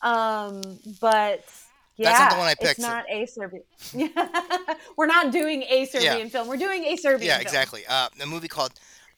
Um, 0.00 0.62
but 1.00 1.44
That's 1.98 2.18
not 2.18 2.30
the 2.30 2.36
yeah, 2.36 2.38
one 2.38 2.48
I 2.48 2.54
it's 2.60 2.78
not 2.78 3.04
a 3.08 3.26
Serbian. 3.26 3.62
We're 4.96 5.06
not 5.06 5.30
doing 5.32 5.62
a 5.62 5.80
Yeah, 5.80 6.00
Serbian 6.00 6.30
film. 6.30 6.48
We're 6.48 6.56
doing 6.56 6.84
a 6.84 6.90
yeah, 6.90 6.96
Serbian 6.96 7.20
film. 7.20 7.28
Yeah, 7.28 7.40
exactly. 7.40 7.82
Uh, 7.88 8.08
a 8.20 8.26
movie 8.26 8.48
called 8.48 8.72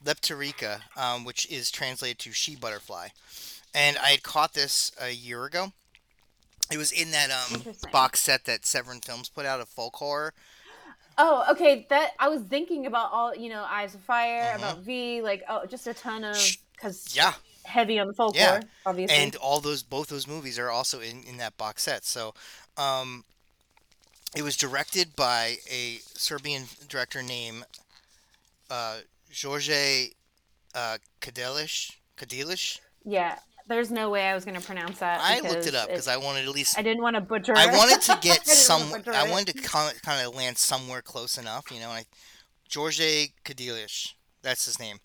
Lepterica, 0.05 0.81
um, 0.97 1.25
which 1.25 1.51
is 1.51 1.71
translated 1.71 2.19
to 2.21 2.33
She 2.33 2.57
Butterfly, 2.57 3.09
and 3.75 3.97
I 3.99 4.11
had 4.11 4.23
caught 4.23 4.53
this 4.53 4.93
a 5.01 5.11
year 5.11 5.45
ago. 5.45 5.73
It 6.71 6.79
was 6.79 6.93
in 6.93 7.11
that 7.13 7.31
um 7.31 7.67
box 7.91 8.21
set 8.21 8.45
that 8.45 8.67
Severin 8.67 9.01
Films 9.01 9.29
put 9.29 9.47
out 9.47 9.61
of 9.61 9.69
folk 9.69 9.97
horror. 9.97 10.35
Oh, 11.17 11.45
okay. 11.53 11.87
That 11.91 12.11
I 12.19 12.29
was 12.29 12.43
thinking 12.43 12.87
about 12.87 13.13
all 13.13 13.35
you 13.35 13.49
know, 13.49 13.65
Eyes 13.65 13.95
of 13.95 14.03
Fire, 14.03 14.53
hmm 14.53 14.57
about 14.57 14.85
Viy, 14.85 15.23
like 15.23 15.43
oh, 15.49 15.67
just 15.67 15.87
a 15.87 15.95
ton 15.95 16.25
of 16.25 16.55
because 16.77 17.13
Yeah, 17.13 17.35
heavy 17.65 17.99
on 17.99 18.09
the 18.09 18.15
yeah, 18.33 18.59
folklore, 18.59 18.69
obviously. 18.87 19.33
and 19.33 19.37
all 19.37 19.61
those 19.61 19.83
both 19.83 20.09
those 20.09 20.27
movies 20.27 20.59
are 20.59 20.71
also 20.71 21.01
in 21.01 21.23
in 21.25 21.37
that 21.39 21.57
box 21.57 21.83
set. 21.85 22.05
So, 22.05 22.35
um, 22.77 23.25
it 24.37 24.43
was 24.43 24.57
directed 24.57 25.15
by 25.17 25.59
a 25.71 26.01
Serbian 26.15 26.65
director 26.89 27.23
named 27.23 27.65
uh, 28.71 28.99
Jorge 29.43 30.11
uh, 30.75 30.99
Kadelish. 31.21 31.93
Kadelish. 32.17 32.81
Yeah, 33.05 33.39
there's 33.67 33.91
no 33.91 34.11
way 34.11 34.29
I 34.29 34.35
was 34.35 34.45
gonna 34.45 34.61
pronounce 34.61 34.99
that 34.99 35.21
I 35.23 35.41
looked 35.41 35.67
it 35.67 35.75
up 35.75 35.89
because. 35.89 36.09
I 36.09 36.17
wanted 36.17 36.45
at 36.45 36.51
least 36.51 36.79
I 36.79 36.83
didn't 36.83 37.03
want 37.03 37.17
to 37.17 37.21
butcher 37.21 37.55
I 37.57 37.67
wanted 37.67 38.01
to 38.03 38.19
get 38.21 38.45
didn't 38.45 38.69
want 38.69 39.05
to 39.05 39.05
some. 39.05 39.15
I 39.15 39.31
wanted 39.31 39.57
to 39.57 39.63
kind 39.63 40.27
of 40.27 40.35
land 40.35 40.59
somewhere 40.59 41.03
close 41.03 41.39
enough, 41.39 41.71
you 41.71 41.81
know. 41.81 41.91
And 41.91 41.99
I, 42.01 42.05
Jorge 42.73 43.29
Kadilish, 43.45 44.15
that's 44.43 44.67
his 44.67 44.79
name, 44.79 44.99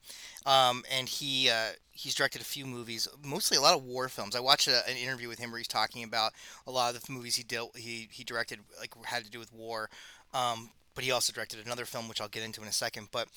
um, 0.45 0.83
and 0.91 1.07
he 1.07 1.49
uh, 1.49 1.71
he's 1.91 2.15
directed 2.15 2.41
a 2.41 2.45
few 2.45 2.65
movies, 2.65 3.07
mostly 3.23 3.57
a 3.57 3.61
lot 3.61 3.75
of 3.75 3.83
war 3.83 4.09
films. 4.09 4.35
I 4.35 4.39
watched 4.39 4.67
a, 4.67 4.87
an 4.89 4.97
interview 4.97 5.27
with 5.27 5.39
him 5.39 5.51
where 5.51 5.57
he's 5.59 5.67
talking 5.67 6.03
about 6.03 6.33
a 6.65 6.71
lot 6.71 6.95
of 6.95 7.01
the 7.01 7.11
movies 7.11 7.35
he 7.35 7.43
dealt 7.43 7.77
he 7.77 8.09
he 8.11 8.23
directed 8.23 8.59
like 8.79 8.93
had 9.05 9.23
to 9.23 9.31
do 9.31 9.39
with 9.39 9.53
war. 9.53 9.89
Um, 10.33 10.69
but 10.95 11.05
he 11.05 11.11
also 11.11 11.31
directed 11.31 11.65
another 11.65 11.85
film, 11.85 12.09
which 12.09 12.19
I'll 12.19 12.27
get 12.27 12.43
into 12.43 12.61
in 12.61 12.67
a 12.67 12.73
second. 12.73 13.07
But 13.11 13.29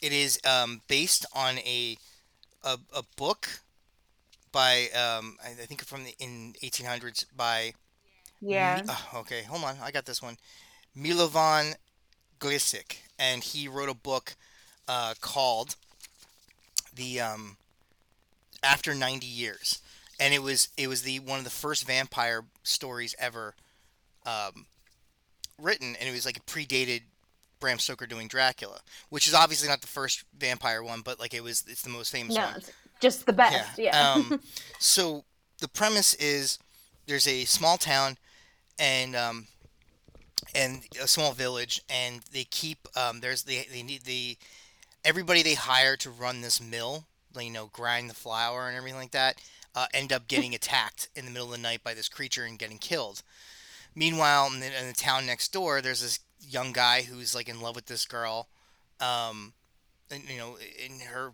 it 0.00 0.12
is 0.12 0.40
um, 0.46 0.80
based 0.88 1.26
on 1.34 1.58
a, 1.58 1.98
a 2.64 2.78
a 2.94 3.02
book 3.16 3.60
by 4.52 4.88
um, 4.90 5.36
I, 5.44 5.50
think 5.50 5.84
from 5.84 6.04
the 6.04 6.14
in 6.18 6.54
1800s 6.62 7.26
by 7.36 7.72
Yeah, 8.40 8.82
oh, 8.88 9.20
okay, 9.20 9.42
hold 9.42 9.64
on. 9.64 9.76
I 9.82 9.90
got 9.90 10.06
this 10.06 10.22
one. 10.22 10.36
Milovan 10.96 11.74
Glisic, 12.40 12.98
and 13.18 13.42
he 13.42 13.68
wrote 13.68 13.88
a 13.88 13.94
book 13.94 14.34
uh, 14.88 15.14
called 15.20 15.76
the 16.94 17.20
um, 17.20 17.56
After 18.62 18.94
90 18.94 19.26
Years, 19.26 19.80
and 20.18 20.34
it 20.34 20.42
was 20.42 20.68
it 20.76 20.88
was 20.88 21.02
the 21.02 21.20
one 21.20 21.38
of 21.38 21.44
the 21.44 21.50
first 21.50 21.86
vampire 21.86 22.44
stories 22.62 23.14
ever 23.18 23.54
um, 24.26 24.66
written, 25.58 25.96
and 26.00 26.08
it 26.08 26.12
was 26.12 26.26
like 26.26 26.38
it 26.38 26.46
predated 26.46 27.02
Bram 27.60 27.78
Stoker 27.78 28.06
doing 28.06 28.26
Dracula, 28.26 28.80
which 29.10 29.28
is 29.28 29.34
obviously 29.34 29.68
not 29.68 29.82
the 29.82 29.86
first 29.86 30.24
vampire 30.36 30.82
one, 30.82 31.02
but 31.02 31.20
like 31.20 31.34
it 31.34 31.42
was 31.42 31.64
it's 31.68 31.82
the 31.82 31.90
most 31.90 32.10
famous 32.10 32.34
no, 32.34 32.42
one. 32.42 32.62
Just 33.00 33.26
the 33.26 33.32
best. 33.32 33.78
Yeah. 33.78 34.14
Um, 34.14 34.40
so 34.78 35.24
the 35.60 35.68
premise 35.68 36.14
is 36.14 36.58
there's 37.06 37.26
a 37.26 37.44
small 37.44 37.76
town 37.76 38.18
and 38.78 39.16
um, 39.16 39.46
and 40.54 40.82
a 41.02 41.08
small 41.08 41.32
village, 41.32 41.82
and 41.88 42.20
they 42.32 42.44
keep 42.44 42.88
um, 42.96 43.20
there's 43.20 43.44
they 43.44 43.66
they 43.72 43.82
need 43.82 44.02
the 44.04 44.36
everybody 45.04 45.42
they 45.42 45.54
hire 45.54 45.96
to 45.96 46.10
run 46.10 46.40
this 46.40 46.60
mill, 46.60 47.04
like, 47.34 47.46
you 47.46 47.52
know, 47.52 47.70
grind 47.72 48.10
the 48.10 48.14
flour 48.14 48.68
and 48.68 48.76
everything 48.76 48.98
like 48.98 49.12
that, 49.12 49.40
uh, 49.74 49.86
end 49.94 50.12
up 50.12 50.28
getting 50.28 50.54
attacked 50.54 51.08
in 51.14 51.24
the 51.24 51.30
middle 51.30 51.46
of 51.46 51.52
the 51.52 51.58
night 51.58 51.82
by 51.82 51.94
this 51.94 52.08
creature 52.08 52.44
and 52.44 52.58
getting 52.58 52.78
killed. 52.78 53.22
Meanwhile, 53.94 54.50
in 54.52 54.60
the, 54.60 54.66
in 54.66 54.86
the 54.88 54.92
town 54.92 55.26
next 55.26 55.52
door, 55.52 55.80
there's 55.80 56.02
this 56.02 56.20
young 56.46 56.72
guy 56.72 57.02
who's 57.02 57.34
like 57.34 57.48
in 57.48 57.60
love 57.60 57.74
with 57.74 57.86
this 57.86 58.04
girl. 58.04 58.48
Um, 59.00 59.52
you 60.10 60.38
know, 60.38 60.56
in 60.84 61.00
her, 61.00 61.32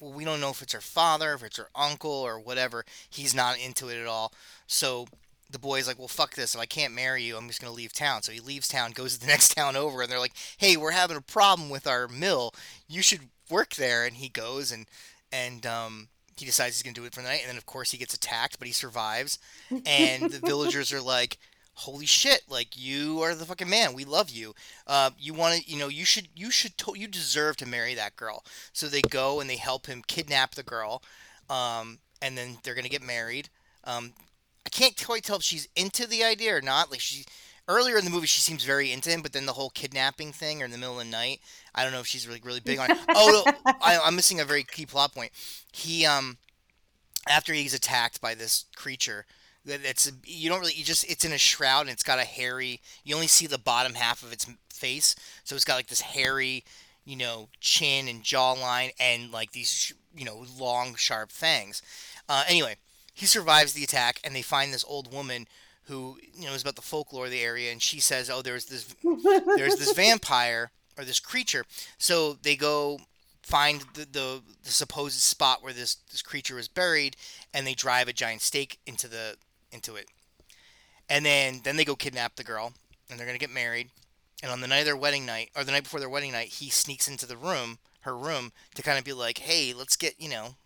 well, 0.00 0.12
we 0.12 0.24
don't 0.24 0.40
know 0.40 0.50
if 0.50 0.62
it's 0.62 0.72
her 0.72 0.80
father, 0.80 1.34
if 1.34 1.42
it's 1.42 1.56
her 1.56 1.68
uncle, 1.74 2.10
or 2.10 2.38
whatever. 2.38 2.84
He's 3.10 3.34
not 3.34 3.58
into 3.58 3.88
it 3.88 4.00
at 4.00 4.06
all. 4.06 4.32
So 4.66 5.06
the 5.50 5.58
boy's 5.58 5.86
like, 5.86 5.98
well, 5.98 6.08
fuck 6.08 6.34
this. 6.34 6.54
If 6.54 6.60
I 6.60 6.66
can't 6.66 6.94
marry 6.94 7.22
you, 7.22 7.36
I'm 7.36 7.48
just 7.48 7.60
going 7.60 7.72
to 7.72 7.76
leave 7.76 7.92
town. 7.92 8.22
So 8.22 8.32
he 8.32 8.40
leaves 8.40 8.68
town, 8.68 8.92
goes 8.92 9.14
to 9.14 9.20
the 9.20 9.26
next 9.32 9.54
town 9.54 9.76
over, 9.76 10.02
and 10.02 10.10
they're 10.10 10.18
like, 10.18 10.34
hey, 10.58 10.76
we're 10.76 10.92
having 10.92 11.16
a 11.16 11.22
problem 11.22 11.70
with 11.70 11.86
our 11.86 12.08
mill. 12.08 12.52
You 12.88 13.02
should 13.02 13.28
work 13.50 13.74
there. 13.74 14.04
And 14.04 14.16
he 14.16 14.28
goes 14.28 14.72
and, 14.72 14.86
and, 15.32 15.64
um, 15.66 16.08
he 16.36 16.44
decides 16.44 16.74
he's 16.74 16.82
going 16.82 16.94
to 16.94 17.00
do 17.00 17.06
it 17.06 17.14
for 17.14 17.22
the 17.22 17.28
night. 17.28 17.40
And 17.42 17.50
then, 17.50 17.56
of 17.56 17.66
course, 17.66 17.92
he 17.92 17.98
gets 17.98 18.14
attacked, 18.14 18.58
but 18.58 18.66
he 18.66 18.74
survives. 18.74 19.38
And 19.86 20.30
the 20.30 20.40
villagers 20.44 20.92
are 20.92 21.00
like, 21.00 21.38
holy 21.74 22.06
shit 22.06 22.42
like 22.48 22.76
you 22.76 23.20
are 23.22 23.34
the 23.34 23.44
fucking 23.44 23.68
man 23.68 23.94
we 23.94 24.04
love 24.04 24.30
you. 24.30 24.54
Uh, 24.86 25.10
you 25.18 25.34
want 25.34 25.60
to 25.62 25.70
you 25.70 25.78
know 25.78 25.88
you 25.88 26.04
should 26.04 26.28
you 26.34 26.50
should 26.50 26.76
to- 26.78 26.98
you 26.98 27.06
deserve 27.08 27.56
to 27.58 27.66
marry 27.66 27.94
that 27.94 28.16
girl. 28.16 28.44
So 28.72 28.86
they 28.86 29.02
go 29.02 29.40
and 29.40 29.48
they 29.50 29.56
help 29.56 29.86
him 29.86 30.02
kidnap 30.06 30.54
the 30.54 30.62
girl 30.62 31.02
um, 31.50 31.98
and 32.22 32.36
then 32.38 32.58
they're 32.62 32.74
gonna 32.74 32.88
get 32.88 33.02
married. 33.02 33.48
Um, 33.84 34.12
i 34.66 34.70
can't 34.70 34.96
quite 35.04 35.24
tell 35.24 35.36
if 35.36 35.42
she's 35.42 35.68
into 35.76 36.06
the 36.06 36.24
idea 36.24 36.56
or 36.56 36.62
not 36.62 36.90
like 36.90 37.00
she 37.00 37.24
earlier 37.68 37.98
in 37.98 38.04
the 38.04 38.10
movie 38.10 38.26
she 38.26 38.40
seems 38.40 38.64
very 38.64 38.90
into 38.92 39.10
him 39.10 39.20
but 39.22 39.32
then 39.32 39.46
the 39.46 39.52
whole 39.52 39.70
kidnapping 39.70 40.32
thing 40.32 40.62
or 40.62 40.64
in 40.64 40.70
the 40.70 40.78
middle 40.78 40.98
of 40.98 41.04
the 41.04 41.10
night 41.10 41.40
i 41.74 41.82
don't 41.82 41.92
know 41.92 42.00
if 42.00 42.06
she's 42.06 42.26
really 42.26 42.40
really 42.44 42.60
big 42.60 42.78
on 42.78 42.90
it. 42.90 42.96
Oh 43.10 43.42
no 43.46 43.72
I, 43.82 43.98
i'm 44.02 44.16
missing 44.16 44.40
a 44.40 44.44
very 44.44 44.62
key 44.64 44.86
plot 44.86 45.14
point. 45.14 45.32
He 45.72 46.06
um 46.06 46.38
after 47.28 47.52
he's 47.52 47.74
attacked 47.74 48.20
by 48.20 48.34
this 48.34 48.64
creature 48.76 49.26
that 49.64 49.80
it's 49.84 50.10
you 50.24 50.48
don't 50.48 50.60
really 50.60 50.74
you 50.74 50.84
just 50.84 51.10
it's 51.10 51.24
in 51.24 51.32
a 51.32 51.38
shroud 51.38 51.82
and 51.82 51.90
it's 51.90 52.02
got 52.02 52.18
a 52.18 52.24
hairy 52.24 52.80
you 53.04 53.14
only 53.14 53.26
see 53.26 53.46
the 53.46 53.58
bottom 53.58 53.94
half 53.94 54.22
of 54.22 54.32
its 54.32 54.46
face 54.70 55.14
so 55.44 55.54
it's 55.54 55.64
got 55.64 55.76
like 55.76 55.86
this 55.86 56.00
hairy 56.00 56.64
you 57.04 57.16
know 57.16 57.48
chin 57.60 58.08
and 58.08 58.22
jawline 58.22 58.92
and 58.98 59.30
like 59.32 59.52
these 59.52 59.92
you 60.16 60.24
know 60.24 60.44
long 60.58 60.94
sharp 60.94 61.30
fangs 61.30 61.82
uh, 62.28 62.44
anyway 62.48 62.76
he 63.12 63.26
survives 63.26 63.72
the 63.72 63.84
attack 63.84 64.20
and 64.24 64.34
they 64.34 64.42
find 64.42 64.72
this 64.72 64.84
old 64.86 65.12
woman 65.12 65.46
who 65.84 66.18
you 66.34 66.46
know 66.46 66.54
is 66.54 66.62
about 66.62 66.76
the 66.76 66.82
folklore 66.82 67.26
of 67.26 67.30
the 67.30 67.42
area 67.42 67.70
and 67.70 67.82
she 67.82 68.00
says 68.00 68.28
oh 68.28 68.42
there's 68.42 68.66
this 68.66 68.94
there's 69.56 69.76
this 69.76 69.92
vampire 69.96 70.70
or 70.98 71.04
this 71.04 71.20
creature. 71.20 71.64
So 71.98 72.34
they 72.42 72.56
go 72.56 73.00
find 73.42 73.82
the, 73.94 74.06
the, 74.10 74.42
the 74.62 74.70
supposed 74.70 75.18
spot 75.20 75.62
where 75.62 75.72
this, 75.72 75.96
this 76.10 76.22
creature 76.22 76.54
was 76.54 76.68
buried, 76.68 77.16
and 77.52 77.66
they 77.66 77.74
drive 77.74 78.08
a 78.08 78.12
giant 78.12 78.42
stake 78.42 78.78
into 78.86 79.08
the 79.08 79.36
into 79.74 79.96
it. 79.96 80.08
And 81.08 81.26
then 81.26 81.60
then 81.64 81.76
they 81.76 81.84
go 81.84 81.96
kidnap 81.96 82.36
the 82.36 82.44
girl, 82.44 82.72
and 83.10 83.18
they're 83.18 83.26
gonna 83.26 83.38
get 83.38 83.50
married. 83.50 83.90
And 84.42 84.50
on 84.50 84.60
the 84.60 84.66
night 84.66 84.80
of 84.80 84.86
their 84.86 84.96
wedding 84.96 85.26
night, 85.26 85.50
or 85.56 85.64
the 85.64 85.72
night 85.72 85.84
before 85.84 86.00
their 86.00 86.08
wedding 86.08 86.32
night, 86.32 86.48
he 86.48 86.70
sneaks 86.70 87.08
into 87.08 87.26
the 87.26 87.36
room, 87.36 87.78
her 88.00 88.16
room, 88.16 88.52
to 88.74 88.82
kind 88.82 88.98
of 88.98 89.04
be 89.04 89.12
like, 89.12 89.38
"Hey, 89.38 89.74
let's 89.74 89.96
get 89.96 90.14
you 90.18 90.28
know, 90.28 90.56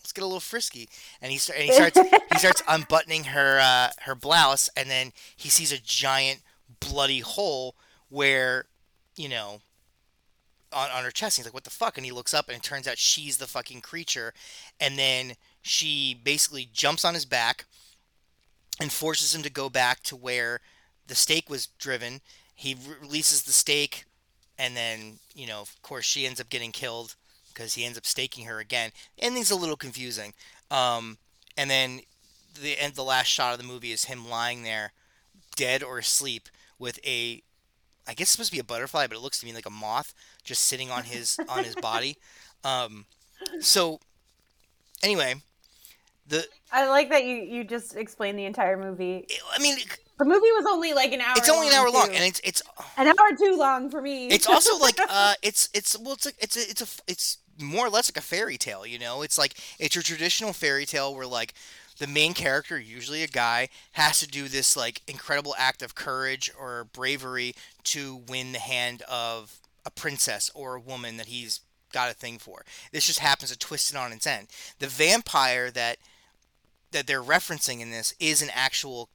let's 0.00 0.12
get 0.12 0.22
a 0.22 0.26
little 0.26 0.40
frisky." 0.40 0.88
And 1.20 1.30
he 1.30 1.38
start, 1.38 1.58
and 1.58 1.68
he 1.68 1.74
starts 1.74 1.98
he 2.32 2.38
starts 2.38 2.62
unbuttoning 2.66 3.24
her 3.24 3.58
uh, 3.60 3.90
her 4.02 4.14
blouse, 4.14 4.70
and 4.76 4.88
then 4.88 5.12
he 5.36 5.48
sees 5.48 5.72
a 5.72 5.78
giant 5.78 6.40
bloody 6.80 7.20
hole 7.20 7.74
where 8.08 8.66
you 9.16 9.28
know 9.28 9.60
on, 10.72 10.90
on 10.90 11.04
her 11.04 11.10
chest. 11.10 11.36
He's 11.36 11.44
like, 11.46 11.54
"What 11.54 11.64
the 11.64 11.70
fuck?" 11.70 11.98
And 11.98 12.06
he 12.06 12.12
looks 12.12 12.32
up, 12.34 12.48
and 12.48 12.56
it 12.56 12.62
turns 12.62 12.88
out 12.88 12.98
she's 12.98 13.36
the 13.36 13.46
fucking 13.46 13.82
creature. 13.82 14.32
And 14.80 14.98
then 14.98 15.34
she 15.62 16.18
basically 16.22 16.68
jumps 16.72 17.04
on 17.04 17.14
his 17.14 17.24
back 17.24 17.66
and 18.80 18.92
forces 18.92 19.34
him 19.34 19.42
to 19.42 19.50
go 19.50 19.68
back 19.68 20.02
to 20.04 20.16
where 20.16 20.60
the 21.06 21.14
stake 21.14 21.48
was 21.48 21.66
driven. 21.78 22.20
He 22.54 22.74
re- 22.74 22.96
releases 23.00 23.42
the 23.42 23.52
stake, 23.52 24.04
and 24.58 24.76
then 24.76 25.18
you 25.34 25.46
know, 25.46 25.60
of 25.60 25.80
course, 25.82 26.04
she 26.04 26.26
ends 26.26 26.40
up 26.40 26.48
getting 26.48 26.72
killed 26.72 27.14
because 27.52 27.74
he 27.74 27.84
ends 27.84 27.98
up 27.98 28.06
staking 28.06 28.46
her 28.46 28.58
again. 28.58 28.90
Ending's 29.18 29.50
a 29.50 29.56
little 29.56 29.76
confusing. 29.76 30.34
Um, 30.70 31.18
and 31.56 31.70
then 31.70 32.00
the 32.60 32.78
end, 32.78 32.94
the 32.94 33.02
last 33.04 33.28
shot 33.28 33.52
of 33.52 33.58
the 33.58 33.64
movie 33.66 33.92
is 33.92 34.04
him 34.04 34.28
lying 34.28 34.62
there, 34.62 34.92
dead 35.56 35.82
or 35.82 35.98
asleep, 35.98 36.48
with 36.78 36.98
a 37.06 37.42
I 38.08 38.14
guess 38.14 38.26
it's 38.26 38.30
supposed 38.32 38.50
to 38.50 38.56
be 38.56 38.60
a 38.60 38.64
butterfly, 38.64 39.06
but 39.06 39.16
it 39.16 39.20
looks 39.20 39.40
to 39.40 39.46
me 39.46 39.52
like 39.52 39.66
a 39.66 39.70
moth 39.70 40.14
just 40.44 40.64
sitting 40.64 40.90
on 40.90 41.04
his 41.04 41.38
on 41.48 41.64
his 41.64 41.74
body. 41.74 42.16
Um, 42.64 43.04
so 43.60 44.00
anyway, 45.02 45.36
the 46.28 46.46
I 46.72 46.88
like 46.88 47.10
that 47.10 47.24
you 47.24 47.36
you 47.36 47.64
just 47.64 47.96
explained 47.96 48.38
the 48.38 48.44
entire 48.44 48.76
movie. 48.76 49.26
I 49.54 49.62
mean, 49.62 49.76
The 50.18 50.24
movie 50.24 50.40
was 50.40 50.66
only 50.68 50.92
like 50.94 51.12
an 51.12 51.20
hour. 51.20 51.34
it's 51.36 51.48
only 51.48 51.68
an 51.68 51.74
hour 51.74 51.90
long, 51.90 52.06
too. 52.08 52.12
and 52.14 52.24
it's 52.24 52.40
it's 52.44 52.62
an 52.96 53.06
hour 53.08 53.36
too 53.38 53.56
long 53.56 53.90
for 53.90 54.00
me. 54.02 54.26
it's 54.28 54.46
also 54.46 54.76
like 54.80 54.98
uh, 55.08 55.34
it's 55.42 55.68
it's 55.74 55.98
well, 55.98 56.14
it's 56.14 56.26
like 56.26 56.36
it's 56.40 56.56
a, 56.56 56.70
it's 56.70 56.82
a 56.82 57.02
it's 57.10 57.38
more 57.60 57.86
or 57.86 57.90
less 57.90 58.10
like 58.10 58.18
a 58.18 58.26
fairy 58.26 58.58
tale. 58.58 58.84
You 58.86 58.98
know, 58.98 59.22
it's 59.22 59.38
like 59.38 59.54
it's 59.78 59.94
your 59.94 60.02
traditional 60.02 60.52
fairy 60.52 60.84
tale 60.86 61.14
where 61.14 61.26
like 61.26 61.54
the 61.98 62.06
main 62.06 62.34
character, 62.34 62.78
usually 62.78 63.22
a 63.22 63.28
guy, 63.28 63.68
has 63.92 64.18
to 64.20 64.26
do 64.28 64.48
this 64.48 64.76
like 64.76 65.00
incredible 65.06 65.54
act 65.56 65.80
of 65.82 65.94
courage 65.94 66.50
or 66.58 66.84
bravery 66.92 67.54
to 67.84 68.22
win 68.28 68.52
the 68.52 68.58
hand 68.58 69.02
of 69.08 69.58
a 69.86 69.90
princess 69.90 70.50
or 70.54 70.74
a 70.74 70.80
woman 70.80 71.16
that 71.16 71.26
he's 71.26 71.60
got 71.92 72.10
a 72.10 72.14
thing 72.14 72.36
for. 72.38 72.64
This 72.92 73.06
just 73.06 73.20
happens 73.20 73.50
to 73.50 73.58
twist 73.58 73.90
it 73.90 73.96
on 73.96 74.12
its 74.12 74.26
end. 74.26 74.48
The 74.80 74.88
vampire 74.88 75.70
that 75.70 75.96
that 76.92 77.06
they're 77.06 77.22
referencing 77.22 77.80
in 77.80 77.90
this 77.90 78.14
is 78.18 78.42
an 78.42 78.50
actual 78.54 79.08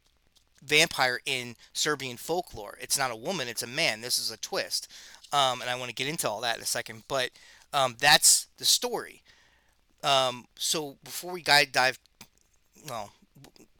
vampire 0.63 1.19
in 1.26 1.55
Serbian 1.74 2.17
folklore. 2.17 2.78
It's 2.80 2.97
not 2.97 3.11
a 3.11 3.15
woman, 3.15 3.47
it's 3.47 3.63
a 3.63 3.67
man. 3.67 4.01
This 4.01 4.19
is 4.19 4.32
a 4.32 4.38
twist. 4.38 4.88
Um, 5.34 5.61
and 5.61 5.69
I 5.69 5.76
want 5.76 5.89
to 5.89 5.95
get 5.95 6.07
into 6.07 6.30
all 6.30 6.41
that 6.41 6.57
in 6.57 6.61
a 6.61 6.65
second, 6.65 7.03
but 7.07 7.32
um, 7.74 7.95
that's 7.99 8.47
the 8.57 8.65
story. 8.65 9.22
Um, 10.03 10.45
so 10.57 10.97
before 11.03 11.32
we 11.32 11.41
guide 11.41 11.72
dive, 11.72 11.99
well, 12.88 13.11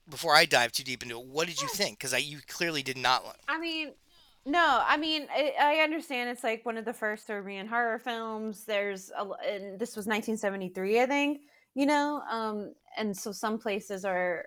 before 0.10 0.36
I 0.36 0.46
dive 0.46 0.72
too 0.72 0.84
deep 0.84 1.04
into 1.04 1.20
it, 1.20 1.26
what 1.26 1.48
did 1.48 1.62
you 1.62 1.68
think? 1.68 2.00
Because 2.00 2.14
you 2.24 2.40
clearly 2.48 2.84
did 2.84 2.98
not. 2.98 3.26
li- 3.26 3.32
I 3.48 3.60
mean, 3.60 3.92
no, 4.46 4.82
I 4.86 4.98
mean, 4.98 5.28
I, 5.32 5.54
I 5.60 5.76
understand 5.84 6.30
it's 6.30 6.44
like 6.44 6.66
one 6.66 6.78
of 6.78 6.86
the 6.86 6.94
first 6.94 7.28
Serbian 7.28 7.68
horror 7.68 8.00
films. 8.00 8.64
There's 8.66 9.12
a, 9.12 9.24
and 9.48 9.80
this 9.80 9.96
was 9.96 10.06
1973, 10.08 11.02
I 11.02 11.06
think. 11.06 11.42
You 11.74 11.86
know, 11.86 12.22
um, 12.30 12.74
and 12.98 13.16
so 13.16 13.32
some 13.32 13.58
places 13.58 14.04
are, 14.04 14.46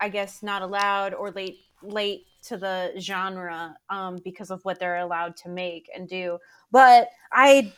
I 0.00 0.08
guess, 0.08 0.42
not 0.42 0.62
allowed 0.62 1.14
or 1.14 1.30
late 1.30 1.58
late 1.82 2.26
to 2.42 2.56
the 2.56 2.92
genre 2.98 3.76
um, 3.90 4.18
because 4.24 4.50
of 4.50 4.64
what 4.64 4.78
they're 4.78 4.98
allowed 4.98 5.36
to 5.36 5.48
make 5.48 5.88
and 5.94 6.08
do. 6.08 6.38
But 6.72 7.08
I 7.32 7.72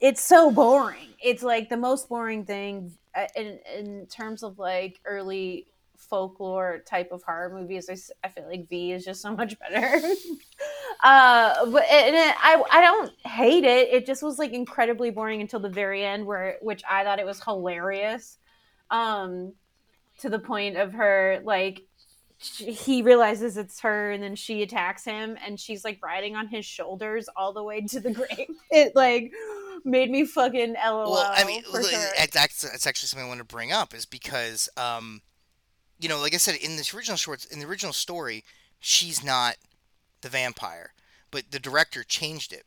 it's 0.00 0.22
so 0.22 0.50
boring. 0.50 1.08
It's 1.22 1.42
like 1.42 1.68
the 1.68 1.76
most 1.76 2.08
boring 2.08 2.44
thing 2.44 2.92
uh, 3.14 3.26
in 3.34 3.58
in 3.76 4.06
terms 4.06 4.42
of 4.42 4.58
like 4.58 5.00
early 5.04 5.66
folklore 6.08 6.82
type 6.86 7.12
of 7.12 7.22
horror 7.22 7.50
movies. 7.50 7.88
I 8.24 8.28
feel 8.28 8.46
like 8.48 8.68
Viy 8.68 8.94
is 8.94 9.04
just 9.04 9.22
so 9.22 9.32
much 9.36 9.58
better. 9.58 10.00
uh, 11.02 11.66
but 11.66 11.84
and 11.84 12.16
it, 12.16 12.34
I 12.38 12.62
I 12.70 12.80
don't 12.80 13.12
hate 13.24 13.64
it. 13.64 13.88
It 13.92 14.06
just 14.06 14.22
was 14.22 14.38
like 14.38 14.52
incredibly 14.52 15.10
boring 15.10 15.40
until 15.40 15.60
the 15.60 15.68
very 15.68 16.04
end, 16.04 16.26
where 16.26 16.56
which 16.60 16.82
I 16.88 17.04
thought 17.04 17.18
it 17.18 17.26
was 17.26 17.42
hilarious. 17.42 18.38
Um, 18.90 19.52
to 20.18 20.28
the 20.28 20.38
point 20.38 20.76
of 20.76 20.92
her 20.94 21.40
like 21.44 21.82
she, 22.38 22.72
he 22.72 23.02
realizes 23.02 23.56
it's 23.56 23.80
her 23.80 24.12
and 24.12 24.22
then 24.22 24.36
she 24.36 24.62
attacks 24.62 25.04
him 25.04 25.36
and 25.44 25.58
she's 25.58 25.84
like 25.84 25.98
riding 26.02 26.36
on 26.36 26.46
his 26.48 26.64
shoulders 26.64 27.28
all 27.36 27.52
the 27.52 27.62
way 27.62 27.80
to 27.82 28.00
the 28.00 28.10
grave 28.12 28.48
it 28.70 28.94
like 28.94 29.32
made 29.84 30.10
me 30.10 30.24
fucking 30.24 30.74
lol 30.84 31.12
Well, 31.12 31.30
I 31.32 31.44
mean, 31.44 31.62
for 31.62 31.82
sure 31.82 31.98
that's, 32.16 32.32
that's 32.32 32.62
that's 32.62 32.86
actually 32.86 33.08
something 33.08 33.26
I 33.26 33.28
want 33.28 33.38
to 33.38 33.44
bring 33.44 33.72
up 33.72 33.94
is 33.94 34.06
because, 34.06 34.68
um, 34.76 35.22
you 35.98 36.08
know, 36.08 36.20
like 36.20 36.34
I 36.34 36.38
said 36.38 36.56
in 36.56 36.76
this 36.76 36.94
original 36.94 37.16
shorts, 37.16 37.44
in 37.44 37.58
the 37.58 37.66
original 37.66 37.92
story, 37.92 38.44
she's 38.80 39.24
not 39.24 39.56
the 40.20 40.28
vampire, 40.28 40.92
but 41.30 41.50
the 41.50 41.58
director 41.58 42.04
changed 42.04 42.52
it. 42.52 42.64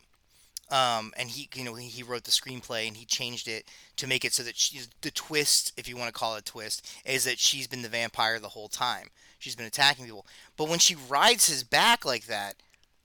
Um, 0.70 1.12
and 1.18 1.30
he, 1.30 1.50
you 1.54 1.66
know, 1.66 1.76
he 1.76 2.02
wrote 2.02 2.24
the 2.24 2.32
screenplay 2.32 2.88
and 2.88 2.96
he 2.96 3.04
changed 3.04 3.50
it 3.50 3.66
to 3.98 4.08
make 4.08 4.24
it 4.24 4.32
so 4.32 4.42
that 4.44 4.56
she's 4.56 4.88
the 5.02 5.12
twist, 5.12 5.74
if 5.76 5.90
you 5.90 5.98
want 5.98 6.08
to 6.08 6.18
call 6.18 6.36
it 6.36 6.40
a 6.40 6.44
twist, 6.44 6.90
is 7.06 7.26
that 7.26 7.40
she's 7.40 7.68
been 7.68 7.82
the 7.82 7.90
vampire 7.90 8.40
the 8.40 8.50
whole 8.50 8.70
time. 8.70 9.10
She's 9.38 9.56
been 9.56 9.66
attacking 9.66 10.06
people. 10.06 10.26
But 10.56 10.70
when 10.70 10.80
she 10.80 10.96
rides 10.96 11.50
his 11.50 11.64
back 11.64 12.06
like 12.06 12.28
that, 12.28 12.56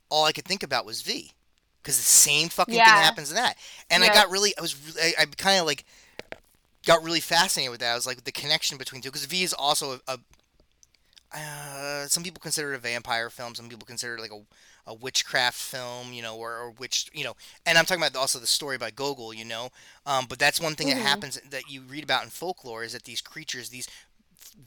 all 0.08 0.24
I 0.24 0.32
could 0.32 0.44
think 0.44 0.62
about 0.62 0.86
was 0.86 1.02
Viy, 1.02 1.32
because 1.82 1.96
the 1.96 2.04
same 2.04 2.48
fucking 2.50 2.74
thing 2.74 2.84
happens 2.84 3.30
in 3.30 3.36
that. 3.36 3.56
And 3.90 4.04
I 4.04 4.14
got 4.14 4.30
really, 4.30 4.56
I 4.56 4.60
was, 4.60 4.96
I, 5.02 5.14
I 5.22 5.24
kind 5.36 5.58
of 5.58 5.66
like 5.66 5.84
got 6.86 7.04
really 7.04 7.20
fascinated 7.20 7.72
with 7.72 7.80
that. 7.80 7.92
I 7.92 7.96
was 7.96 8.06
like 8.06 8.24
the 8.24 8.32
connection 8.32 8.78
between 8.78 9.02
two, 9.02 9.10
because 9.10 9.26
Viy 9.26 9.44
is 9.44 9.54
also 9.54 9.94
a, 9.94 10.00
a 10.14 10.18
uh, 11.34 12.06
some 12.06 12.22
people 12.24 12.40
consider 12.40 12.72
it 12.72 12.76
a 12.76 12.80
vampire 12.80 13.30
film. 13.30 13.54
Some 13.54 13.68
people 13.68 13.86
consider 13.86 14.16
it 14.16 14.20
like 14.20 14.32
a, 14.32 14.42
a 14.90 14.94
witchcraft 14.94 15.56
film, 15.56 16.12
you 16.12 16.22
know, 16.22 16.36
or, 16.36 16.52
or 16.56 16.70
witch, 16.72 17.10
you 17.12 17.24
know. 17.24 17.34
And 17.66 17.78
I'm 17.78 17.84
talking 17.84 18.02
about 18.02 18.16
also 18.18 18.38
the 18.38 18.46
story 18.46 18.78
by 18.78 18.90
Gogol, 18.90 19.34
you 19.34 19.44
know. 19.44 19.70
Um, 20.06 20.26
but 20.28 20.38
that's 20.38 20.60
one 20.60 20.74
thing 20.74 20.88
that 20.88 20.98
Mhm. 20.98 20.98
happens 20.98 21.40
that 21.50 21.68
you 21.68 21.82
read 21.82 22.04
about 22.04 22.24
in 22.24 22.30
folklore 22.30 22.84
is 22.84 22.92
that 22.92 23.04
these 23.04 23.20
creatures, 23.20 23.70
these 23.70 23.88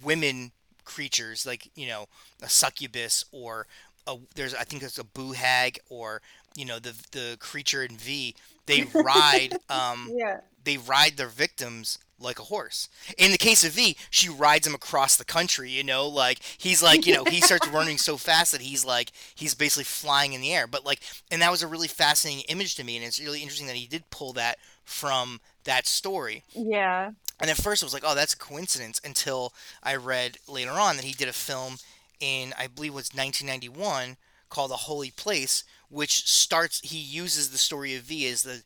women 0.04 0.52
creatures, 0.86 1.46
like 1.46 1.70
you 1.76 1.88
know, 1.88 2.08
a 2.42 2.50
succubus 2.50 3.26
or 3.32 3.68
a, 4.08 4.18
there's 4.36 4.54
I 4.56 4.64
think 4.64 4.84
it's 4.84 5.00
a 5.00 5.04
boo 5.06 5.34
hag 5.34 5.80
or 5.90 6.22
you 6.56 6.66
know 6.66 6.80
the 6.80 6.96
the 7.12 7.38
creature 7.40 7.84
in 7.84 7.98
Viy. 7.98 8.36
They 8.66 8.84
ride. 9.02 9.56
Um, 9.70 10.14
yeah 10.14 10.42
they 10.64 10.78
ride 10.78 11.18
their 11.18 11.28
victims 11.28 11.98
like 12.20 12.40
a 12.40 12.44
horse. 12.44 12.90
In 13.18 13.32
the 13.32 13.38
case 13.38 13.64
of 13.64 13.74
Viy, 13.74 13.96
she 14.10 14.30
rides 14.30 14.68
him 14.68 14.76
across 14.76 15.16
the 15.16 15.26
country, 15.26 15.70
you 15.70 15.84
know, 15.84 16.08
like 16.08 16.40
he's 16.58 16.84
like, 16.84 17.06
you 17.06 17.14
know, 17.14 17.24
he 17.24 17.42
starts 17.42 17.68
running 17.74 17.98
so 17.98 18.18
fast 18.18 18.52
that 18.52 18.62
he's 18.62 18.84
like 18.86 19.12
he's 19.36 19.56
basically 19.56 19.86
flying 19.86 20.34
in 20.34 20.42
the 20.42 20.54
air. 20.54 20.68
But 20.68 20.86
like 20.86 21.02
and 21.32 21.42
that 21.42 21.52
was 21.52 21.64
a 21.64 21.68
really 21.68 21.88
fascinating 21.88 22.44
image 22.50 22.76
to 22.76 22.84
me 22.84 22.98
and 22.98 23.06
it's 23.06 23.20
really 23.20 23.42
interesting 23.42 23.68
that 23.68 23.76
he 23.76 23.88
did 23.88 24.10
pull 24.10 24.34
that 24.34 24.58
from 24.84 25.40
that 25.64 25.88
story. 25.88 26.44
yeah 26.54 27.12
And 27.40 27.50
at 27.50 27.58
first 27.58 27.84
I 27.84 27.86
was 27.86 27.94
like, 27.94 28.04
"Oh, 28.06 28.16
that's 28.16 28.34
a 28.34 28.38
coincidence" 28.38 29.00
until 29.04 29.54
I 29.82 29.96
read 29.96 30.38
later 30.48 30.72
on 30.72 30.98
that 30.98 31.06
he 31.06 31.14
did 31.14 31.30
a 31.30 31.34
film 31.34 31.78
in 32.20 32.54
I 32.58 32.68
believe 32.68 32.92
it 32.92 32.96
was 32.96 33.14
1991 33.14 34.18
called 34.50 34.72
The 34.72 34.78
Holy 34.78 35.12
Place, 35.12 35.64
which 35.90 36.28
starts 36.28 36.82
he 36.82 36.98
uses 36.98 37.52
the 37.52 37.58
story 37.58 37.96
of 37.96 38.04
Viy 38.04 38.30
as 38.32 38.44
the 38.44 38.64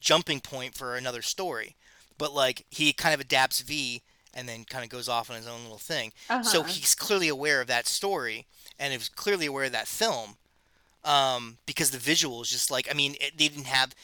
jumping 0.00 0.40
point 0.40 0.74
for 0.74 0.96
another 0.96 1.22
story. 1.22 1.76
But 2.16 2.34
like 2.34 2.66
he 2.70 2.92
kind 2.92 3.14
of 3.14 3.20
adapts 3.20 3.62
Viy 3.62 4.02
and 4.34 4.48
then 4.48 4.64
kind 4.64 4.84
of 4.84 4.90
goes 4.90 5.08
off 5.08 5.30
on 5.30 5.36
his 5.36 5.46
own 5.46 5.62
little 5.62 5.78
thing. 5.78 6.12
So 6.42 6.60
uh-huh 6.60 6.62
he's 6.68 6.94
clearly 6.94 7.28
aware 7.28 7.60
of 7.60 7.66
that 7.68 7.86
story 7.86 8.46
and 8.78 8.92
is 8.92 9.08
clearly 9.08 9.46
aware 9.46 9.64
of 9.64 9.72
that 9.72 9.88
film 9.88 10.36
um, 11.04 11.58
because 11.66 11.90
the 11.90 11.98
visuals 11.98 12.48
just 12.48 12.70
like 12.70 12.88
I 12.90 12.94
mean 12.94 13.14
it, 13.20 13.36
they 13.36 13.48
didn't 13.48 13.66
have 13.66 13.94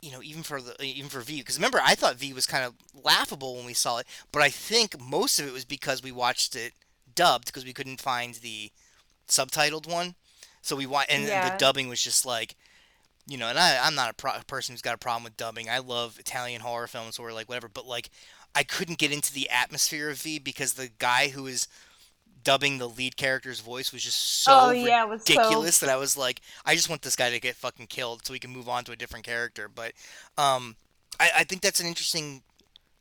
you 0.00 0.10
know 0.10 0.22
even 0.22 0.42
for 0.42 0.60
the 0.60 0.74
even 0.82 1.08
for 1.08 1.20
Viy 1.20 1.38
because 1.38 1.56
remember 1.56 1.80
I 1.82 1.94
thought 1.94 2.16
Viy 2.16 2.34
was 2.34 2.46
kind 2.46 2.64
of 2.64 2.74
laughable 3.02 3.56
when 3.56 3.66
we 3.66 3.74
saw 3.74 3.98
it 3.98 4.06
but 4.32 4.42
I 4.42 4.48
think 4.48 5.00
most 5.00 5.38
of 5.38 5.46
it 5.46 5.52
was 5.52 5.64
because 5.64 6.02
we 6.02 6.12
watched 6.12 6.56
it 6.56 6.72
dubbed 7.14 7.46
because 7.46 7.64
we 7.64 7.72
couldn't 7.72 8.00
find 8.00 8.34
the 8.34 8.70
subtitled 9.28 9.90
one 9.90 10.14
so 10.60 10.74
we 10.76 10.86
want 10.86 11.06
and 11.08 11.26
the 11.26 11.56
dubbing 11.58 11.88
was 11.88 12.02
just 12.02 12.26
like 12.26 12.56
you 13.26 13.38
know, 13.38 13.48
and 13.48 13.58
I, 13.58 13.78
I'm 13.82 13.94
not 13.94 14.10
a 14.10 14.14
pro- 14.14 14.32
person 14.46 14.72
who's 14.72 14.82
got 14.82 14.94
a 14.94 14.98
problem 14.98 15.24
with 15.24 15.36
dubbing. 15.36 15.68
I 15.68 15.78
love 15.78 16.18
Italian 16.18 16.60
horror 16.60 16.86
films 16.86 17.18
or 17.18 17.32
like 17.32 17.48
whatever, 17.48 17.68
but 17.68 17.86
like 17.86 18.10
I 18.54 18.62
couldn't 18.62 18.98
get 18.98 19.12
into 19.12 19.32
the 19.32 19.48
atmosphere 19.48 20.10
of 20.10 20.18
Viy 20.18 20.42
because 20.42 20.74
the 20.74 20.90
guy 20.98 21.28
who 21.28 21.44
was 21.44 21.68
dubbing 22.44 22.78
the 22.78 22.88
lead 22.88 23.16
character's 23.16 23.60
voice 23.60 23.92
was 23.92 24.02
just 24.02 24.48
oh 24.48 24.68
so 24.68 24.70
yeah 24.72 25.04
it 25.04 25.08
was 25.08 25.22
so 25.24 25.34
ridiculous 25.34 25.78
that 25.78 25.88
I 25.90 25.96
was 25.96 26.16
like, 26.16 26.40
I 26.64 26.74
just 26.74 26.88
want 26.88 27.02
this 27.02 27.16
guy 27.16 27.30
to 27.30 27.40
get 27.40 27.56
fucking 27.56 27.86
killed 27.86 28.26
so 28.26 28.32
we 28.32 28.38
can 28.38 28.50
move 28.50 28.68
on 28.68 28.84
to 28.84 28.92
a 28.92 28.96
different 28.96 29.24
character. 29.24 29.68
But 29.68 29.92
um, 30.36 30.76
I, 31.20 31.30
I 31.38 31.44
think 31.44 31.62
that's 31.62 31.80
an 31.80 31.86
interesting 31.86 32.42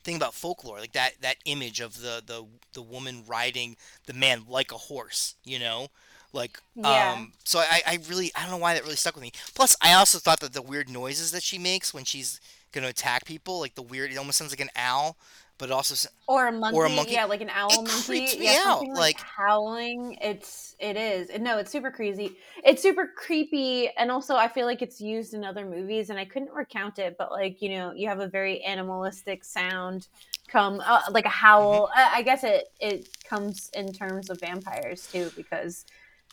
thing 0.04 0.16
about 0.16 0.34
folklore, 0.34 0.80
like 0.80 0.94
that 0.94 1.14
that 1.22 1.38
image 1.46 1.80
of 1.80 2.02
the 2.02 2.22
the 2.26 2.46
the 2.74 2.82
woman 2.82 3.24
riding 3.28 3.76
the 4.06 4.14
man 4.14 4.44
like 4.48 4.72
a 4.72 4.78
horse, 4.78 5.36
you 5.44 5.60
know, 5.60 5.88
like 6.34 6.60
yeah 6.76 7.14
um. 7.14 7.34
So 7.44 7.60
I 7.60 7.82
I 7.86 8.00
really 8.10 8.32
I 8.36 8.42
don't 8.42 8.52
know 8.52 8.58
why 8.58 8.74
that 8.74 8.84
really 8.84 8.96
stuck 8.96 9.16
with 9.16 9.24
me. 9.24 9.32
Plus, 9.56 9.76
I 9.82 9.94
also 9.94 10.20
thought 10.20 10.40
that 10.42 10.54
the 10.54 10.62
weird 10.62 10.90
noises 10.90 11.32
that 11.32 11.44
she 11.44 11.58
makes 11.58 11.94
when 11.94 12.06
she's 12.06 12.40
gonna 12.72 12.88
attack 12.88 13.26
people, 13.26 13.60
like 13.60 13.76
the 13.76 13.82
weird, 13.82 14.12
it 14.12 14.18
almost 14.18 14.38
sounds 14.38 14.52
like 14.52 14.62
an 14.62 14.70
owl, 14.76 15.18
but 15.58 15.70
it 15.70 15.72
also 15.74 16.10
or 16.28 16.48
a 16.48 16.52
monkey, 16.52 16.78
or 16.78 16.86
a 16.86 16.90
monkey 16.90 17.14
yeah 17.14 17.26
like 17.26 17.42
an 17.42 17.50
owl 17.50 17.70
It 17.70 17.88
monkey 17.88 18.04
creeps 18.04 18.38
me 18.38 18.46
yeah 18.46 18.64
out. 18.66 18.88
like 18.94 18.96
Like 18.96 19.20
howling 19.38 20.18
it's 20.22 20.76
it 20.80 20.98
is 20.98 21.30
no 21.40 21.58
it's 21.60 21.72
super 21.72 21.92
crazy 21.92 22.38
it's 22.64 22.82
super 22.82 23.08
creepy 23.16 23.90
and 23.98 24.12
also 24.12 24.36
i 24.36 24.48
feel 24.48 24.66
like 24.66 24.82
it's 24.82 25.02
used 25.02 25.34
in 25.34 25.44
other 25.44 25.66
movies 25.66 26.10
and 26.10 26.18
i 26.20 26.26
couldn't 26.26 26.52
recount 26.54 27.00
it 27.00 27.16
but 27.18 27.32
like 27.32 27.62
you 27.62 27.70
know 27.70 27.92
you 27.94 28.08
have 28.08 28.20
a 28.20 28.28
very 28.28 28.64
animalistic 28.64 29.44
sound 29.44 30.08
come 30.48 30.82
uh, 30.86 31.02
like 31.12 31.26
a 31.26 31.30
mhm. 31.58 31.86
howl 31.86 31.90
I, 31.96 32.18
I 32.18 32.22
guess 32.24 32.44
it 32.44 32.66
it 32.80 33.08
comes 33.24 33.70
in 33.74 33.94
terms 33.94 34.30
of 34.30 34.40
vampires 34.40 35.08
too 35.12 35.32
because 35.36 35.86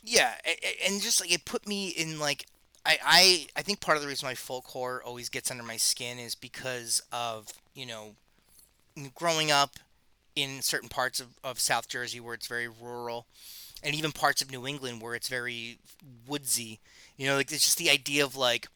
yeah, 0.09 0.35
and 0.87 1.01
just 1.01 1.21
like 1.21 1.33
it 1.33 1.45
put 1.45 1.67
me 1.67 1.89
in 1.89 2.19
like. 2.19 2.47
I, 2.87 2.99
I, 3.05 3.47
I 3.57 3.63
think 3.63 3.81
part 3.81 3.99
of 3.99 4.03
the 4.03 4.09
reason 4.09 4.27
why 4.27 4.35
folk 4.35 4.67
horror 4.69 5.03
always 5.05 5.29
gets 5.29 5.51
under 5.51 5.63
my 5.63 5.77
skin 5.77 6.19
is 6.19 6.35
because 6.35 7.03
of 7.13 7.49
you 7.75 7.85
know 7.85 8.15
growing 9.15 9.51
up 9.51 9.79
in 10.37 10.63
certain 10.63 10.89
parts 10.89 11.21
of, 11.21 11.29
of 11.45 11.59
South 11.61 11.89
Jersey 11.89 12.21
where 12.21 12.35
it's 12.35 12.47
very 12.47 12.69
rural, 12.69 13.27
and 13.83 13.95
even 13.95 14.13
parts 14.13 14.43
of 14.43 14.51
New 14.51 14.67
England 14.67 15.03
where 15.03 15.15
it's 15.15 15.29
very 15.29 15.79
woodsy. 16.27 16.81
You 17.17 17.27
know, 17.27 17.37
like 17.37 17.53
it's 17.53 17.65
just 17.65 17.79
the 17.79 17.91
idea 17.91 18.25
of 18.25 18.37
like 18.37 18.69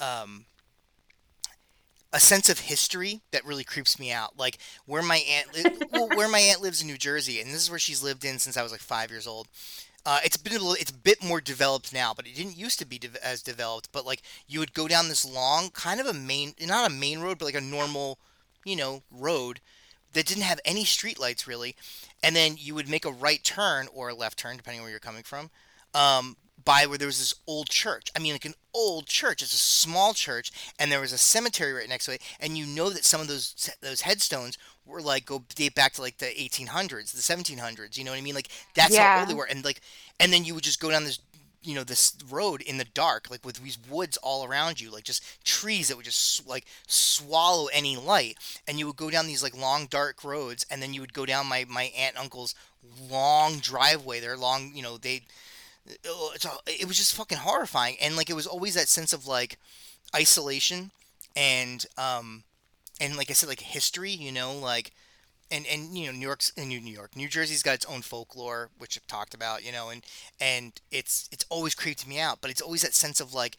um, 0.00 0.46
a 2.12 2.20
sense 2.20 2.48
of 2.48 2.60
history 2.60 3.20
that 3.30 3.44
really 3.44 3.64
creeps 3.64 3.98
me 3.98 4.10
out. 4.10 4.36
Like 4.38 4.58
where 4.86 5.02
my 5.02 5.18
aunt, 5.18 5.54
li- 5.54 5.86
well, 5.92 6.08
where 6.14 6.28
my 6.28 6.40
aunt 6.40 6.60
lives 6.60 6.80
in 6.80 6.88
New 6.88 6.98
Jersey, 6.98 7.40
and 7.40 7.50
this 7.50 7.62
is 7.62 7.70
where 7.70 7.78
she's 7.78 8.02
lived 8.02 8.24
in 8.24 8.38
since 8.38 8.56
I 8.56 8.62
was 8.62 8.72
like 8.72 8.80
five 8.80 9.10
years 9.10 9.26
old. 9.26 9.48
Uh, 10.06 10.18
it's 10.24 10.36
been 10.36 10.54
a 10.54 10.72
it's 10.72 10.90
a 10.90 10.94
bit 10.94 11.22
more 11.22 11.40
developed 11.40 11.92
now, 11.92 12.14
but 12.14 12.26
it 12.26 12.34
didn't 12.34 12.56
used 12.56 12.78
to 12.78 12.86
be 12.86 12.98
de- 12.98 13.24
as 13.24 13.42
developed. 13.42 13.92
But 13.92 14.06
like 14.06 14.22
you 14.48 14.58
would 14.60 14.72
go 14.72 14.88
down 14.88 15.08
this 15.08 15.24
long, 15.24 15.70
kind 15.70 16.00
of 16.00 16.06
a 16.06 16.14
main, 16.14 16.54
not 16.60 16.90
a 16.90 16.94
main 16.94 17.20
road, 17.20 17.38
but 17.38 17.44
like 17.44 17.54
a 17.54 17.60
normal, 17.60 18.18
you 18.64 18.76
know, 18.76 19.02
road 19.10 19.60
that 20.12 20.26
didn't 20.26 20.42
have 20.44 20.60
any 20.64 20.84
streetlights 20.84 21.46
really, 21.46 21.76
and 22.22 22.34
then 22.34 22.56
you 22.58 22.74
would 22.74 22.88
make 22.88 23.04
a 23.04 23.12
right 23.12 23.44
turn 23.44 23.88
or 23.92 24.08
a 24.08 24.14
left 24.14 24.38
turn 24.38 24.56
depending 24.56 24.80
on 24.80 24.84
where 24.84 24.90
you're 24.90 25.00
coming 25.00 25.22
from, 25.22 25.50
um, 25.94 26.36
by 26.64 26.86
where 26.86 26.98
there 26.98 27.06
was 27.06 27.18
this 27.18 27.34
old 27.46 27.68
church. 27.68 28.10
I 28.16 28.18
mean, 28.18 28.32
like 28.32 28.44
an 28.44 28.54
old 28.74 29.06
church. 29.06 29.42
It's 29.42 29.54
a 29.54 29.56
small 29.56 30.14
church, 30.14 30.52
and 30.78 30.90
there 30.90 31.00
was 31.00 31.12
a 31.12 31.18
cemetery 31.18 31.72
right 31.72 31.88
next 31.88 32.06
to 32.06 32.12
it. 32.14 32.22
And 32.38 32.56
you 32.56 32.66
know 32.66 32.90
that 32.90 33.04
some 33.04 33.20
of 33.20 33.28
those 33.28 33.70
those 33.80 34.02
headstones 34.02 34.58
were 34.86 35.02
like 35.02 35.26
go 35.26 35.44
date 35.54 35.74
back 35.74 35.92
to 35.94 36.02
like 36.02 36.18
the 36.18 36.26
1800s, 36.26 37.12
the 37.12 37.20
1700s. 37.20 37.96
You 37.96 38.04
know 38.04 38.10
what 38.10 38.18
I 38.18 38.22
mean? 38.22 38.34
Like 38.34 38.48
that's 38.74 38.96
how 38.96 39.20
old 39.20 39.28
they 39.28 39.34
were. 39.34 39.44
And 39.44 39.64
like, 39.64 39.80
and 40.18 40.32
then 40.32 40.44
you 40.44 40.54
would 40.54 40.64
just 40.64 40.80
go 40.80 40.90
down 40.90 41.04
this. 41.04 41.18
You 41.62 41.74
know 41.74 41.84
this 41.84 42.16
road 42.30 42.62
in 42.62 42.78
the 42.78 42.86
dark, 42.86 43.30
like 43.30 43.44
with 43.44 43.62
these 43.62 43.76
woods 43.90 44.16
all 44.22 44.46
around 44.46 44.80
you, 44.80 44.90
like 44.90 45.04
just 45.04 45.44
trees 45.44 45.88
that 45.88 45.96
would 45.98 46.06
just 46.06 46.48
like 46.48 46.64
swallow 46.86 47.66
any 47.66 47.98
light. 47.98 48.38
And 48.66 48.78
you 48.78 48.86
would 48.86 48.96
go 48.96 49.10
down 49.10 49.26
these 49.26 49.42
like 49.42 49.54
long 49.54 49.84
dark 49.84 50.24
roads, 50.24 50.64
and 50.70 50.82
then 50.82 50.94
you 50.94 51.02
would 51.02 51.12
go 51.12 51.26
down 51.26 51.46
my 51.46 51.66
my 51.68 51.92
aunt 51.94 52.16
and 52.16 52.24
uncle's 52.24 52.54
long 53.10 53.58
driveway. 53.58 54.20
Their 54.20 54.38
long, 54.38 54.72
you 54.74 54.82
know, 54.82 54.96
they 54.96 55.24
it's 55.86 56.46
all- 56.46 56.62
it 56.66 56.86
was 56.86 56.96
just 56.96 57.14
fucking 57.14 57.38
horrifying. 57.38 57.96
And 58.00 58.16
like 58.16 58.30
it 58.30 58.34
was 58.34 58.46
always 58.46 58.74
that 58.74 58.88
sense 58.88 59.12
of 59.12 59.26
like 59.26 59.58
isolation 60.14 60.90
and 61.36 61.86
um 61.98 62.42
and 63.00 63.16
like 63.16 63.30
I 63.30 63.34
said 63.34 63.48
like 63.48 63.60
history 63.60 64.10
you 64.10 64.32
know 64.32 64.52
like 64.54 64.92
and 65.50 65.66
and 65.66 65.96
you 65.96 66.06
know 66.06 66.12
New 66.12 66.26
York's 66.26 66.50
in 66.56 66.68
New 66.68 66.80
York 66.80 67.16
New 67.16 67.28
Jersey's 67.28 67.62
got 67.62 67.74
its 67.74 67.86
own 67.86 68.02
folklore 68.02 68.70
which 68.78 68.98
I've 68.98 69.06
talked 69.06 69.34
about 69.34 69.64
you 69.64 69.72
know 69.72 69.90
and 69.90 70.04
and 70.40 70.80
it's 70.90 71.28
it's 71.32 71.44
always 71.48 71.74
creeped 71.74 72.06
me 72.06 72.18
out 72.20 72.38
but 72.40 72.50
it's 72.50 72.60
always 72.60 72.82
that 72.82 72.94
sense 72.94 73.20
of 73.20 73.34
like 73.34 73.56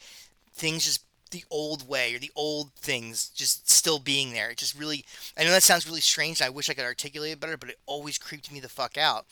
things 0.54 0.84
just 0.84 1.02
the 1.30 1.44
old 1.50 1.88
way 1.88 2.14
or 2.14 2.18
the 2.18 2.30
old 2.36 2.72
things 2.74 3.30
just 3.30 3.70
still 3.70 3.98
being 3.98 4.32
there. 4.34 4.50
It 4.50 4.58
just 4.58 4.78
really 4.78 5.04
I 5.38 5.44
know 5.44 5.50
that 5.50 5.62
sounds 5.62 5.86
really 5.86 6.02
strange 6.02 6.40
and 6.40 6.46
I 6.46 6.50
wish 6.50 6.68
I 6.68 6.74
could 6.74 6.84
articulate 6.84 7.32
it 7.32 7.40
better 7.40 7.56
but 7.56 7.70
it 7.70 7.78
always 7.86 8.18
creeped 8.18 8.52
me 8.52 8.60
the 8.60 8.68
fuck 8.68 8.98
out. 8.98 9.24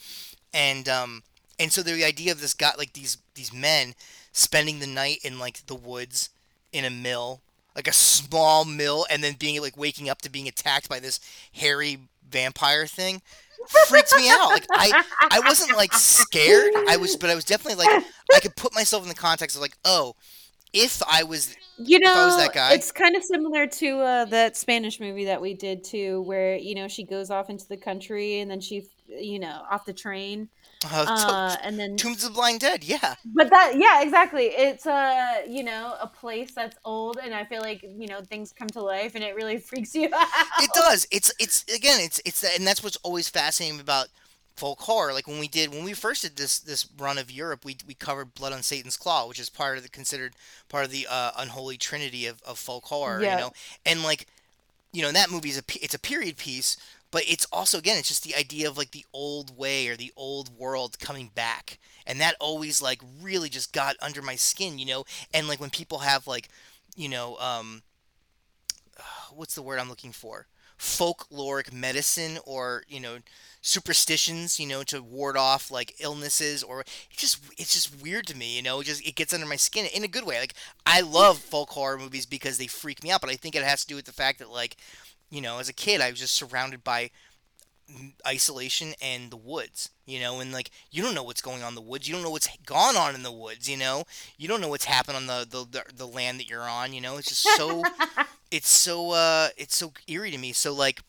And 0.55 0.89
um 0.89 1.23
and 1.61 1.73
so 1.73 1.83
the 1.83 2.05
idea 2.05 2.33
of 2.33 2.41
this 2.41 2.55
guy 2.55 2.73
like 2.77 2.95
these 2.95 3.19
these 3.35 3.53
men 3.53 3.95
spending 4.33 4.81
the 4.81 4.87
night 4.87 5.19
in 5.23 5.39
like 5.39 5.65
the 5.67 5.75
woods 5.75 6.31
in 6.73 6.85
a 6.85 6.91
mill 6.91 7.41
like 7.77 7.87
a 7.87 7.93
small 7.93 8.65
mill 8.65 9.07
and 9.11 9.23
then 9.23 9.35
being 9.39 9.61
like 9.61 9.77
waking 9.77 10.09
up 10.09 10.23
to 10.23 10.31
being 10.31 10.49
attacked 10.49 10.89
by 10.89 10.99
this 10.99 11.21
hairy 11.53 11.99
vampire 12.29 12.87
thing 12.87 13.23
freaks 13.87 14.15
me 14.17 14.29
out. 14.31 14.49
Like 14.49 14.67
i 14.73 15.05
i 15.31 15.41
wasn't 15.41 15.77
like 15.77 15.93
scared. 15.93 16.73
I 16.89 16.97
was 16.97 17.17
but 17.17 17.31
i 17.31 17.35
was 17.35 17.45
definitely 17.45 17.85
like 17.85 18.05
i 18.35 18.41
could 18.41 18.57
put 18.57 18.75
myself 18.75 19.03
in 19.03 19.09
the 19.09 19.15
context 19.15 19.57
of 19.57 19.63
like 19.63 19.77
oh 19.85 20.15
if 20.73 21.03
i 21.11 21.23
was 21.25 21.57
You 21.79 21.99
know, 21.99 22.37
that 22.37 22.53
guy 22.55 22.75
it's 22.75 22.93
kind 22.93 23.17
of 23.17 23.25
similar 23.25 23.67
to 23.67 23.99
uh, 24.01 24.25
that 24.27 24.57
Spanish 24.57 25.01
movie 25.01 25.25
that 25.25 25.41
we 25.41 25.55
did 25.55 25.83
too, 25.83 26.23
where 26.23 26.57
you 26.57 26.75
know 26.75 26.89
she 26.89 27.05
goes 27.05 27.31
off 27.31 27.51
into 27.51 27.67
the 27.69 27.77
country 27.77 28.41
and 28.41 28.51
then 28.51 28.61
she, 28.61 28.87
you 29.09 29.39
know, 29.39 29.63
off 29.71 29.85
the 29.87 29.93
train, 29.95 30.49
uh, 30.85 31.05
uh, 31.09 31.57
and 31.63 31.79
then 31.79 31.97
tombs 31.97 32.25
of 32.25 32.31
the 32.31 32.35
blind 32.35 32.61
dead 32.61 32.83
yeah 32.83 33.15
but 33.25 33.51
that 33.51 33.75
yeah 33.77 34.03
exactly 34.03 34.47
it's 34.47 34.87
a 34.87 35.45
you 35.49 35.63
know 35.63 35.97
a 36.01 36.07
place 36.07 36.53
that's 36.53 36.77
old 36.85 37.19
and 37.23 37.35
i 37.35 37.45
feel 37.45 37.61
like 37.61 37.83
you 37.83 38.07
know 38.07 38.21
things 38.23 38.53
come 38.53 38.69
to 38.69 38.81
life 38.81 39.15
and 39.15 39.25
it 39.25 39.35
really 39.35 39.59
freaks 39.71 39.95
you 39.95 40.09
out. 40.13 40.27
It 40.59 40.71
does. 40.75 41.07
It's 41.11 41.33
it's 41.39 41.65
again. 41.75 42.01
It's 42.01 42.21
it's 42.25 42.41
that 42.41 42.57
and 42.59 42.67
that's 42.67 42.83
what's 42.83 42.97
always 42.97 43.29
fascinating 43.29 43.81
about 43.81 44.09
folk 44.57 44.81
horror. 44.81 45.13
Like 45.13 45.27
when 45.27 45.39
we 45.39 45.49
did 45.49 45.71
when 45.71 45.85
we 45.85 45.93
first 45.93 46.23
did 46.23 46.37
this 46.37 46.59
this 46.59 46.87
run 46.99 47.19
of 47.19 47.31
Europe, 47.31 47.65
we 47.65 47.77
we 47.87 47.95
covered 47.95 48.35
Blood 48.35 48.53
on 48.53 48.63
Satan's 48.63 48.97
Claw, 48.97 49.27
which 49.27 49.41
is 49.41 49.49
part 49.49 49.77
of 49.77 49.83
the 49.83 49.89
considered 49.89 50.35
part 50.69 50.85
of 50.85 50.91
the 50.91 51.07
uh, 51.11 51.33
unholy 51.37 51.77
trinity 51.77 52.27
of, 52.27 52.43
of 52.43 52.59
folk 52.59 52.85
horror. 52.87 53.25
You 53.27 53.27
yeah 53.27 53.37
know, 53.37 53.53
and 53.87 54.03
like 54.03 54.27
you 54.93 55.03
know 55.03 55.13
that 55.13 55.31
movie 55.31 55.51
is 55.51 55.59
a 55.59 55.65
it's 55.83 55.95
a 55.95 55.99
period 55.99 56.37
piece, 56.37 56.77
but 57.11 57.25
it's 57.29 57.47
also 57.53 57.79
again 57.79 57.99
it's 57.99 58.09
just 58.09 58.25
the 58.25 58.35
idea 58.35 58.69
of 58.69 58.79
like 58.79 58.93
the 58.93 59.07
old 59.13 59.57
way 59.57 59.89
or 59.89 59.97
the 59.97 60.13
old 60.17 60.57
world 60.57 60.99
coming 60.99 61.31
back, 61.35 61.79
and 62.07 62.21
that 62.21 62.37
always 62.41 62.83
like 62.83 63.01
really 63.21 63.49
just 63.49 63.73
got 63.73 63.97
under 64.01 64.23
my 64.23 64.37
skin. 64.37 64.79
You 64.79 64.87
know, 64.87 65.05
and 65.35 65.49
like 65.49 65.61
when 65.61 65.71
people 65.71 65.99
have 65.99 66.27
like 66.27 66.49
you 66.97 67.09
know 67.09 67.37
um 67.39 67.83
what's 69.35 69.55
the 69.55 69.63
word 69.63 69.79
I'm 69.79 69.89
looking 69.89 70.13
for? 70.13 70.47
Folkloric 70.79 71.73
medicine 71.75 72.39
or, 72.47 72.85
you 72.89 73.01
know, 73.01 73.19
superstitions, 73.61 74.59
you 74.59 74.67
know, 74.67 74.83
to 74.85 75.03
ward 75.03 75.37
off 75.37 75.71
like 75.71 75.95
illnesses 76.01 76.63
or 76.63 76.81
it 76.81 76.87
just 77.11 77.39
it's 77.59 77.75
just 77.75 78.03
weird 78.03 78.27
to 78.29 78.37
me, 78.37 78.57
you 78.57 78.63
know, 78.63 78.81
it 78.81 78.85
just 78.85 79.07
it 79.07 79.15
gets 79.15 79.35
under 79.35 79.47
my 79.47 79.57
skin 79.57 79.87
in 79.95 80.05
a 80.05 80.09
good 80.09 80.25
way. 80.25 80.41
Like 80.41 80.55
I 80.87 81.03
love 81.03 81.39
folk 81.39 81.71
horror 81.71 81.99
movies 81.99 82.25
because 82.25 82.57
they 82.57 82.67
freak 82.67 83.03
me 83.03 83.11
out, 83.11 83.21
but 83.21 83.29
I 83.29 83.37
think 83.37 83.55
it 83.55 83.63
has 83.63 83.83
to 83.83 83.89
do 83.89 83.97
with 83.97 84.07
the 84.07 84.13
fact 84.13 84.39
that 84.39 84.51
like, 84.51 84.77
you 85.31 85.41
know, 85.41 85.59
as 85.59 85.69
a 85.69 85.73
kid 85.75 86.01
I 86.01 86.11
was 86.11 86.21
just 86.21 86.35
surrounded 86.35 86.85
by 86.85 87.11
isolation 88.27 88.95
and 89.03 89.31
the 89.31 89.37
woods 89.37 89.91
you 90.07 90.21
know 90.21 90.41
and 90.41 90.53
like 90.53 90.71
you 90.91 91.03
don't 91.03 91.15
know 91.15 91.23
what's 91.23 91.43
going 91.43 91.63
on 91.63 91.71
in 91.71 91.75
the 91.75 91.81
woods. 91.81 92.09
You 92.09 92.15
don't 92.15 92.23
know 92.23 92.31
what's 92.31 92.49
gone 92.67 92.97
on 92.97 93.15
in 93.15 93.23
the 93.23 93.33
woods 93.33 93.69
you 93.69 93.77
know? 93.77 94.05
You 94.39 94.49
don't 94.49 94.61
know 94.61 94.69
what's 94.69 94.85
happened 94.85 95.17
on 95.17 95.27
the 95.27 95.47
the, 95.49 95.67
the, 95.71 95.85
the 95.95 96.07
land 96.07 96.39
that 96.41 96.49
you're 96.49 96.69
on 96.69 96.93
you 96.93 97.01
know? 97.01 97.17
It's 97.17 97.29
just 97.29 97.43
so 97.57 97.83
it's 98.51 98.69
so 98.69 99.11
uh 99.13 99.49
it's 99.57 99.77
so 99.77 99.93
eerie 100.07 100.31
to 100.31 100.39
me. 100.39 100.53
So 100.53 100.73
like 100.75 101.01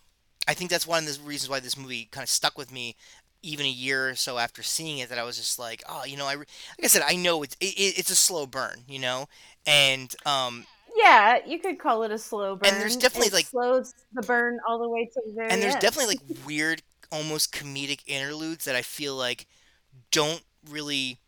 i 0.48 0.54
think 0.54 0.70
that's 0.72 0.88
one 0.88 1.06
of 1.08 1.14
the 1.18 1.22
reasons 1.24 1.50
why 1.50 1.60
this 1.60 1.78
movie 1.78 2.08
kind 2.12 2.24
of 2.24 2.30
stuck 2.30 2.58
with 2.58 2.72
me 2.72 2.96
even 3.44 3.66
a 3.66 3.70
year 3.70 4.10
or 4.10 4.16
so 4.16 4.38
after 4.40 4.64
seeing 4.64 4.98
it 5.00 5.10
that 5.10 5.20
i 5.20 5.24
was 5.24 5.38
just 5.38 5.60
like 5.60 5.84
oh 5.88 6.04
you 6.06 6.18
know 6.18 6.26
i 6.26 6.36
like 6.36 6.48
i 6.84 6.88
said 6.88 7.04
i 7.08 7.16
know 7.16 7.44
it's 7.44 7.56
it, 7.60 7.74
it- 7.78 8.00
it's 8.00 8.10
a 8.10 8.16
slow 8.16 8.46
burn 8.48 8.82
you 8.88 9.00
know? 9.00 9.28
And 9.68 10.14
um 10.26 10.66
yeah 11.02 11.40
you 11.46 11.60
could 11.60 11.80
call 11.80 12.04
it 12.04 12.12
a 12.12 12.18
slow 12.18 12.56
burn. 12.56 12.72
and 12.72 12.82
there's 12.82 12.98
definitely 12.98 13.28
it 13.28 13.34
like 13.34 13.46
slows 13.46 13.94
the 14.14 14.22
burn 14.22 14.60
all 14.68 14.80
the 14.80 14.90
way 14.90 15.06
to 15.06 15.22
the 15.34 15.42
end. 15.42 15.52
and 15.52 15.62
there's 15.62 15.74
end 15.74 15.82
definitely 15.82 16.16
like 16.16 16.38
weird 16.46 16.82
almost 17.12 17.54
comedic 17.54 18.02
interludes 18.08 18.66
that 18.66 18.76
i 18.76 18.82
feel 18.82 19.16
like 19.16 19.46
don't 20.12 20.44
really 20.70 21.20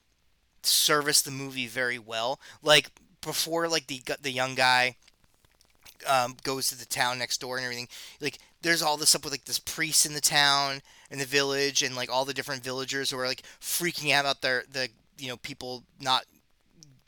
service 0.61 1.21
the 1.21 1.31
movie 1.31 1.67
very 1.67 1.99
well 1.99 2.39
like 2.61 2.89
before 3.21 3.67
like 3.67 3.87
the 3.87 4.01
the 4.21 4.31
young 4.31 4.55
guy 4.55 4.95
um, 6.07 6.35
goes 6.43 6.67
to 6.67 6.77
the 6.77 6.85
town 6.85 7.19
next 7.19 7.39
door 7.39 7.57
and 7.57 7.63
everything. 7.63 7.87
Like, 8.19 8.39
there's 8.61 8.81
all 8.81 8.97
this 8.97 9.09
stuff 9.09 9.23
with 9.23 9.33
like 9.33 9.45
this 9.45 9.59
priest 9.59 10.05
in 10.05 10.13
the 10.13 10.21
town 10.21 10.81
and 11.11 11.19
the 11.19 11.25
village, 11.25 11.83
and 11.83 11.95
like 11.95 12.11
all 12.11 12.25
the 12.25 12.33
different 12.33 12.63
villagers 12.63 13.09
who 13.09 13.17
are 13.17 13.27
like 13.27 13.43
freaking 13.61 14.13
out 14.13 14.21
about 14.21 14.41
their 14.41 14.63
the 14.71 14.89
you 15.17 15.27
know 15.27 15.37
people 15.37 15.83
not 16.01 16.25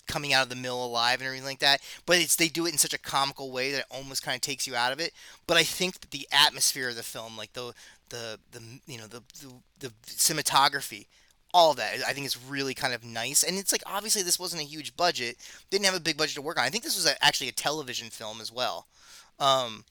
coming 0.07 0.33
out 0.33 0.43
of 0.43 0.49
the 0.49 0.55
mill 0.55 0.83
alive 0.83 1.19
and 1.19 1.27
everything 1.27 1.45
like 1.45 1.59
that. 1.59 1.81
But 2.05 2.17
it's 2.17 2.35
they 2.35 2.47
do 2.47 2.65
it 2.65 2.71
in 2.71 2.77
such 2.77 2.93
a 2.93 2.99
comical 2.99 3.51
way 3.51 3.71
that 3.71 3.79
it 3.79 3.85
almost 3.89 4.23
kind 4.23 4.35
of 4.35 4.41
takes 4.41 4.67
you 4.67 4.75
out 4.75 4.91
of 4.91 4.99
it. 4.99 5.11
But 5.47 5.57
I 5.57 5.63
think 5.63 5.99
that 5.99 6.11
the 6.11 6.27
atmosphere 6.31 6.89
of 6.89 6.95
the 6.95 7.03
film, 7.03 7.37
like 7.37 7.53
the 7.53 7.73
the 8.09 8.39
the 8.51 8.61
you 8.87 8.97
know 8.97 9.07
the 9.07 9.21
the, 9.41 9.87
the 9.87 9.89
cinematography. 10.05 11.07
All 11.53 11.71
of 11.71 11.77
that, 11.77 11.99
I 12.05 12.11
think, 12.11 12.25
is 12.25 12.37
really 12.37 12.73
kind 12.73 12.93
of 12.93 13.05
nice, 13.05 13.41
and 13.41 13.57
it's 13.57 13.71
like 13.71 13.83
obviously 13.85 14.23
this 14.23 14.37
wasn't 14.37 14.61
a 14.61 14.65
huge 14.65 14.97
budget, 14.97 15.37
didn't 15.69 15.85
have 15.85 15.95
a 15.95 16.01
big 16.01 16.17
budget 16.17 16.35
to 16.35 16.41
work 16.41 16.57
on. 16.57 16.65
I 16.65 16.69
think 16.69 16.83
this 16.83 16.97
was 16.97 17.05
a, 17.05 17.23
actually 17.23 17.47
a 17.47 17.53
television 17.53 18.09
film 18.09 18.41
as 18.41 18.51
well, 18.51 18.87
um, 19.39 19.85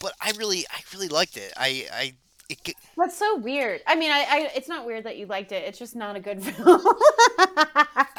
but 0.00 0.12
I 0.20 0.30
really, 0.38 0.66
I 0.70 0.82
really 0.94 1.08
liked 1.08 1.36
it. 1.36 1.52
I, 1.56 1.88
I, 1.92 2.12
it, 2.48 2.74
that's 2.96 3.16
so 3.16 3.36
weird 3.36 3.80
i 3.86 3.94
mean 3.94 4.10
I, 4.10 4.26
I 4.28 4.50
it's 4.56 4.66
not 4.66 4.84
weird 4.84 5.04
that 5.04 5.16
you 5.16 5.26
liked 5.26 5.52
it 5.52 5.62
it's 5.68 5.78
just 5.78 5.94
not 5.94 6.16
a 6.16 6.20
good 6.20 6.42
film 6.44 6.82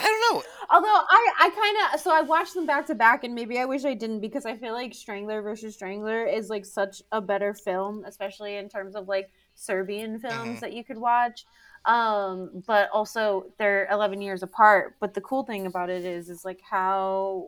I 0.01 0.03
don't 0.03 0.35
know. 0.35 0.43
Although 0.71 0.87
I, 0.87 1.33
I 1.39 1.49
kind 1.49 1.93
of, 1.93 1.99
so 1.99 2.11
I 2.13 2.21
watched 2.21 2.53
them 2.53 2.65
back 2.65 2.85
to 2.87 2.95
back, 2.95 3.23
and 3.23 3.35
maybe 3.35 3.59
I 3.59 3.65
wish 3.65 3.83
I 3.83 3.93
didn't 3.93 4.21
because 4.21 4.45
I 4.45 4.55
feel 4.55 4.73
like 4.73 4.93
Strangler 4.93 5.41
versus 5.41 5.73
Strangler 5.75 6.25
is 6.25 6.49
like 6.49 6.65
such 6.65 7.01
a 7.11 7.19
better 7.19 7.53
film, 7.53 8.05
especially 8.05 8.55
in 8.55 8.69
terms 8.69 8.95
of 8.95 9.07
like 9.07 9.31
Serbian 9.55 10.17
films 10.19 10.61
that 10.61 10.71
you 10.73 10.83
could 10.83 10.97
watch. 10.97 11.45
Um, 11.85 12.63
but 12.67 12.89
also 12.91 13.47
they're 13.57 13.87
11 13.91 14.21
years 14.21 14.43
apart. 14.43 14.95
But 14.99 15.13
the 15.13 15.21
cool 15.21 15.43
thing 15.43 15.65
about 15.65 15.89
it 15.89 16.05
is, 16.05 16.29
is 16.29 16.45
like 16.45 16.61
how 16.61 17.47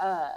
uh, 0.00 0.30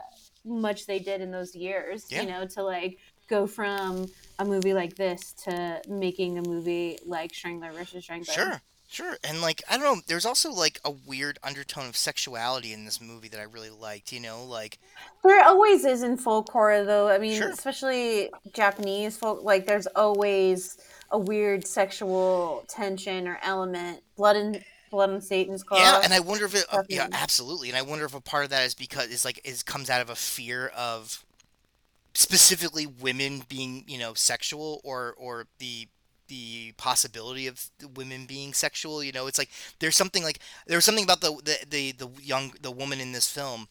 much 0.45 0.85
they 0.85 0.99
did 0.99 1.21
in 1.21 1.31
those 1.31 1.55
years, 1.55 2.05
Yeah. 2.09 2.21
you 2.21 2.29
know, 2.29 2.45
to 2.47 2.63
like 2.63 2.97
go 3.27 3.47
from 3.47 4.05
a 4.39 4.45
movie 4.45 4.73
like 4.73 4.95
this 4.95 5.33
to 5.43 5.81
making 5.89 6.37
a 6.37 6.41
movie 6.41 6.97
like 7.05 7.33
Strangler 7.33 7.71
versus 7.71 8.03
Strangler. 8.03 8.33
Sure, 8.33 8.61
sure. 8.91 9.17
And 9.23 9.41
like 9.41 9.63
I 9.69 9.77
don't 9.77 9.95
know, 9.95 10.01
there's 10.07 10.25
also 10.25 10.51
like 10.51 10.79
a 10.83 10.91
weird 10.91 11.39
undertone 11.43 11.87
of 11.87 11.97
sexuality 11.97 12.73
in 12.73 12.85
this 12.85 13.01
movie 13.01 13.29
that 13.29 13.39
I 13.39 13.43
really 13.43 13.69
liked, 13.69 14.11
you 14.11 14.19
know, 14.19 14.43
like 14.43 14.79
There 15.23 15.43
always 15.43 15.85
is 15.85 16.03
in 16.03 16.17
folk 16.17 16.49
horror, 16.49 16.83
though. 16.83 17.09
I 17.09 17.17
mean, 17.17 17.37
sure. 17.37 17.51
especially 17.51 18.29
Japanese 18.53 19.17
folk. 19.17 19.43
Like, 19.43 19.65
there's 19.65 19.87
always 19.87 20.77
a 21.11 21.17
weird 21.17 21.65
sexual 21.65 22.65
tension 22.67 23.27
or 23.27 23.39
element. 23.43 24.01
Blood 24.15 24.35
and 24.35 24.63
blood 24.91 25.09
on 25.09 25.21
Satan's 25.21 25.63
Yeah, 25.71 26.01
and 26.03 26.13
I 26.13 26.19
wonder 26.19 26.45
if 26.45 26.53
it 26.53 26.65
uh, 26.71 26.83
yeah, 26.89 27.07
absolutely. 27.11 27.69
And 27.69 27.77
I 27.77 27.81
wonder 27.81 28.05
if 28.05 28.13
a 28.13 28.21
part 28.21 28.43
of 28.43 28.49
that 28.51 28.65
is 28.65 28.75
because 28.75 29.07
is 29.07 29.25
like 29.25 29.39
is 29.43 29.63
comes 29.63 29.89
out 29.89 30.01
of 30.01 30.09
a 30.09 30.15
fear 30.15 30.67
of 30.67 31.25
specifically 32.13 32.85
women 32.85 33.43
being, 33.47 33.85
you 33.87 33.97
know, 33.97 34.13
sexual 34.13 34.81
or 34.83 35.15
or 35.17 35.47
the 35.59 35.87
the 36.31 36.73
possibility 36.77 37.45
of 37.45 37.69
women 37.95 38.25
being 38.25 38.53
sexual, 38.53 39.03
you 39.03 39.11
know, 39.11 39.27
it's 39.27 39.37
like 39.37 39.49
there's 39.79 39.95
something 39.95 40.23
like 40.23 40.39
there's 40.65 40.85
something 40.85 41.03
about 41.03 41.21
the 41.21 41.31
the 41.43 41.57
the, 41.69 41.91
the 41.91 42.23
young 42.23 42.53
the 42.61 42.71
woman 42.71 42.99
in 42.99 43.11
this 43.11 43.29
film 43.29 43.67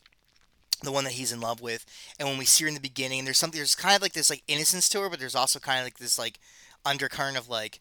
the 0.82 0.92
one 0.92 1.04
that 1.04 1.12
he's 1.12 1.30
in 1.30 1.42
love 1.42 1.60
with 1.60 1.84
and 2.18 2.26
when 2.26 2.38
we 2.38 2.46
see 2.46 2.64
her 2.64 2.68
in 2.68 2.72
the 2.72 2.80
beginning 2.80 3.26
there's 3.26 3.36
something 3.36 3.58
there's 3.58 3.74
kind 3.74 3.94
of 3.94 4.00
like 4.00 4.14
this 4.14 4.30
like 4.30 4.42
innocence 4.48 4.88
to 4.88 4.98
her 4.98 5.10
but 5.10 5.18
there's 5.18 5.34
also 5.34 5.58
kind 5.58 5.78
of 5.78 5.84
like 5.84 5.98
this 5.98 6.18
like 6.18 6.38
undercurrent 6.86 7.36
of 7.36 7.50
like 7.50 7.80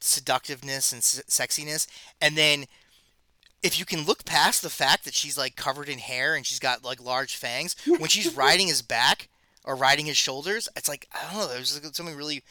seductiveness 0.00 0.92
and 0.92 1.00
s- 1.00 1.22
sexiness. 1.28 1.86
And 2.20 2.36
then 2.36 2.64
if 3.62 3.78
you 3.78 3.84
can 3.84 4.04
look 4.04 4.24
past 4.24 4.62
the 4.62 4.70
fact 4.70 5.04
that 5.04 5.14
she's 5.14 5.36
like 5.38 5.56
covered 5.56 5.88
in 5.88 5.98
hair 5.98 6.34
and 6.34 6.46
she's 6.46 6.58
got 6.58 6.84
like 6.84 7.02
large 7.02 7.36
fangs 7.36 7.76
when 7.86 8.08
she's 8.08 8.34
riding 8.36 8.66
his 8.66 8.82
back 8.82 9.28
or 9.64 9.76
riding 9.76 10.06
his 10.06 10.16
shoulders 10.16 10.70
it's 10.74 10.88
like 10.88 11.06
i 11.12 11.30
don't 11.30 11.38
know 11.38 11.46
there's 11.46 11.78
something 11.92 12.16
really 12.16 12.42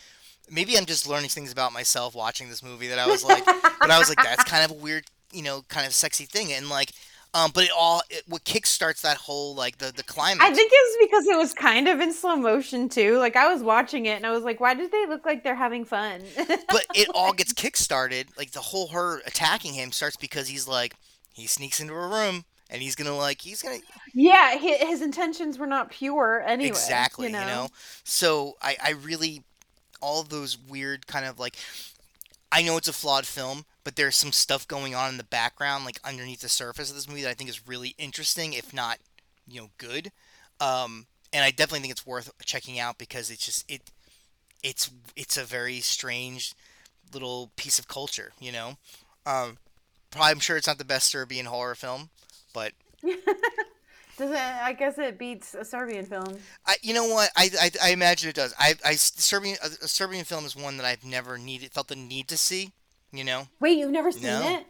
maybe 0.51 0.77
i'm 0.77 0.85
just 0.85 1.07
learning 1.07 1.29
things 1.29 1.51
about 1.51 1.73
myself 1.73 2.15
watching 2.15 2.49
this 2.49 2.63
movie 2.63 2.87
that 2.87 2.99
i 2.99 3.07
was 3.07 3.23
like 3.23 3.45
but 3.79 3.91
i 3.91 3.97
was 3.97 4.09
like 4.09 4.21
that's 4.23 4.43
kind 4.43 4.63
of 4.63 4.71
a 4.71 4.81
weird 4.81 5.05
you 5.31 5.43
know 5.43 5.63
kind 5.67 5.85
of 5.85 5.93
sexy 5.93 6.25
thing 6.25 6.51
and 6.53 6.69
like 6.69 6.91
um 7.33 7.51
but 7.53 7.63
it 7.63 7.71
all 7.77 8.01
it, 8.09 8.23
what 8.27 8.43
kickstarts 8.43 9.01
that 9.01 9.17
whole 9.17 9.53
like 9.55 9.77
the 9.77 9.91
the 9.91 10.03
climax. 10.03 10.43
I 10.43 10.53
think 10.53 10.71
it 10.73 10.99
was 10.99 11.07
because 11.07 11.27
it 11.27 11.37
was 11.37 11.53
kind 11.53 11.87
of 11.87 11.99
in 11.99 12.11
slow 12.13 12.35
motion, 12.35 12.89
too. 12.89 13.17
Like, 13.17 13.35
I 13.35 13.51
was 13.51 13.61
watching 13.61 14.07
it 14.07 14.15
and 14.15 14.25
I 14.25 14.31
was 14.31 14.43
like, 14.43 14.59
why 14.59 14.73
did 14.73 14.91
they 14.91 15.05
look 15.05 15.25
like 15.25 15.43
they're 15.43 15.55
having 15.55 15.85
fun? 15.85 16.21
but 16.37 16.85
it 16.95 17.07
all 17.13 17.33
gets 17.33 17.53
kickstarted 17.53 18.35
like 18.37 18.51
the 18.51 18.59
whole 18.59 18.87
her 18.87 19.19
attacking 19.25 19.73
him 19.73 19.91
starts 19.91 20.15
because 20.15 20.47
he's 20.47 20.67
like 20.67 20.95
he 21.33 21.45
sneaks 21.45 21.79
into 21.79 21.93
a 21.93 22.07
room 22.07 22.45
and 22.69 22.81
he's 22.81 22.95
gonna 22.95 23.15
like 23.15 23.41
he's 23.41 23.61
gonna 23.61 23.79
yeah, 24.13 24.57
his, 24.57 25.01
intentions 25.01 25.57
were 25.57 25.67
not 25.67 25.91
pure 25.91 26.43
anyway, 26.45 26.67
exactly 26.67 27.27
you 27.27 27.33
know 27.33 27.45
know? 27.45 27.67
so 28.03 28.57
i 28.61 28.75
i 28.83 28.91
really 28.91 29.43
all 30.01 30.23
those 30.23 30.57
weird 30.57 31.07
kind 31.07 31.25
of 31.25 31.39
like 31.39 31.57
I 32.51 32.63
know 32.63 32.77
it's 32.77 32.87
a 32.87 32.93
flawed 32.93 33.27
film, 33.27 33.65
but 33.83 33.95
there's 33.95 34.15
some 34.15 34.31
stuff 34.31 34.67
going 34.67 34.95
on 34.95 35.09
in 35.11 35.17
the 35.17 35.23
background, 35.23 35.85
like 35.85 35.99
underneath 36.03 36.41
the 36.41 36.49
surface 36.49 36.89
of 36.89 36.95
this 36.95 37.07
movie, 37.07 37.21
that 37.21 37.29
I 37.29 37.33
think 37.35 37.49
is 37.49 37.67
really 37.67 37.95
interesting, 37.97 38.53
if 38.53 38.73
not, 38.73 38.97
you 39.47 39.61
know, 39.61 39.69
good. 39.77 40.11
Um, 40.59 41.05
and 41.31 41.43
I 41.43 41.51
definitely 41.51 41.81
think 41.81 41.91
it's 41.91 42.07
worth 42.07 42.31
checking 42.43 42.79
out 42.79 42.97
because 42.97 43.29
it's 43.29 43.45
just 43.45 43.69
it 43.69 43.81
it's 44.63 44.89
it's 45.15 45.37
a 45.37 45.43
very 45.43 45.79
strange 45.79 46.53
little 47.13 47.51
piece 47.55 47.79
of 47.79 47.87
culture, 47.87 48.31
you 48.39 48.51
know. 48.51 48.77
Um, 49.25 49.57
probably 50.11 50.31
I'm 50.31 50.39
sure 50.39 50.57
it's 50.57 50.67
not 50.67 50.79
the 50.79 50.85
best 50.85 51.09
Serbian 51.09 51.45
horror 51.45 51.75
film, 51.75 52.09
but 52.53 52.73
Does 54.19 54.31
it, 54.31 54.37
I 54.37 54.73
guess 54.73 54.97
it 54.97 55.17
beats 55.17 55.55
a 55.55 55.63
Serbian 55.63 56.05
film. 56.05 56.37
I 56.65 56.75
you 56.81 56.93
know 56.93 57.07
what 57.07 57.31
I 57.35 57.49
I, 57.59 57.71
I 57.85 57.89
imagine 57.91 58.29
it 58.29 58.35
does. 58.35 58.53
I 58.59 58.75
I 58.85 58.95
Serbian 58.95 59.57
a, 59.63 59.67
a 59.67 59.87
Serbian 59.87 60.25
film 60.25 60.45
is 60.45 60.55
one 60.55 60.77
that 60.77 60.85
I've 60.85 61.05
never 61.05 61.37
needed 61.37 61.71
felt 61.71 61.87
the 61.87 61.95
need 61.95 62.27
to 62.27 62.37
see, 62.37 62.71
you 63.13 63.23
know. 63.23 63.47
Wait, 63.61 63.77
you've 63.77 63.91
never 63.91 64.11
seen 64.11 64.23
No. 64.23 64.57
it? 64.57 64.65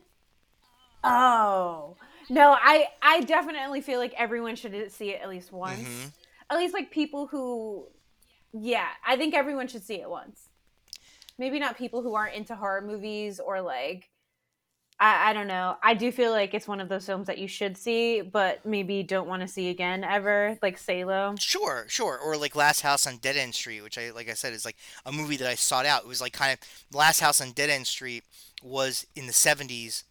Oh. 1.03 1.95
No, 2.29 2.55
I 2.61 2.87
I 3.01 3.21
definitely 3.21 3.81
feel 3.81 3.99
like 3.99 4.13
everyone 4.17 4.55
should 4.55 4.91
see 4.91 5.09
it 5.09 5.21
at 5.21 5.29
least 5.29 5.51
once. 5.51 5.79
Mm-hmm. 5.79 6.07
At 6.51 6.57
least 6.57 6.73
like 6.73 6.91
people 6.91 7.27
who 7.27 7.87
yeah, 8.53 8.87
I 9.05 9.17
think 9.17 9.33
everyone 9.33 9.67
should 9.67 9.83
see 9.83 9.95
it 9.95 10.09
once. 10.09 10.49
Maybe 11.37 11.57
not 11.59 11.77
people 11.77 12.01
who 12.03 12.13
aren't 12.13 12.35
into 12.35 12.55
horror 12.55 12.81
movies 12.81 13.39
or 13.39 13.61
like 13.61 14.09
I, 14.99 15.29
I 15.29 15.33
don't 15.33 15.47
know. 15.47 15.77
I 15.81 15.93
do 15.93 16.11
feel 16.11 16.31
like 16.31 16.53
it's 16.53 16.67
one 16.67 16.81
of 16.81 16.89
those 16.89 17.05
films 17.05 17.27
that 17.27 17.37
you 17.37 17.47
should 17.47 17.77
see, 17.77 18.21
but 18.21 18.65
maybe 18.65 19.01
don't 19.01 19.27
want 19.27 19.41
to 19.41 19.47
see 19.47 19.69
again 19.69 20.03
ever, 20.03 20.57
like 20.61 20.77
Salo. 20.77 21.35
Sure, 21.39 21.85
sure. 21.87 22.17
Or 22.17 22.35
like 22.35 22.55
Last 22.55 22.81
House 22.81 23.07
on 23.07 23.17
Dead 23.17 23.37
End 23.37 23.55
Street, 23.55 23.81
which 23.81 23.97
I 23.97 24.11
like 24.11 24.29
I 24.29 24.33
said 24.33 24.53
is 24.53 24.65
like 24.65 24.75
a 25.05 25.11
movie 25.11 25.37
that 25.37 25.47
I 25.47 25.55
sought 25.55 25.85
out. 25.85 26.01
It 26.01 26.07
was 26.07 26.21
like 26.21 26.33
kind 26.33 26.51
of 26.53 26.59
Last 26.95 27.19
House 27.21 27.39
on 27.39 27.51
Dead 27.51 27.69
End 27.69 27.87
Street 27.87 28.23
was 28.61 29.07
in 29.15 29.25
the 29.25 29.31
70s 29.33 30.03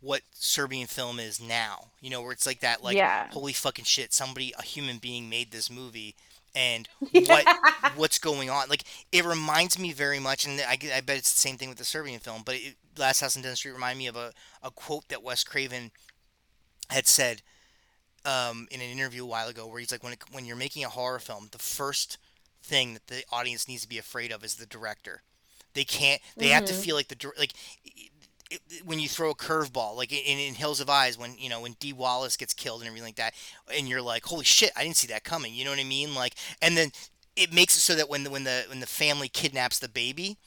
what 0.00 0.22
Serbian 0.32 0.86
film 0.86 1.20
is 1.20 1.40
now. 1.40 1.86
You 2.00 2.10
know, 2.10 2.20
where 2.22 2.32
it's 2.32 2.46
like 2.46 2.60
that 2.60 2.82
like 2.82 2.96
Yeah. 2.96 3.28
holy 3.30 3.52
fucking 3.52 3.84
shit, 3.84 4.12
somebody 4.12 4.52
a 4.58 4.62
human 4.62 4.98
being 4.98 5.28
made 5.28 5.52
this 5.52 5.70
movie 5.70 6.16
and 6.54 6.88
what 7.12 7.46
what's 7.94 8.18
going 8.18 8.50
on. 8.50 8.68
Like 8.68 8.84
it 9.12 9.24
reminds 9.24 9.78
me 9.78 9.92
very 9.92 10.18
much 10.20 10.46
and 10.46 10.60
I, 10.60 10.78
I 10.94 11.00
bet 11.00 11.18
it's 11.18 11.32
the 11.32 11.38
same 11.38 11.56
thing 11.56 11.68
with 11.68 11.78
the 11.78 11.84
Serbian 11.84 12.20
film, 12.20 12.42
but 12.44 12.56
it, 12.56 12.76
Last 12.96 13.20
House 13.20 13.36
on 13.36 13.44
End 13.44 13.56
Street 13.56 13.72
reminded 13.72 13.98
me 13.98 14.06
of 14.08 14.16
a, 14.16 14.32
a 14.62 14.70
quote 14.70 15.08
that 15.08 15.22
Wes 15.22 15.44
Craven 15.44 15.90
had 16.90 17.06
said 17.06 17.42
um, 18.24 18.66
in 18.70 18.80
an 18.80 18.90
interview 18.90 19.24
a 19.24 19.26
while 19.26 19.48
ago 19.48 19.66
where 19.66 19.78
he's 19.80 19.92
like, 19.92 20.02
when 20.02 20.12
it, 20.14 20.22
when 20.30 20.44
you're 20.44 20.56
making 20.56 20.84
a 20.84 20.88
horror 20.88 21.18
film, 21.18 21.48
the 21.52 21.58
first 21.58 22.18
thing 22.62 22.94
that 22.94 23.06
the 23.08 23.22
audience 23.30 23.68
needs 23.68 23.82
to 23.82 23.88
be 23.88 23.98
afraid 23.98 24.32
of 24.32 24.44
is 24.44 24.56
the 24.56 24.66
director. 24.66 25.22
They 25.74 25.84
can't. 25.84 26.20
They 26.38 26.48
have 26.48 26.64
to 26.64 26.72
hmm 26.72 26.74
feel 26.74 26.96
like 26.96 27.08
the 27.08 27.32
like 27.38 27.52
when 28.84 28.98
you 28.98 29.08
throw 29.08 29.30
a 29.30 29.34
curveball, 29.34 29.96
like 29.96 30.12
in, 30.12 30.38
in 30.38 30.54
Hills 30.54 30.80
of 30.80 30.88
Eyes, 30.88 31.18
when 31.18 31.36
you 31.38 31.48
know 31.48 31.60
when 31.60 31.76
Dee 31.80 31.92
Wallace 31.92 32.36
gets 32.36 32.54
killed 32.54 32.80
and 32.80 32.88
everything 32.88 33.06
like 33.06 33.16
that, 33.16 33.34
and 33.74 33.88
you're 33.88 34.02
like, 34.02 34.24
holy 34.24 34.44
shit, 34.44 34.70
I 34.76 34.84
didn't 34.84 34.96
see 34.96 35.08
that 35.08 35.24
coming. 35.24 35.54
You 35.54 35.64
know 35.64 35.70
what 35.70 35.80
I 35.80 35.84
mean? 35.84 36.14
Like, 36.14 36.34
and 36.62 36.76
then 36.76 36.90
it 37.36 37.52
makes 37.52 37.76
it 37.76 37.80
so 37.80 37.94
that 37.94 38.08
when 38.08 38.24
the 38.24 38.30
when 38.30 38.44
the 38.44 38.64
when 38.68 38.80
the 38.80 38.86
family 38.86 39.28
kidnaps 39.28 39.78
the 39.78 39.88
baby, 39.88 40.38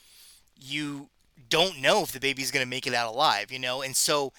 you 0.60 1.10
don't 1.50 1.80
know 1.80 2.02
if 2.04 2.12
the 2.12 2.20
baby's 2.20 2.52
gonna 2.52 2.66
make 2.66 2.88
it 2.88 2.94
out 2.94 3.14
alive. 3.14 3.52
You 3.52 3.60
know, 3.60 3.82
and 3.82 3.96
so 3.96 4.34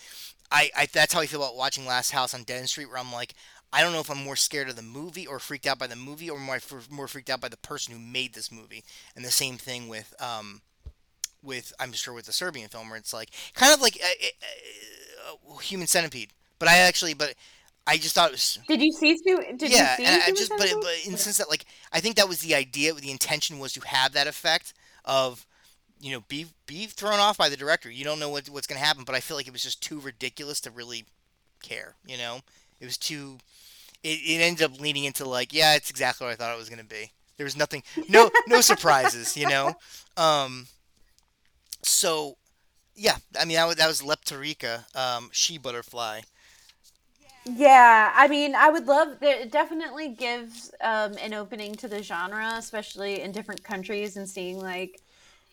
I, 0.51 0.71
I 0.77 0.87
that's 0.93 1.15
how 1.15 1.21
I 1.21 1.27
feel 1.27 1.43
about 1.43 1.57
watching 1.57 1.87
Last 1.87 2.11
House 2.11 2.35
on 2.35 2.43
Dead 2.43 2.69
Street, 2.69 2.89
where 2.89 2.99
I'm 2.99 3.13
like, 3.13 3.35
I 3.73 3.83
don't 3.83 3.93
know 3.93 4.01
if 4.01 4.11
I'm 4.11 4.23
more 4.23 4.37
scared 4.37 4.69
of 4.69 4.77
the 4.77 4.83
movie 4.83 5.27
or 5.27 5.39
freaked 5.39 5.67
out 5.67 5.79
by 5.79 5.87
the 5.87 5.97
movie, 5.97 6.29
or 6.29 6.39
more 6.39 6.59
more 6.91 7.09
freaked 7.09 7.31
out 7.31 7.41
by 7.41 7.49
the 7.49 7.57
person 7.57 7.95
who 7.95 8.01
made 8.01 8.35
this 8.35 8.53
movie. 8.53 8.85
And 9.17 9.25
the 9.25 9.31
same 9.31 9.57
thing 9.57 9.89
with 9.89 10.15
um 10.21 10.63
with 11.43 11.73
I'm 11.79 11.93
sure 11.93 12.15
with 12.15 12.27
the 12.27 12.33
Serbian 12.33 12.69
film, 12.69 12.89
where 12.89 12.99
it's 12.99 13.13
like 13.13 13.31
kind 13.55 13.73
of 13.73 13.81
like 13.81 13.99
uh, 14.03 14.07
a, 14.07 15.31
uh, 15.31 15.55
uh, 15.55 15.59
Human 15.59 15.87
Centipede. 15.87 16.31
But 16.59 16.69
I 16.69 16.79
actually, 16.79 17.15
but 17.15 17.35
I 17.87 17.97
just 17.97 18.15
thought 18.15 18.29
it 18.29 18.33
was 18.33 18.59
Did 18.69 18.81
you 18.81 18.93
see 18.93 19.17
did 19.17 19.63
you 19.63 19.69
yeah, 19.69 19.97
see 19.97 20.05
and 20.05 20.23
I 20.23 20.31
just 20.31 20.51
but 20.51 20.73
but 20.81 20.95
in 21.05 21.13
the 21.13 21.19
sense 21.19 21.39
that 21.39 21.51
like 21.51 21.65
I 21.93 22.01
think 22.01 22.17
that 22.17 22.29
was 22.29 22.41
the 22.41 22.55
idea, 22.55 22.93
the 22.95 23.11
intention 23.11 23.59
was 23.59 23.73
to 23.73 23.81
have 23.87 24.13
that 24.13 24.27
effect 24.27 24.73
of 25.05 25.47
you 26.01 26.13
know 26.13 26.21
be 26.29 26.47
be 26.67 26.87
thrown 26.87 27.19
off 27.19 27.37
by 27.37 27.49
the 27.49 27.57
director. 27.57 27.91
You 27.91 28.05
don't 28.05 28.21
know 28.21 28.29
what 28.29 28.49
what's 28.49 28.67
gonna 28.67 28.81
happen, 28.81 29.05
but 29.05 29.15
I 29.15 29.21
feel 29.21 29.37
like 29.37 29.49
it 29.49 29.53
was 29.53 29.63
just 29.63 29.83
too 29.83 29.99
ridiculous 29.99 30.61
to 30.61 30.71
really 30.71 31.05
care. 31.63 31.95
You 32.07 32.19
know, 32.19 32.41
it 32.81 32.85
was 32.85 32.97
too. 32.97 33.39
It, 34.05 34.19
it 34.25 34.43
ended 34.43 34.65
up 34.65 34.81
leaning 34.81 35.05
into 35.05 35.25
like, 35.25 35.53
yeah, 35.53 35.77
it's 35.77 35.89
exactly 35.89 36.25
what 36.25 36.33
I 36.33 36.37
thought 36.37 36.55
it 36.55 36.59
was 36.59 36.69
gonna 36.69 36.85
be. 36.85 37.13
There 37.37 37.45
was 37.45 37.57
nothing, 37.57 37.83
no 38.09 38.31
no 38.47 38.61
surprises. 38.61 39.37
You 39.37 39.49
know, 39.49 39.75
um, 40.17 40.67
so 41.83 42.37
yeah, 42.95 43.17
I 43.39 43.45
mean 43.45 43.57
that 43.57 43.67
was, 43.67 43.77
that 43.77 43.89
was 43.89 44.03
Lepterica, 44.03 44.85
um, 44.97 45.31
she 45.33 45.59
butterfly. 45.59 46.23
Yeah, 47.45 48.13
I 48.15 48.29
mean, 48.29 48.55
I 48.55 48.71
would 48.71 48.87
love 48.87 49.21
it 49.21 49.51
definitely 49.51 50.09
gives 50.11 50.73
um 50.81 51.17
an 51.19 51.35
opening 51.35 51.75
to 51.77 51.89
the 51.89 52.03
genre, 52.03 52.55
especially 52.57 53.21
in 53.21 53.33
different 53.33 53.63
countries 53.65 54.17
and 54.17 54.29
seeing 54.29 54.61
like 54.61 55.01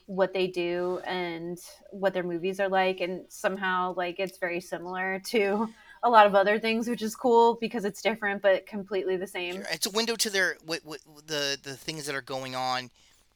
what 0.05 0.33
they 0.33 0.47
do 0.47 0.99
and 1.05 1.59
what 1.91 2.13
their 2.13 2.23
movies 2.23 2.59
are 2.59 2.67
like 2.69 2.99
and 2.99 3.21
somehow 3.29 3.93
like 3.95 4.19
it's 4.19 4.39
very 4.39 4.59
similar 4.59 5.21
to 5.23 5.69
a 6.01 6.09
lot 6.09 6.25
of 6.25 6.33
other 6.33 6.57
things, 6.59 6.87
which 6.87 7.01
is 7.01 7.15
cool 7.15 7.57
because 7.61 7.85
it's 7.85 8.01
different 8.01 8.41
but 8.41 8.65
completely 8.65 9.17
the 9.17 9.27
same. 9.27 9.63
it's 9.71 9.85
a 9.85 9.91
window 9.91 10.15
to 10.15 10.29
their 10.29 10.57
what, 10.65 10.79
what 10.83 10.99
the 11.27 11.57
the 11.61 11.75
things 11.75 12.05
that 12.05 12.15
are 12.15 12.21
going 12.21 12.55
on 12.55 12.89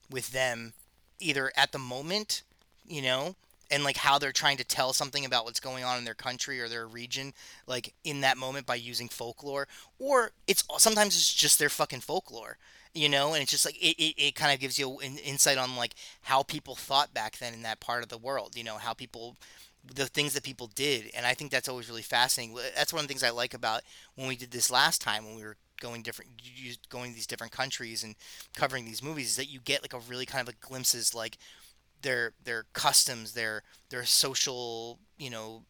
with 0.10 0.32
them 0.32 0.74
either 1.20 1.52
at 1.56 1.72
the 1.72 1.80
moment, 1.80 2.44
you 2.88 3.02
know, 3.02 3.36
and 3.72 3.84
like 3.84 3.98
how 3.98 4.20
they're 4.20 4.32
trying 4.32 4.58
to 4.58 4.64
tell 4.64 4.94
something 4.94 5.26
about 5.26 5.46
what's 5.46 5.60
going 5.60 5.84
on 5.84 5.98
in 5.98 6.06
their 6.06 6.14
country 6.14 6.60
or 6.60 6.68
their 6.68 6.88
region, 6.88 7.34
like 7.68 7.94
in 8.04 8.22
that 8.22 8.38
moment 8.38 8.66
by 8.66 8.76
using 8.76 9.10
folklore, 9.10 9.68
or 10.00 10.32
it's 10.48 10.64
sometimes 10.78 11.16
it's 11.16 11.34
just 11.34 11.60
their 11.60 11.70
fucking 11.70 12.02
folklore, 12.02 12.58
you 12.94 13.10
know, 13.10 13.34
and 13.34 13.42
it's 13.42 13.52
just 13.52 13.66
like 13.66 13.78
it, 13.78 13.96
it, 13.98 14.16
it 14.18 14.36
kind 14.36 14.54
of 14.54 14.60
gives 14.60 14.78
you 14.78 15.00
an 15.00 15.18
insight 15.18 15.58
on 15.58 15.76
like 15.76 15.96
how 16.22 16.44
people 16.44 16.76
thought 16.76 17.14
back 17.14 17.38
then 17.38 17.54
in 17.54 17.64
that 17.64 17.80
part 17.80 18.04
of 18.04 18.10
the 18.10 18.18
world, 18.18 18.56
you 18.56 18.64
know, 18.64 18.78
how 18.78 18.94
people 18.94 19.36
the 19.96 20.06
things 20.06 20.34
that 20.34 20.44
people 20.44 20.68
did 20.76 21.12
and 21.14 21.26
i 21.26 21.34
think 21.34 21.52
that's 21.52 21.68
always 21.68 21.90
really 21.90 22.02
fascinating. 22.02 22.58
That's 22.74 22.94
one 22.94 23.02
of 23.02 23.08
the 23.08 23.12
things 23.12 23.22
i 23.22 23.32
like 23.32 23.54
about 23.54 23.82
when 24.16 24.30
we 24.30 24.38
did 24.38 24.52
this 24.52 24.72
last 24.72 25.02
time 25.02 25.26
when 25.26 25.36
we 25.36 25.44
were 25.44 25.58
going 25.84 26.02
different, 26.02 26.32
going 26.90 27.12
to 27.12 27.16
these 27.16 27.28
different 27.28 27.52
countries 27.52 28.04
and 28.04 28.16
covering 28.56 28.86
these 28.86 29.04
movies, 29.04 29.32
is 29.32 29.36
that 29.36 29.52
you 29.52 29.60
get 29.60 29.82
like 29.82 29.94
a 29.94 30.00
really 30.10 30.26
kind 30.26 30.42
of 30.42 30.48
like 30.48 30.62
glimpses 30.62 31.14
like 31.14 31.38
their 32.04 32.34
their 32.44 32.66
customs, 32.74 33.34
their 33.34 33.64
their 33.90 34.06
social, 34.06 35.00
you 35.20 35.32
know, 35.32 35.64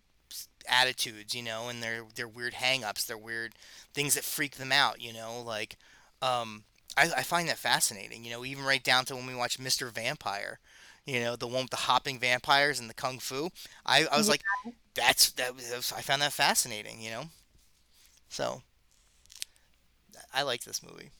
attitudes, 0.68 1.36
you 1.36 1.44
know, 1.44 1.70
and 1.70 1.84
their 1.84 2.04
their 2.16 2.28
weird 2.28 2.54
hangups, 2.56 3.06
their 3.08 3.18
weird 3.18 3.54
things 3.94 4.16
that 4.16 4.24
freak 4.26 4.58
them 4.58 4.72
out, 4.72 5.02
you 5.02 5.14
know, 5.14 5.42
like 5.46 5.78
um 6.22 6.64
I, 6.98 7.12
I 7.18 7.24
find 7.24 7.50
that 7.50 7.60
fascinating, 7.60 8.24
you 8.24 8.32
know, 8.32 8.46
even 8.46 8.66
right 8.66 8.84
down 8.84 9.06
to 9.06 9.16
when 9.16 9.28
we 9.28 9.36
watch 9.36 9.60
Mr. 9.60 9.88
Vampire, 9.90 10.60
you 11.06 11.20
know, 11.22 11.36
the 11.36 11.48
one 11.48 11.64
with 11.64 11.72
the 11.72 11.78
hopping 11.78 12.20
vampires 12.20 12.80
and 12.80 12.90
the 12.90 12.94
kung 12.96 13.20
fu. 13.20 13.50
I, 13.86 14.06
I 14.12 14.18
was 14.18 14.28
Yeah. 14.28 14.30
like, 14.30 14.44
that's 14.96 15.32
that 15.34 15.56
was, 15.56 15.94
I 15.96 16.02
found 16.02 16.22
that 16.22 16.34
fascinating, 16.34 17.02
you 17.02 17.12
know. 17.12 17.26
So 18.30 18.64
I 20.34 20.44
like 20.44 20.64
this 20.64 20.82
movie. 20.84 21.12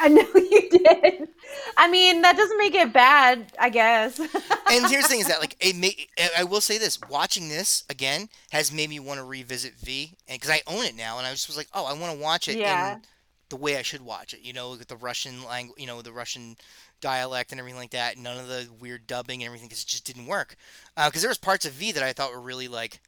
I 0.00 0.08
know 0.08 0.26
you 0.34 0.70
did. 0.70 1.28
I 1.76 1.90
mean, 1.90 2.22
that 2.22 2.36
doesn't 2.36 2.58
make 2.58 2.74
it 2.74 2.92
bad, 2.92 3.52
I 3.58 3.68
guess. 3.70 4.20
And 4.70 4.86
here's 4.86 5.02
the 5.02 5.08
thing: 5.08 5.20
is 5.20 5.26
that 5.26 5.40
like 5.40 5.56
it 5.58 5.74
may, 5.74 5.96
I 6.38 6.44
will 6.44 6.60
say 6.60 6.78
this: 6.78 6.96
watching 7.10 7.48
this 7.48 7.82
again 7.90 8.28
has 8.52 8.70
made 8.70 8.88
me 8.88 9.00
want 9.00 9.18
to 9.18 9.24
revisit 9.24 9.76
Viy, 9.76 10.14
and 10.28 10.40
because 10.40 10.48
I 10.48 10.62
own 10.68 10.84
it 10.84 10.94
now, 10.94 11.18
and 11.18 11.26
I 11.26 11.32
just 11.32 11.48
was 11.48 11.56
like, 11.56 11.66
oh, 11.74 11.86
I 11.86 11.92
want 11.92 12.16
to 12.16 12.22
watch 12.22 12.46
it 12.46 12.56
yeah. 12.56 12.94
in 12.94 13.02
the 13.48 13.56
way 13.56 13.76
I 13.76 13.82
should 13.82 14.02
watch 14.02 14.32
it. 14.32 14.42
You 14.42 14.52
know, 14.52 14.70
with 14.70 14.86
the 14.86 14.96
Russian 14.96 15.44
language, 15.44 15.80
you 15.80 15.88
know, 15.88 16.02
the 16.02 16.12
Russian 16.12 16.56
dialect 17.00 17.50
and 17.50 17.58
everything 17.58 17.80
like 17.80 17.90
that. 17.90 18.16
None 18.16 18.38
of 18.38 18.46
the 18.46 18.68
weird 18.78 19.08
dubbing 19.08 19.42
and 19.42 19.46
everything, 19.46 19.68
because 19.68 19.82
it 19.82 19.88
just 19.88 20.06
didn't 20.06 20.26
work. 20.26 20.54
Uh, 20.96 21.08
because 21.08 21.22
there 21.22 21.30
was 21.30 21.38
parts 21.38 21.66
of 21.66 21.72
Viy 21.72 21.92
that 21.94 22.04
I 22.04 22.12
thought 22.12 22.32
were 22.32 22.40
really 22.40 22.68
like, 22.68 23.00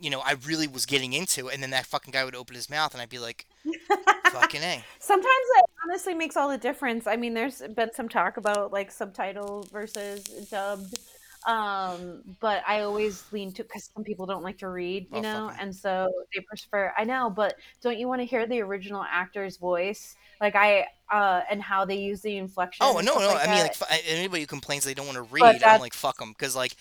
you 0.00 0.10
know, 0.10 0.20
I 0.20 0.36
really 0.46 0.66
was 0.66 0.86
getting 0.86 1.12
into, 1.12 1.48
and 1.48 1.62
then 1.62 1.70
that 1.70 1.86
fucking 1.86 2.10
guy 2.10 2.24
would 2.24 2.34
open 2.34 2.54
his 2.56 2.70
mouth, 2.70 2.92
and 2.92 3.02
I'd 3.02 3.08
be 3.08 3.18
like, 3.18 3.46
fucking 4.30 4.62
a. 4.62 4.84
Sometimes 4.98 5.26
it 5.58 5.64
honestly 5.84 6.14
makes 6.14 6.36
all 6.36 6.48
the 6.48 6.58
difference. 6.58 7.06
I 7.06 7.16
mean, 7.16 7.34
there's 7.34 7.62
been 7.76 7.92
some 7.94 8.08
talk 8.08 8.36
about 8.36 8.72
like 8.72 8.90
subtitle 8.90 9.66
versus 9.72 10.24
dubbed. 10.50 10.98
Um, 11.46 12.22
but 12.38 12.62
I 12.66 12.80
always 12.82 13.24
lean 13.32 13.52
to 13.52 13.62
because 13.62 13.90
some 13.94 14.04
people 14.04 14.26
don't 14.26 14.42
like 14.42 14.58
to 14.58 14.68
read, 14.68 15.06
you 15.10 15.18
Oh 15.18 15.20
know, 15.20 15.52
and 15.58 15.74
so 15.74 16.10
they 16.34 16.42
prefer. 16.42 16.92
I 16.98 17.04
know, 17.04 17.30
but 17.30 17.54
don't 17.80 17.98
you 17.98 18.08
want 18.08 18.20
to 18.20 18.26
hear 18.26 18.46
the 18.46 18.60
original 18.60 19.02
actor's 19.02 19.56
voice? 19.56 20.16
Like 20.38 20.54
I, 20.54 20.86
uh, 21.10 21.40
and 21.50 21.62
how 21.62 21.86
they 21.86 21.96
use 21.96 22.20
the 22.20 22.36
inflection 22.36 22.84
Oh 22.86 23.00
no, 23.00 23.18
no. 23.18 23.28
like 23.28 23.48
I 23.48 23.52
mean, 23.52 23.62
like 23.62 23.78
that. 23.78 24.00
anybody 24.06 24.42
who 24.42 24.46
complains 24.46 24.84
they 24.84 24.92
don't 24.94 25.06
want 25.06 25.16
to 25.16 25.22
read, 25.22 25.62
I'm 25.64 25.80
like, 25.80 25.94
fuck 25.94 26.18
them, 26.18 26.32
because 26.32 26.54
like, 26.54 26.76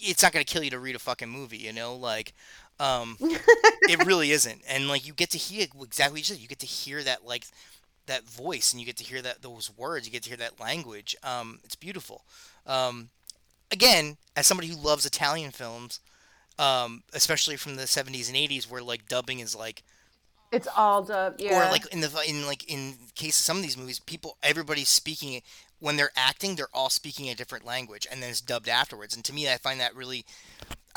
it's 0.00 0.22
not 0.22 0.32
gonna 0.32 0.44
kill 0.44 0.62
you 0.62 0.70
to 0.70 0.78
read 0.78 0.96
a 0.96 1.00
fucking 1.00 1.28
movie, 1.28 1.58
you 1.58 1.72
know, 1.72 1.94
like. 1.94 2.32
Um, 2.80 3.16
It 3.88 4.04
really 4.04 4.32
isn't. 4.32 4.62
And 4.68 4.86
like 4.86 5.06
you 5.06 5.14
get 5.14 5.30
to 5.30 5.38
hear 5.38 5.66
exactly 5.82 6.12
what 6.12 6.18
you 6.18 6.24
said. 6.24 6.42
You 6.42 6.46
get 6.46 6.58
to 6.58 6.66
hear 6.66 7.02
that 7.04 7.26
like 7.26 7.46
that 8.06 8.28
voice 8.28 8.72
and 8.72 8.80
you 8.80 8.86
get 8.86 8.96
to 8.98 9.04
hear 9.04 9.22
that 9.22 9.42
those 9.42 9.70
words, 9.76 10.06
you 10.06 10.12
get 10.12 10.22
to 10.24 10.28
hear 10.28 10.36
that 10.36 10.60
language. 10.60 11.16
Um, 11.22 11.60
it's 11.64 11.74
beautiful. 11.74 12.22
Um, 12.66 13.08
again, 13.72 14.18
as 14.36 14.46
somebody 14.46 14.68
who 14.68 14.76
loves 14.76 15.06
Italian 15.06 15.52
films, 15.52 16.00
um, 16.58 17.02
especially 17.14 17.56
from 17.56 17.76
the 17.76 17.84
70s 17.84 18.28
and 18.28 18.36
80s 18.36 18.70
where 18.70 18.82
like 18.82 19.08
dubbing 19.08 19.40
is 19.40 19.56
like 19.56 19.82
it's 20.52 20.68
all 20.76 21.02
dubbed. 21.02 21.40
Yeah. 21.40 21.68
Or 21.68 21.70
like 21.70 21.86
in 21.92 22.00
the 22.00 22.24
in 22.26 22.46
like 22.46 22.70
in 22.70 22.94
case 23.14 23.38
of 23.38 23.44
some 23.44 23.56
of 23.56 23.62
these 23.62 23.76
movies, 23.76 24.00
people 24.00 24.36
everybody's 24.42 24.88
speaking 24.88 25.40
when 25.80 25.96
they're 25.96 26.10
acting, 26.16 26.56
they're 26.56 26.68
all 26.74 26.90
speaking 26.90 27.28
a 27.28 27.34
different 27.34 27.64
language 27.64 28.06
and 28.10 28.22
then 28.22 28.30
it's 28.30 28.40
dubbed 28.40 28.68
afterwards. 28.68 29.14
And 29.14 29.24
to 29.24 29.32
me, 29.32 29.50
I 29.50 29.56
find 29.56 29.80
that 29.80 29.94
really 29.94 30.24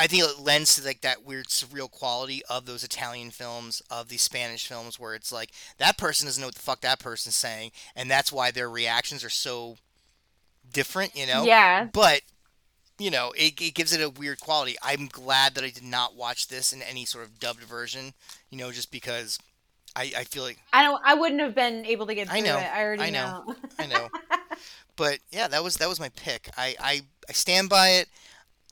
I 0.01 0.07
think 0.07 0.23
it 0.23 0.39
lends 0.39 0.75
to 0.75 0.83
like 0.83 1.01
that 1.01 1.23
weird 1.25 1.47
surreal 1.47 1.89
quality 1.89 2.41
of 2.49 2.65
those 2.65 2.83
Italian 2.83 3.29
films, 3.29 3.83
of 3.91 4.09
these 4.09 4.23
Spanish 4.23 4.65
films, 4.65 4.99
where 4.99 5.13
it's 5.13 5.31
like 5.31 5.51
that 5.77 5.97
person 5.97 6.25
doesn't 6.25 6.41
know 6.41 6.47
what 6.47 6.55
the 6.55 6.61
fuck 6.61 6.81
that 6.81 6.99
person's 6.99 7.35
saying, 7.35 7.71
and 7.95 8.09
that's 8.09 8.31
why 8.31 8.49
their 8.49 8.67
reactions 8.67 9.23
are 9.23 9.29
so 9.29 9.77
different, 10.73 11.15
you 11.15 11.27
know. 11.27 11.43
Yeah. 11.43 11.87
But 11.93 12.21
you 12.97 13.11
know, 13.11 13.31
it, 13.37 13.61
it 13.61 13.75
gives 13.75 13.93
it 13.93 14.01
a 14.01 14.09
weird 14.09 14.39
quality. 14.39 14.75
I'm 14.81 15.07
glad 15.07 15.53
that 15.53 15.63
I 15.63 15.69
did 15.69 15.83
not 15.83 16.15
watch 16.15 16.47
this 16.47 16.73
in 16.73 16.81
any 16.81 17.05
sort 17.05 17.25
of 17.25 17.39
dubbed 17.39 17.63
version, 17.63 18.13
you 18.49 18.57
know, 18.57 18.71
just 18.71 18.91
because 18.91 19.37
I, 19.95 20.11
I 20.17 20.23
feel 20.23 20.41
like 20.41 20.57
I 20.73 20.81
don't. 20.83 21.01
I 21.05 21.13
wouldn't 21.13 21.41
have 21.41 21.53
been 21.53 21.85
able 21.85 22.07
to 22.07 22.15
get 22.15 22.27
I 22.31 22.39
through 22.39 22.49
it. 22.49 22.53
know, 22.53 22.57
I 22.57 22.83
already 22.83 23.03
I 23.03 23.09
know, 23.11 23.43
know. 23.45 23.55
I 23.77 23.85
know. 23.85 24.09
But 25.01 25.17
yeah, 25.31 25.47
that 25.47 25.63
was 25.63 25.77
that 25.77 25.89
was 25.89 25.99
my 25.99 26.09
pick. 26.09 26.51
I, 26.55 26.75
I, 26.79 27.01
I 27.27 27.31
stand 27.31 27.69
by 27.69 27.89
it. 27.89 28.07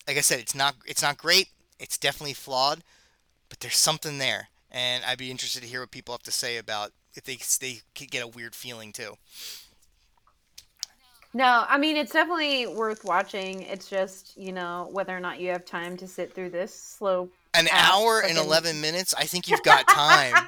Like 0.08 0.16
I 0.16 0.22
said, 0.22 0.38
it's 0.38 0.54
not 0.54 0.76
it's 0.86 1.02
not 1.02 1.18
great. 1.18 1.48
It's 1.80 1.98
definitely 1.98 2.36
flawed, 2.36 2.84
but 3.50 3.62
there's 3.62 3.78
something 3.78 4.20
there, 4.20 4.50
and 4.72 5.04
I'd 5.06 5.18
be 5.18 5.32
interested 5.32 5.64
to 5.64 5.68
hear 5.68 5.80
what 5.80 5.90
people 5.90 6.14
have 6.14 6.22
to 6.22 6.32
say 6.32 6.58
about 6.58 6.92
if 7.16 7.24
they 7.24 7.40
they 7.60 7.80
could 7.96 8.12
get 8.12 8.24
a 8.24 8.28
weird 8.28 8.54
feeling 8.54 8.92
too. 8.92 9.16
No, 11.34 11.66
I 11.68 11.80
mean 11.80 11.98
it's 11.98 12.14
definitely 12.14 12.68
worth 12.68 13.04
watching. 13.04 13.64
It's 13.64 13.90
just 13.90 14.38
you 14.38 14.52
know 14.52 14.88
whether 14.92 15.18
or 15.18 15.20
not 15.20 15.40
you 15.40 15.50
have 15.50 15.66
time 15.66 15.98
to 15.98 16.08
sit 16.08 16.36
through 16.36 16.52
this 16.52 16.72
slow 16.72 17.28
An 17.56 17.68
hour 17.72 18.22
and 18.22 18.38
eleven 18.38 18.80
minutes. 18.82 19.16
I 19.18 19.24
think 19.24 19.50
you've 19.50 19.64
got 19.64 19.88
time. 19.88 20.36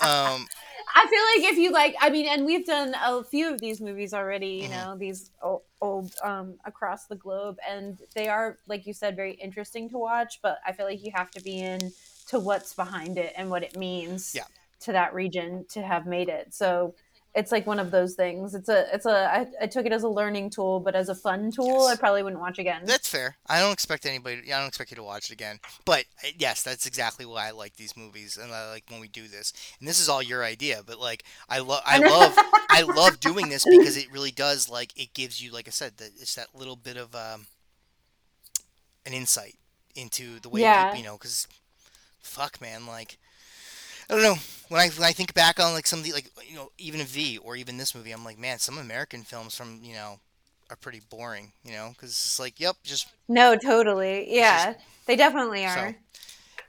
Um, 0.00 0.46
I 0.94 1.06
feel 1.06 1.44
like 1.44 1.52
if 1.52 1.58
you 1.58 1.72
like, 1.72 1.96
I 2.00 2.10
mean, 2.10 2.26
and 2.28 2.46
we've 2.46 2.64
done 2.66 2.94
a 3.04 3.24
few 3.24 3.52
of 3.52 3.60
these 3.60 3.80
movies 3.80 4.14
already. 4.14 4.48
You 4.62 4.68
mhm. 4.68 4.70
know, 4.70 4.96
these 4.96 5.30
old, 5.42 5.62
old 5.80 6.14
um, 6.22 6.54
across 6.64 7.06
the 7.06 7.16
globe, 7.16 7.58
and 7.68 7.98
they 8.14 8.28
are, 8.28 8.58
like 8.68 8.86
you 8.86 8.92
said, 8.92 9.16
very 9.16 9.34
interesting 9.34 9.90
to 9.90 9.98
watch. 9.98 10.38
But 10.42 10.58
I 10.66 10.72
feel 10.72 10.86
like 10.86 11.02
you 11.04 11.12
have 11.14 11.30
to 11.32 11.40
be 11.42 11.60
in 11.60 11.92
to 12.28 12.38
what's 12.38 12.74
behind 12.74 13.18
it 13.18 13.32
and 13.36 13.50
what 13.50 13.62
it 13.64 13.76
means 13.76 14.34
Yeah, 14.34 14.44
to 14.80 14.92
that 14.92 15.14
region 15.14 15.66
to 15.70 15.82
have 15.82 16.06
made 16.06 16.28
it. 16.28 16.54
So 16.54 16.94
it's 17.34 17.50
like 17.50 17.66
one 17.66 17.80
of 17.80 17.90
those 17.90 18.14
things. 18.14 18.54
It's 18.54 18.68
a, 18.68 18.86
it's 18.94 19.06
a. 19.06 19.10
I, 19.10 19.46
I 19.62 19.66
took 19.66 19.86
it 19.86 19.92
as 19.92 20.04
a 20.04 20.08
learning 20.08 20.50
tool, 20.50 20.78
but 20.78 20.94
as 20.94 21.08
a 21.08 21.14
fun 21.16 21.50
tool, 21.50 21.86
I 21.86 21.96
probably 21.96 22.22
wouldn't 22.22 22.40
watch 22.40 22.60
again. 22.60 22.82
That's 22.84 23.08
fair. 23.08 23.36
I 23.48 23.58
don't 23.58 23.72
expect 23.72 24.06
anybody. 24.06 24.52
I 24.52 24.58
don't 24.60 24.68
expect 24.68 24.92
you 24.92 24.96
to 24.96 25.02
watch 25.02 25.30
it 25.30 25.32
again. 25.32 25.58
But 25.84 26.04
uh, 26.24 26.28
yes, 26.38 26.62
that's 26.62 26.86
exactly 26.86 27.26
why 27.26 27.48
I 27.48 27.50
like 27.50 27.74
these 27.74 27.96
movies, 27.96 28.38
and 28.40 28.52
I 28.52 28.70
like 28.70 28.84
when 28.88 29.00
we 29.00 29.08
do 29.08 29.26
this. 29.26 29.52
And 29.80 29.88
this 29.88 30.00
is 30.00 30.08
all 30.08 30.22
your 30.22 30.44
idea, 30.44 30.82
but 30.86 31.00
like 31.00 31.24
I 31.48 31.58
love, 31.58 31.82
I 31.84 31.98
love, 32.08 32.34
I 32.70 32.82
love 32.82 33.18
doing 33.18 33.48
this 33.48 33.64
because 33.64 33.96
it 33.96 34.12
really 34.12 34.30
does 34.30 34.68
like 34.68 34.96
it 34.96 35.12
gives 35.12 35.42
you, 35.42 35.50
like 35.50 35.66
I 35.66 35.72
said, 35.72 35.96
that 35.96 36.10
it's 36.20 36.36
that 36.36 36.54
little 36.54 36.76
bit 36.76 36.96
of 36.96 37.16
um, 37.16 37.46
an 39.06 39.12
insight 39.12 39.56
into 39.96 40.38
the 40.38 40.48
way 40.48 40.60
people, 40.60 40.70
yeah, 40.70 40.94
you 40.94 41.02
know, 41.02 41.14
because 41.14 41.48
fuck, 42.20 42.60
man, 42.60 42.86
like 42.86 43.18
I 44.08 44.14
don't 44.14 44.22
know. 44.22 44.36
When 44.68 44.80
I 44.80 44.88
when 44.88 45.06
I 45.06 45.12
think 45.12 45.34
back 45.34 45.60
on 45.60 45.72
like 45.72 45.86
some 45.86 45.98
of 46.00 46.04
the 46.04 46.12
like 46.12 46.30
you 46.48 46.56
know 46.56 46.70
even 46.78 47.00
a 47.00 47.04
Viy 47.04 47.38
or 47.42 47.56
even 47.56 47.76
this 47.76 47.94
movie, 47.94 48.12
I'm 48.12 48.24
like, 48.24 48.38
man, 48.38 48.58
some 48.58 48.78
American 48.78 49.22
films 49.22 49.56
from 49.56 49.80
you 49.82 49.94
know 49.94 50.18
are 50.70 50.76
pretty 50.76 51.00
boring, 51.10 51.52
you 51.64 51.72
know, 51.72 51.90
because 51.90 52.10
it's 52.10 52.38
like, 52.40 52.58
yep, 52.58 52.76
just 52.82 53.08
no, 53.28 53.56
totally, 53.56 54.20
it's 54.20 54.30
just 54.30 54.66
yeah, 54.68 54.74
they 55.06 55.16
definitely 55.16 55.62
so 55.62 55.80
are. 55.80 55.96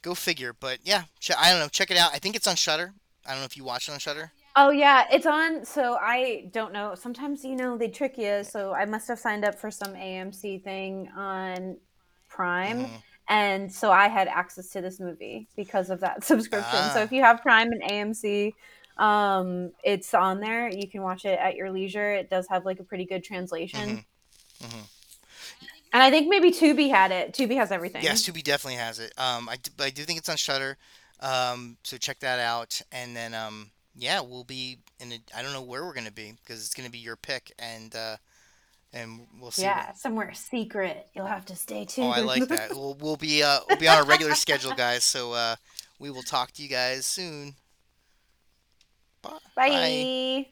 go 0.01 0.13
figure. 0.13 0.53
But 0.53 0.79
yeah, 0.83 1.03
I 1.37 1.51
don't 1.51 1.59
know. 1.59 1.67
Check 1.69 1.91
it 1.91 1.97
out. 1.97 2.11
I 2.13 2.19
think 2.19 2.35
it's 2.35 2.47
on 2.47 2.55
Shudder. 2.55 2.93
I 3.25 3.31
don't 3.31 3.39
know 3.39 3.45
if 3.45 3.57
you 3.57 3.63
watch 3.63 3.87
it 3.87 3.93
on 3.93 3.99
Shudder. 3.99 4.31
Oh 4.57 4.69
yeah, 4.69 5.05
it's 5.11 5.25
on. 5.25 5.65
So 5.65 5.97
I 5.99 6.49
don't 6.51 6.71
know. 6.73 6.95
Sometimes 6.95 7.43
you 7.43 7.55
know 7.55 7.77
they 7.77 7.87
trick 7.89 8.17
you. 8.17 8.43
So 8.43 8.73
I 8.73 8.85
must 8.85 9.07
have 9.07 9.19
signed 9.19 9.43
up 9.43 9.55
for 9.55 9.71
some 9.71 9.93
AMC 9.93 10.63
thing 10.63 11.09
on 11.15 11.77
Prime, 12.29 12.85
Mm-hmm. 12.85 12.95
And 13.27 13.71
so 13.71 13.91
I 13.91 14.07
had 14.07 14.27
access 14.27 14.69
to 14.71 14.81
this 14.81 14.99
movie 14.99 15.47
because 15.55 15.89
of 15.89 15.99
that 16.01 16.23
subscription. 16.31 16.79
So 16.93 17.01
if 17.01 17.11
Ah. 17.11 17.15
you 17.15 17.21
have 17.23 17.41
Prime 17.41 17.71
and 17.71 17.81
AMC, 17.83 18.53
um, 18.97 19.71
it's 19.83 20.13
on 20.13 20.39
there. 20.39 20.69
You 20.69 20.87
can 20.87 21.01
watch 21.01 21.25
it 21.25 21.39
at 21.39 21.55
your 21.55 21.71
leisure. 21.71 22.13
It 22.13 22.29
does 22.29 22.47
have 22.49 22.65
like 22.65 22.79
a 22.79 22.83
pretty 22.83 23.05
good 23.05 23.23
Mm-hmm. 23.23 23.33
translation, 23.33 24.05
Mm-hmm. 24.63 24.81
and 25.93 26.03
I 26.03 26.09
think 26.09 26.29
maybe 26.29 26.51
Tubi 26.51 26.89
had 26.89 27.11
it. 27.11 27.33
Tubi 27.33 27.55
has 27.57 27.71
everything. 27.71 28.03
Yes. 28.03 28.23
Tubi 28.23 28.43
definitely 28.43 28.77
has 28.79 28.99
it. 28.99 29.11
Um, 29.17 29.49
I, 29.49 29.57
d- 29.57 29.71
but 29.75 29.87
I 29.87 29.89
do 29.89 30.03
think 30.03 30.19
it's 30.19 30.29
on 30.29 30.37
Shudder. 30.37 30.77
Um, 31.19 31.77
so 31.83 31.97
check 31.97 32.19
that 32.19 32.39
out. 32.39 32.81
And 32.91 33.15
then 33.15 33.33
um, 33.33 33.71
yeah, 33.97 34.21
we'll 34.21 34.43
be 34.45 34.77
in. 34.99 35.11
A, 35.11 35.19
I 35.35 35.41
don't 35.41 35.51
know 35.53 35.61
where 35.61 35.83
we're 35.85 35.93
gonna 35.93 36.11
be 36.11 36.33
because 36.43 36.63
it's 36.63 36.73
gonna 36.73 36.89
be 36.89 36.99
your 36.99 37.15
pick, 37.17 37.51
and 37.59 37.93
uh, 37.95 38.15
and 38.95 39.27
we'll 39.39 39.51
see 39.51 39.63
what. 39.63 39.75
Yeah, 39.75 39.93
somewhere 39.93 40.33
secret. 40.33 41.07
You'll 41.13 41.25
have 41.27 41.45
to 41.45 41.55
stay 41.55 41.85
tuned. 41.85 42.07
Oh, 42.07 42.11
I 42.11 42.21
like 42.21 42.47
that. 42.47 42.71
We'll 42.71 42.95
we'll 43.01 43.17
be 43.17 43.43
uh 43.43 43.59
we'll 43.69 43.77
be 43.77 43.87
on 43.87 43.99
a 43.99 44.03
regular 44.03 44.33
schedule, 44.33 44.73
guys. 44.73 45.03
So 45.03 45.33
uh, 45.33 45.57
we 45.99 46.09
will 46.09 46.23
talk 46.23 46.51
to 46.53 46.63
you 46.63 46.69
guys 46.69 47.05
soon. 47.05 47.55
Bye. 49.21 49.37
Bye. 49.55 49.69
Bye. 49.69 50.45